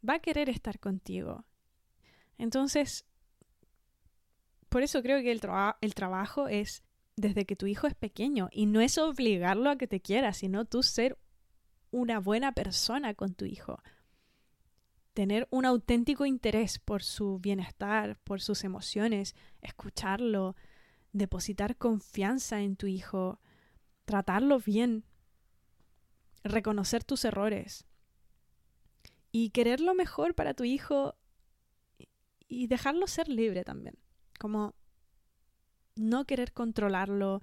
va 0.08 0.16
a 0.16 0.20
querer 0.20 0.50
estar 0.50 0.80
contigo. 0.80 1.45
Entonces, 2.38 3.06
por 4.70 4.82
eso 4.82 5.02
creo 5.02 5.22
que 5.22 5.32
el, 5.32 5.41
el 5.82 5.93
trabajo 5.93 6.47
es 6.47 6.84
desde 7.20 7.45
que 7.45 7.55
tu 7.55 7.67
hijo 7.67 7.88
es 7.88 7.95
pequeño 7.95 8.49
y 8.51 8.65
no 8.65 8.82
es 8.82 8.97
obligarlo 8.97 9.70
a 9.70 9.78
que 9.78 9.88
te 9.88 9.99
quiera, 9.99 10.34
sino 10.34 10.65
tú 10.65 10.84
ser 10.84 11.17
una 11.91 12.20
buena 12.20 12.53
persona 12.53 13.13
con 13.13 13.34
tu 13.34 13.45
hijo. 13.45 13.82
Tener 15.13 15.47
un 15.51 15.65
auténtico 15.65 16.26
interés 16.26 16.80
por 16.80 17.03
su 17.03 17.39
bienestar, 17.39 18.17
por 18.24 18.41
sus 18.41 18.63
emociones, 18.63 19.36
escucharlo, 19.61 20.55
depositar 21.11 21.76
confianza 21.78 22.61
en 22.61 22.76
tu 22.76 22.88
hijo, 22.88 23.41
tratarlo 24.05 24.59
bien, 24.59 25.03
reconocer 26.43 27.03
tus 27.03 27.26
errores 27.26 27.86
y 29.32 29.49
querer 29.49 29.82
lo 29.82 29.93
mejor 29.93 30.36
para 30.36 30.53
tu 30.53 30.63
hijo 30.63 31.15
y 32.47 32.67
dejarlo 32.67 33.07
ser 33.07 33.28
libre 33.28 33.63
también. 33.63 33.95
Como 34.39 34.74
no 35.96 36.26
querer 36.26 36.54
controlarlo 36.54 37.42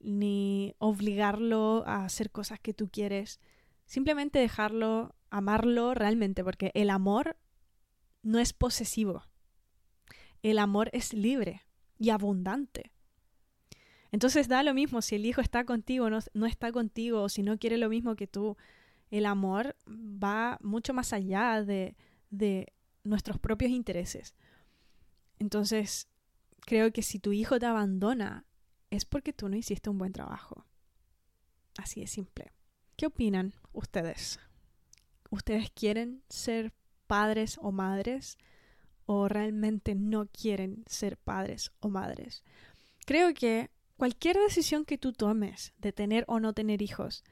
ni 0.00 0.74
obligarlo 0.78 1.84
a 1.86 2.04
hacer 2.04 2.30
cosas 2.30 2.60
que 2.60 2.74
tú 2.74 2.88
quieres. 2.88 3.40
Simplemente 3.86 4.38
dejarlo, 4.38 5.14
amarlo 5.30 5.94
realmente, 5.94 6.44
porque 6.44 6.70
el 6.74 6.90
amor 6.90 7.36
no 8.22 8.38
es 8.38 8.52
posesivo. 8.52 9.24
El 10.42 10.58
amor 10.58 10.90
es 10.92 11.12
libre 11.12 11.62
y 11.98 12.10
abundante. 12.10 12.92
Entonces 14.10 14.48
da 14.48 14.62
lo 14.62 14.72
mismo 14.74 15.02
si 15.02 15.16
el 15.16 15.26
hijo 15.26 15.40
está 15.40 15.64
contigo 15.64 16.08
no, 16.08 16.18
no, 16.32 16.46
está 16.46 16.72
contigo, 16.72 17.22
o 17.22 17.28
si 17.28 17.42
no 17.42 17.58
quiere 17.58 17.76
lo 17.76 17.88
mismo 17.88 18.16
que 18.16 18.26
tú. 18.26 18.56
El 19.10 19.26
amor 19.26 19.76
va 19.86 20.58
mucho 20.62 20.94
más 20.94 21.12
allá 21.12 21.62
de, 21.62 21.96
de 22.30 22.72
nuestros 23.04 23.38
propios 23.38 23.70
intereses. 23.70 24.34
Entonces, 25.38 26.08
creo 26.68 26.92
que 26.92 27.00
si 27.00 27.18
tu 27.18 27.32
hijo 27.32 27.58
te 27.58 27.64
abandona, 27.64 28.44
es 28.90 29.06
porque 29.06 29.32
tú 29.32 29.48
no 29.48 29.56
hiciste 29.56 29.88
un 29.88 29.96
buen 29.96 30.12
trabajo. 30.12 30.66
Así 31.78 32.02
de 32.02 32.06
simple. 32.06 32.52
¿Qué 32.94 33.06
opinan 33.06 33.54
ustedes? 33.72 34.38
¿Ustedes 35.30 35.70
quieren 35.70 36.22
ser 36.28 36.74
padres 37.06 37.58
o 37.62 37.72
madres? 37.72 38.36
¿O 39.06 39.28
realmente 39.28 39.94
no 39.94 40.26
quieren 40.26 40.84
ser 40.86 41.16
padres 41.16 41.72
o 41.80 41.88
madres? 41.88 42.44
Creo 43.06 43.32
que 43.32 43.70
cualquier 43.96 44.36
decisión 44.36 44.84
que 44.84 44.98
tú 44.98 45.14
tomes 45.14 45.72
de 45.78 45.94
tener 45.94 46.26
o 46.28 46.38
no 46.38 46.52
tener 46.52 46.82
hijos, 46.82 47.24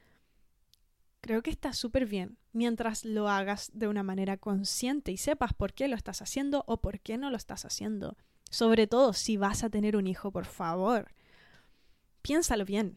creo 1.21 1.43
que 1.43 1.51
está 1.51 1.75
súper 1.75 2.07
bien 2.07 2.39
mientras 2.55 3.05
lo 3.05 3.29
hagas 3.29 3.71
de 3.75 3.87
una 3.87 4.03
manera 4.03 4.39
consciente 4.39 5.13
y 5.13 5.19
sepas 5.19 5.53
por 5.53 5.75
qué 5.75 5.89
lo 5.89 5.97
estás 5.97 6.23
haciendo 6.23 6.65
o 6.67 6.81
por 6.81 7.01
qué 7.01 7.19
no 7.19 7.29
lo 7.29 7.37
estás 7.37 7.67
haciendo. 7.67 8.17
Sobre 8.57 8.87
todo 8.87 9.13
si 9.13 9.37
vas 9.37 9.65
a 9.65 9.69
tener 9.69 9.99
un 9.99 10.07
hijo, 10.07 10.31
por 10.31 10.47
favor. 10.47 11.13
Piénsalo 12.23 12.65
bien. 12.65 12.97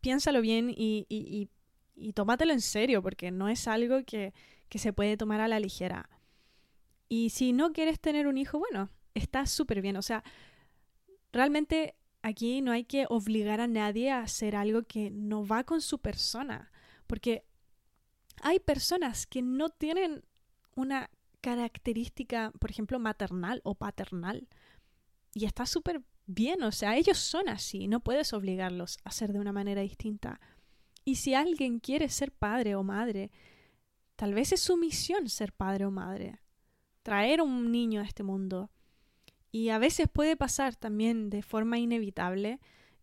Piénsalo 0.00 0.40
bien 0.40 0.70
y, 0.70 1.04
y, 1.10 1.50
y, 1.94 2.12
tómatelo 2.14 2.54
en 2.54 2.62
serio, 2.62 3.02
porque 3.02 3.30
no 3.30 3.50
es 3.50 3.68
algo 3.68 4.02
que, 4.06 4.32
que 4.70 4.78
se 4.78 4.94
puede 4.94 5.18
tomar 5.18 5.42
a 5.42 5.48
la 5.48 5.60
ligera. 5.60 6.08
Y 7.10 7.28
si 7.28 7.52
no 7.52 7.74
quieres 7.74 8.00
tener 8.00 8.26
un 8.26 8.38
hijo, 8.38 8.58
bueno, 8.58 8.88
está 9.12 9.44
súper 9.44 9.82
bien. 9.82 9.98
O 9.98 10.02
sea, 10.02 10.24
realmente 11.34 11.94
aquí 12.22 12.62
no 12.62 12.72
hay 12.72 12.84
que 12.84 13.04
obligar 13.10 13.60
a 13.60 13.66
nadie 13.66 14.10
a 14.10 14.20
hacer 14.20 14.56
algo 14.56 14.84
que 14.84 15.10
no 15.10 15.46
va 15.46 15.64
con 15.64 15.82
su 15.82 15.98
persona, 15.98 16.72
porque 17.06 17.44
hay 18.40 18.58
personas 18.58 19.26
que 19.26 19.42
no 19.42 19.68
tienen 19.68 20.24
una 20.76 21.10
característica, 21.42 22.52
por 22.58 22.70
ejemplo, 22.70 22.98
maternal 22.98 23.60
o 23.64 23.74
paternal. 23.74 24.48
Y 25.34 25.44
está 25.44 25.66
súper 25.66 26.02
bien, 26.26 26.62
o 26.62 26.72
sea, 26.72 26.96
ellos 26.96 27.18
son 27.18 27.50
así, 27.50 27.88
no 27.88 28.00
puedes 28.00 28.32
obligarlos 28.32 28.98
a 29.04 29.10
ser 29.10 29.32
de 29.32 29.40
una 29.40 29.52
manera 29.52 29.82
distinta. 29.82 30.40
Y 31.04 31.16
si 31.16 31.34
alguien 31.34 31.80
quiere 31.80 32.08
ser 32.08 32.32
padre 32.32 32.74
o 32.76 32.82
madre, 32.82 33.30
tal 34.16 34.32
vez 34.32 34.52
es 34.52 34.60
su 34.60 34.76
misión 34.76 35.28
ser 35.28 35.52
padre 35.52 35.84
o 35.84 35.90
madre, 35.90 36.40
traer 37.02 37.42
un 37.42 37.70
niño 37.72 38.00
a 38.00 38.04
este 38.04 38.22
mundo. 38.22 38.70
Y 39.50 39.68
a 39.68 39.78
veces 39.78 40.08
puede 40.10 40.36
pasar 40.36 40.76
también 40.76 41.28
de 41.28 41.42
forma 41.42 41.78
inevitable 41.78 42.60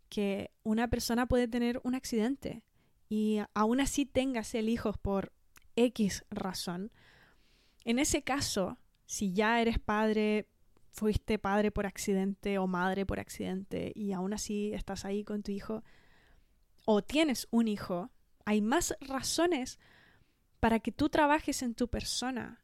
que 0.07 0.49
una 0.63 0.87
persona 0.87 1.27
puede 1.27 1.47
tener 1.47 1.79
un 1.83 1.93
accidente 1.93 2.63
y 3.09 3.39
aún 3.53 3.81
así 3.81 4.05
tengas 4.05 4.55
el 4.55 4.69
hijo 4.69 4.93
por 4.93 5.33
X 5.75 6.25
razón. 6.29 6.91
En 7.83 7.99
ese 7.99 8.21
caso, 8.21 8.77
si 9.05 9.33
ya 9.33 9.61
eres 9.61 9.79
padre, 9.79 10.47
fuiste 10.91 11.39
padre 11.39 11.71
por 11.71 11.85
accidente 11.85 12.57
o 12.57 12.67
madre 12.67 13.05
por 13.05 13.19
accidente 13.19 13.91
y 13.95 14.11
aún 14.11 14.33
así 14.33 14.73
estás 14.73 15.05
ahí 15.05 15.23
con 15.23 15.43
tu 15.43 15.51
hijo 15.51 15.83
o 16.85 17.03
tienes 17.03 17.47
un 17.51 17.67
hijo, 17.67 18.09
hay 18.45 18.61
más 18.61 18.95
razones 19.01 19.79
para 20.59 20.79
que 20.79 20.91
tú 20.91 21.09
trabajes 21.09 21.61
en 21.61 21.75
tu 21.75 21.87
persona, 21.87 22.63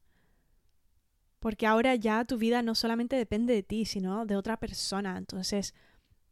porque 1.39 1.68
ahora 1.68 1.95
ya 1.95 2.26
tu 2.26 2.38
vida 2.38 2.61
no 2.61 2.76
solamente 2.76 3.16
depende 3.16 3.53
de 3.53 3.63
ti, 3.63 3.86
sino 3.86 4.26
de 4.26 4.36
otra 4.36 4.57
persona. 4.57 5.18
Entonces, 5.18 5.76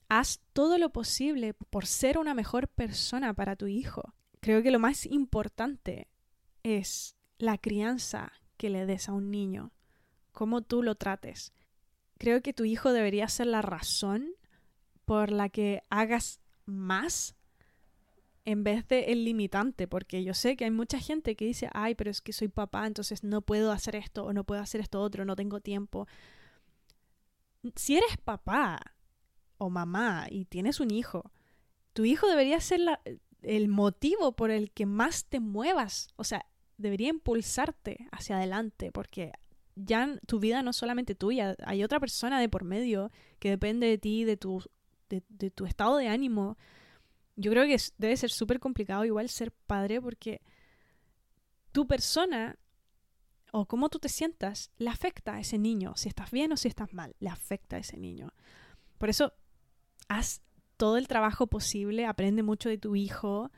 haz 0.09 0.41
todo 0.53 0.77
lo 0.77 0.91
posible 0.91 1.53
por 1.53 1.85
ser 1.85 2.17
una 2.17 2.33
mejor 2.33 2.67
persona 2.67 3.33
para 3.33 3.55
tu 3.55 3.67
hijo. 3.67 4.15
Creo 4.39 4.63
que 4.63 4.71
lo 4.71 4.79
más 4.79 5.05
importante 5.05 6.07
es 6.63 7.15
la 7.37 7.57
crianza 7.57 8.33
que 8.57 8.69
le 8.69 8.85
des 8.85 9.09
a 9.09 9.13
un 9.13 9.31
niño, 9.31 9.71
cómo 10.31 10.61
tú 10.61 10.83
lo 10.83 10.95
trates. 10.95 11.53
Creo 12.17 12.41
que 12.41 12.53
tu 12.53 12.65
hijo 12.65 12.93
debería 12.93 13.27
ser 13.27 13.47
la 13.47 13.61
razón 13.61 14.29
por 15.05 15.31
la 15.31 15.49
que 15.49 15.83
hagas 15.89 16.39
más 16.65 17.35
en 18.45 18.63
vez 18.63 18.87
de 18.87 19.11
el 19.11 19.23
limitante, 19.23 19.87
porque 19.87 20.23
yo 20.23 20.33
sé 20.33 20.57
que 20.57 20.65
hay 20.65 20.71
mucha 20.71 20.99
gente 20.99 21.35
que 21.35 21.45
dice, 21.45 21.69
ay, 21.73 21.95
pero 21.95 22.11
es 22.11 22.21
que 22.21 22.33
soy 22.33 22.49
papá, 22.49 22.85
entonces 22.85 23.23
no 23.23 23.41
puedo 23.41 23.71
hacer 23.71 23.95
esto 23.95 24.25
o 24.25 24.33
no 24.33 24.43
puedo 24.43 24.61
hacer 24.61 24.81
esto 24.81 25.01
otro, 25.01 25.23
no 25.23 25.35
tengo 25.35 25.61
tiempo. 25.61 26.07
Si 27.75 27.95
eres 27.95 28.17
papá 28.17 28.79
o 29.57 29.69
mamá 29.69 30.27
y 30.29 30.45
tienes 30.45 30.81
un 30.81 30.91
hijo, 30.91 31.31
tu 31.93 32.03
hijo 32.03 32.27
debería 32.27 32.59
ser 32.59 32.81
el 33.41 33.67
motivo 33.69 34.35
por 34.35 34.51
el 34.51 34.71
que 34.71 34.85
más 34.85 35.25
te 35.25 35.39
muevas, 35.39 36.09
o 36.17 36.23
sea, 36.25 36.45
debería 36.77 37.09
impulsarte 37.09 38.07
hacia 38.11 38.37
adelante, 38.37 38.91
porque 38.91 39.31
ya 39.75 40.19
tu 40.27 40.39
vida 40.39 40.61
no 40.61 40.71
es 40.71 40.75
solamente 40.75 41.15
tuya, 41.15 41.55
hay 41.65 41.83
otra 41.83 41.99
persona 41.99 42.39
de 42.39 42.49
por 42.49 42.63
medio 42.63 43.11
que 43.39 43.49
depende 43.49 43.87
de 43.87 43.97
ti, 43.97 44.23
de 44.23 44.37
tu, 44.37 44.63
de 45.09 45.51
tu 45.51 45.65
estado 45.65 45.97
de 45.97 46.07
ánimo, 46.07 46.57
yo 47.35 47.51
creo 47.51 47.65
que 47.65 47.77
debe 47.97 48.17
ser 48.17 48.29
súper 48.29 48.59
complicado 48.59 49.05
igual 49.05 49.29
ser 49.29 49.51
padre 49.51 50.01
porque 50.01 50.41
tu 51.71 51.87
persona 51.87 52.57
o 53.51 53.65
cómo 53.67 53.89
tú 53.89 53.99
te 53.99 54.09
sientas 54.09 54.71
le 54.77 54.89
afecta 54.89 55.35
a 55.35 55.39
ese 55.39 55.57
niño. 55.57 55.93
Si 55.95 56.09
estás 56.09 56.31
bien 56.31 56.51
o 56.51 56.57
si 56.57 56.67
estás 56.67 56.93
mal, 56.93 57.15
le 57.19 57.29
afecta 57.29 57.75
a 57.75 57.79
ese 57.79 57.97
niño. 57.97 58.33
Por 58.97 59.09
eso, 59.09 59.33
haz 60.07 60.41
todo 60.77 60.97
el 60.97 61.07
trabajo 61.07 61.47
posible, 61.47 62.05
aprende 62.05 62.43
mucho 62.43 62.69
de 62.69 62.77
tu 62.77 62.95
hijo, 62.95 63.51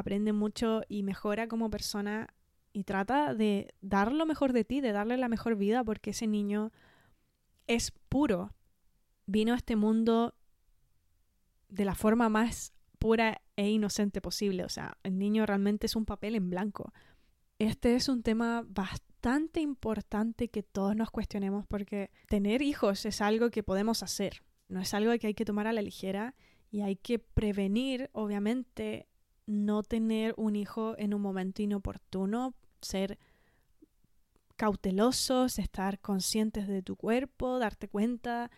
aprende 0.00 0.32
mucho 0.32 0.82
y 0.88 1.02
mejora 1.02 1.48
como 1.48 1.70
persona 1.70 2.28
y 2.72 2.84
trata 2.84 3.34
de 3.34 3.74
dar 3.80 4.12
lo 4.12 4.26
mejor 4.26 4.52
de 4.52 4.64
ti, 4.64 4.80
de 4.80 4.92
darle 4.92 5.16
la 5.16 5.28
mejor 5.28 5.56
vida 5.56 5.82
porque 5.84 6.10
ese 6.10 6.26
niño 6.26 6.72
es 7.66 7.92
puro. 8.08 8.54
Vino 9.26 9.54
a 9.54 9.56
este 9.56 9.76
mundo 9.76 10.34
de 11.68 11.84
la 11.84 11.94
forma 11.94 12.28
más 12.28 12.72
pura 12.98 13.40
e 13.56 13.70
inocente 13.70 14.20
posible. 14.20 14.64
O 14.64 14.68
sea, 14.68 14.96
el 15.02 15.18
niño 15.18 15.46
realmente 15.46 15.86
es 15.86 15.96
un 15.96 16.04
papel 16.04 16.34
en 16.34 16.50
blanco. 16.50 16.92
Este 17.58 17.94
es 17.94 18.08
un 18.08 18.22
tema 18.22 18.64
bastante 18.66 19.60
importante 19.60 20.48
que 20.48 20.62
todos 20.62 20.96
nos 20.96 21.10
cuestionemos 21.10 21.66
porque 21.66 22.10
tener 22.28 22.62
hijos 22.62 23.04
es 23.04 23.20
algo 23.20 23.50
que 23.50 23.62
podemos 23.62 24.02
hacer, 24.02 24.42
no 24.68 24.80
es 24.80 24.94
algo 24.94 25.12
que 25.18 25.26
hay 25.26 25.34
que 25.34 25.44
tomar 25.44 25.66
a 25.66 25.74
la 25.74 25.82
ligera 25.82 26.34
y 26.70 26.80
hay 26.80 26.96
que 26.96 27.18
prevenir, 27.18 28.08
obviamente, 28.12 29.09
no 29.50 29.82
tener 29.82 30.32
un 30.36 30.54
hijo 30.54 30.94
en 30.96 31.12
un 31.12 31.20
momento 31.20 31.60
inoportuno, 31.60 32.54
ser 32.80 33.18
cautelosos, 34.54 35.58
estar 35.58 35.98
conscientes 35.98 36.68
de 36.68 36.82
tu 36.82 36.94
cuerpo, 36.94 37.58
darte 37.58 37.88
cuenta 37.88 38.50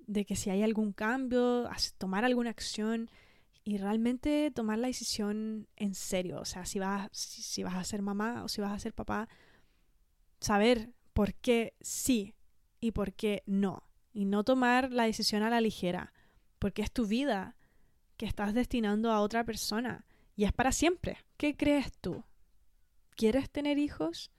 de 0.00 0.24
que 0.24 0.34
si 0.34 0.50
hay 0.50 0.64
algún 0.64 0.92
cambio, 0.92 1.70
tomar 1.98 2.24
alguna 2.24 2.50
acción 2.50 3.08
y 3.62 3.76
realmente 3.76 4.50
tomar 4.50 4.78
la 4.78 4.88
decisión 4.88 5.68
en 5.76 5.94
serio. 5.94 6.40
O 6.40 6.44
sea, 6.44 6.66
si 6.66 6.80
vas, 6.80 7.08
si, 7.12 7.62
vas 7.62 7.76
a 7.76 7.84
ser 7.84 8.02
mamá 8.02 8.42
o 8.42 8.48
si 8.48 8.60
vas 8.60 8.72
a 8.72 8.78
ser 8.80 8.94
papá, 8.94 9.28
saber 10.40 10.90
por 11.12 11.34
qué 11.34 11.74
sí 11.80 12.34
y 12.80 12.90
por 12.90 13.12
qué 13.12 13.44
no. 13.46 13.84
Y 14.12 14.24
no 14.24 14.42
tomar 14.42 14.90
la 14.90 15.04
decisión 15.04 15.44
a 15.44 15.50
la 15.50 15.60
ligera, 15.60 16.12
porque 16.58 16.82
es 16.82 16.90
tu 16.90 17.06
vida 17.06 17.54
que 18.16 18.26
estás 18.26 18.52
destinando 18.52 19.12
a 19.12 19.20
otra 19.20 19.44
persona 19.44 20.07
y 20.38 20.44
es 20.44 20.52
para 20.52 20.70
siempre. 20.70 21.18
¿Qué 21.36 21.56
crees 21.56 21.90
tú? 22.00 22.22
¿Quieres 23.16 23.50
tener 23.50 23.76
hijos 23.76 24.30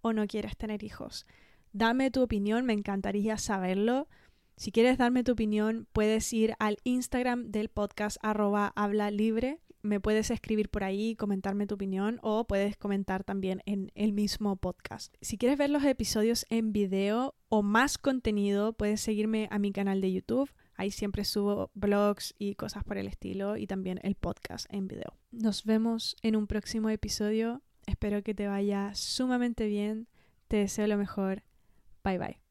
o 0.00 0.12
no 0.12 0.26
quieres 0.26 0.56
tener 0.56 0.82
hijos? 0.82 1.24
Dame 1.72 2.10
tu 2.10 2.20
opinión, 2.20 2.66
me 2.66 2.72
encantaría 2.72 3.38
saberlo. 3.38 4.08
Si 4.56 4.72
quieres 4.72 4.98
darme 4.98 5.22
tu 5.22 5.32
opinión, 5.32 5.86
puedes 5.92 6.32
ir 6.32 6.54
al 6.58 6.78
Instagram 6.82 7.52
del 7.52 7.68
podcast 7.68 8.16
arroba 8.22 8.72
habla 8.74 9.12
libre. 9.12 9.60
Me 9.82 10.00
puedes 10.00 10.32
escribir 10.32 10.68
por 10.68 10.82
ahí, 10.82 11.14
comentarme 11.14 11.68
tu 11.68 11.76
opinión 11.76 12.18
o 12.22 12.48
puedes 12.48 12.76
comentar 12.76 13.22
también 13.22 13.62
en 13.66 13.92
el 13.94 14.12
mismo 14.12 14.56
podcast. 14.56 15.14
Si 15.20 15.38
quieres 15.38 15.58
ver 15.58 15.70
los 15.70 15.84
episodios 15.84 16.44
en 16.50 16.72
video 16.72 17.36
o 17.48 17.62
más 17.62 17.98
contenido, 17.98 18.72
puedes 18.72 19.00
seguirme 19.00 19.46
a 19.52 19.60
mi 19.60 19.70
canal 19.70 20.00
de 20.00 20.12
YouTube. 20.12 20.50
Ahí 20.76 20.90
siempre 20.90 21.24
subo 21.24 21.70
blogs 21.74 22.34
y 22.38 22.54
cosas 22.54 22.84
por 22.84 22.98
el 22.98 23.06
estilo 23.06 23.56
y 23.56 23.66
también 23.66 23.98
el 24.02 24.14
podcast 24.14 24.66
en 24.72 24.88
video. 24.88 25.16
Nos 25.30 25.64
vemos 25.64 26.16
en 26.22 26.36
un 26.36 26.46
próximo 26.46 26.90
episodio. 26.90 27.62
Espero 27.86 28.22
que 28.22 28.34
te 28.34 28.48
vaya 28.48 28.94
sumamente 28.94 29.66
bien. 29.66 30.08
Te 30.48 30.58
deseo 30.58 30.86
lo 30.86 30.96
mejor. 30.96 31.42
Bye 32.04 32.18
bye. 32.18 32.45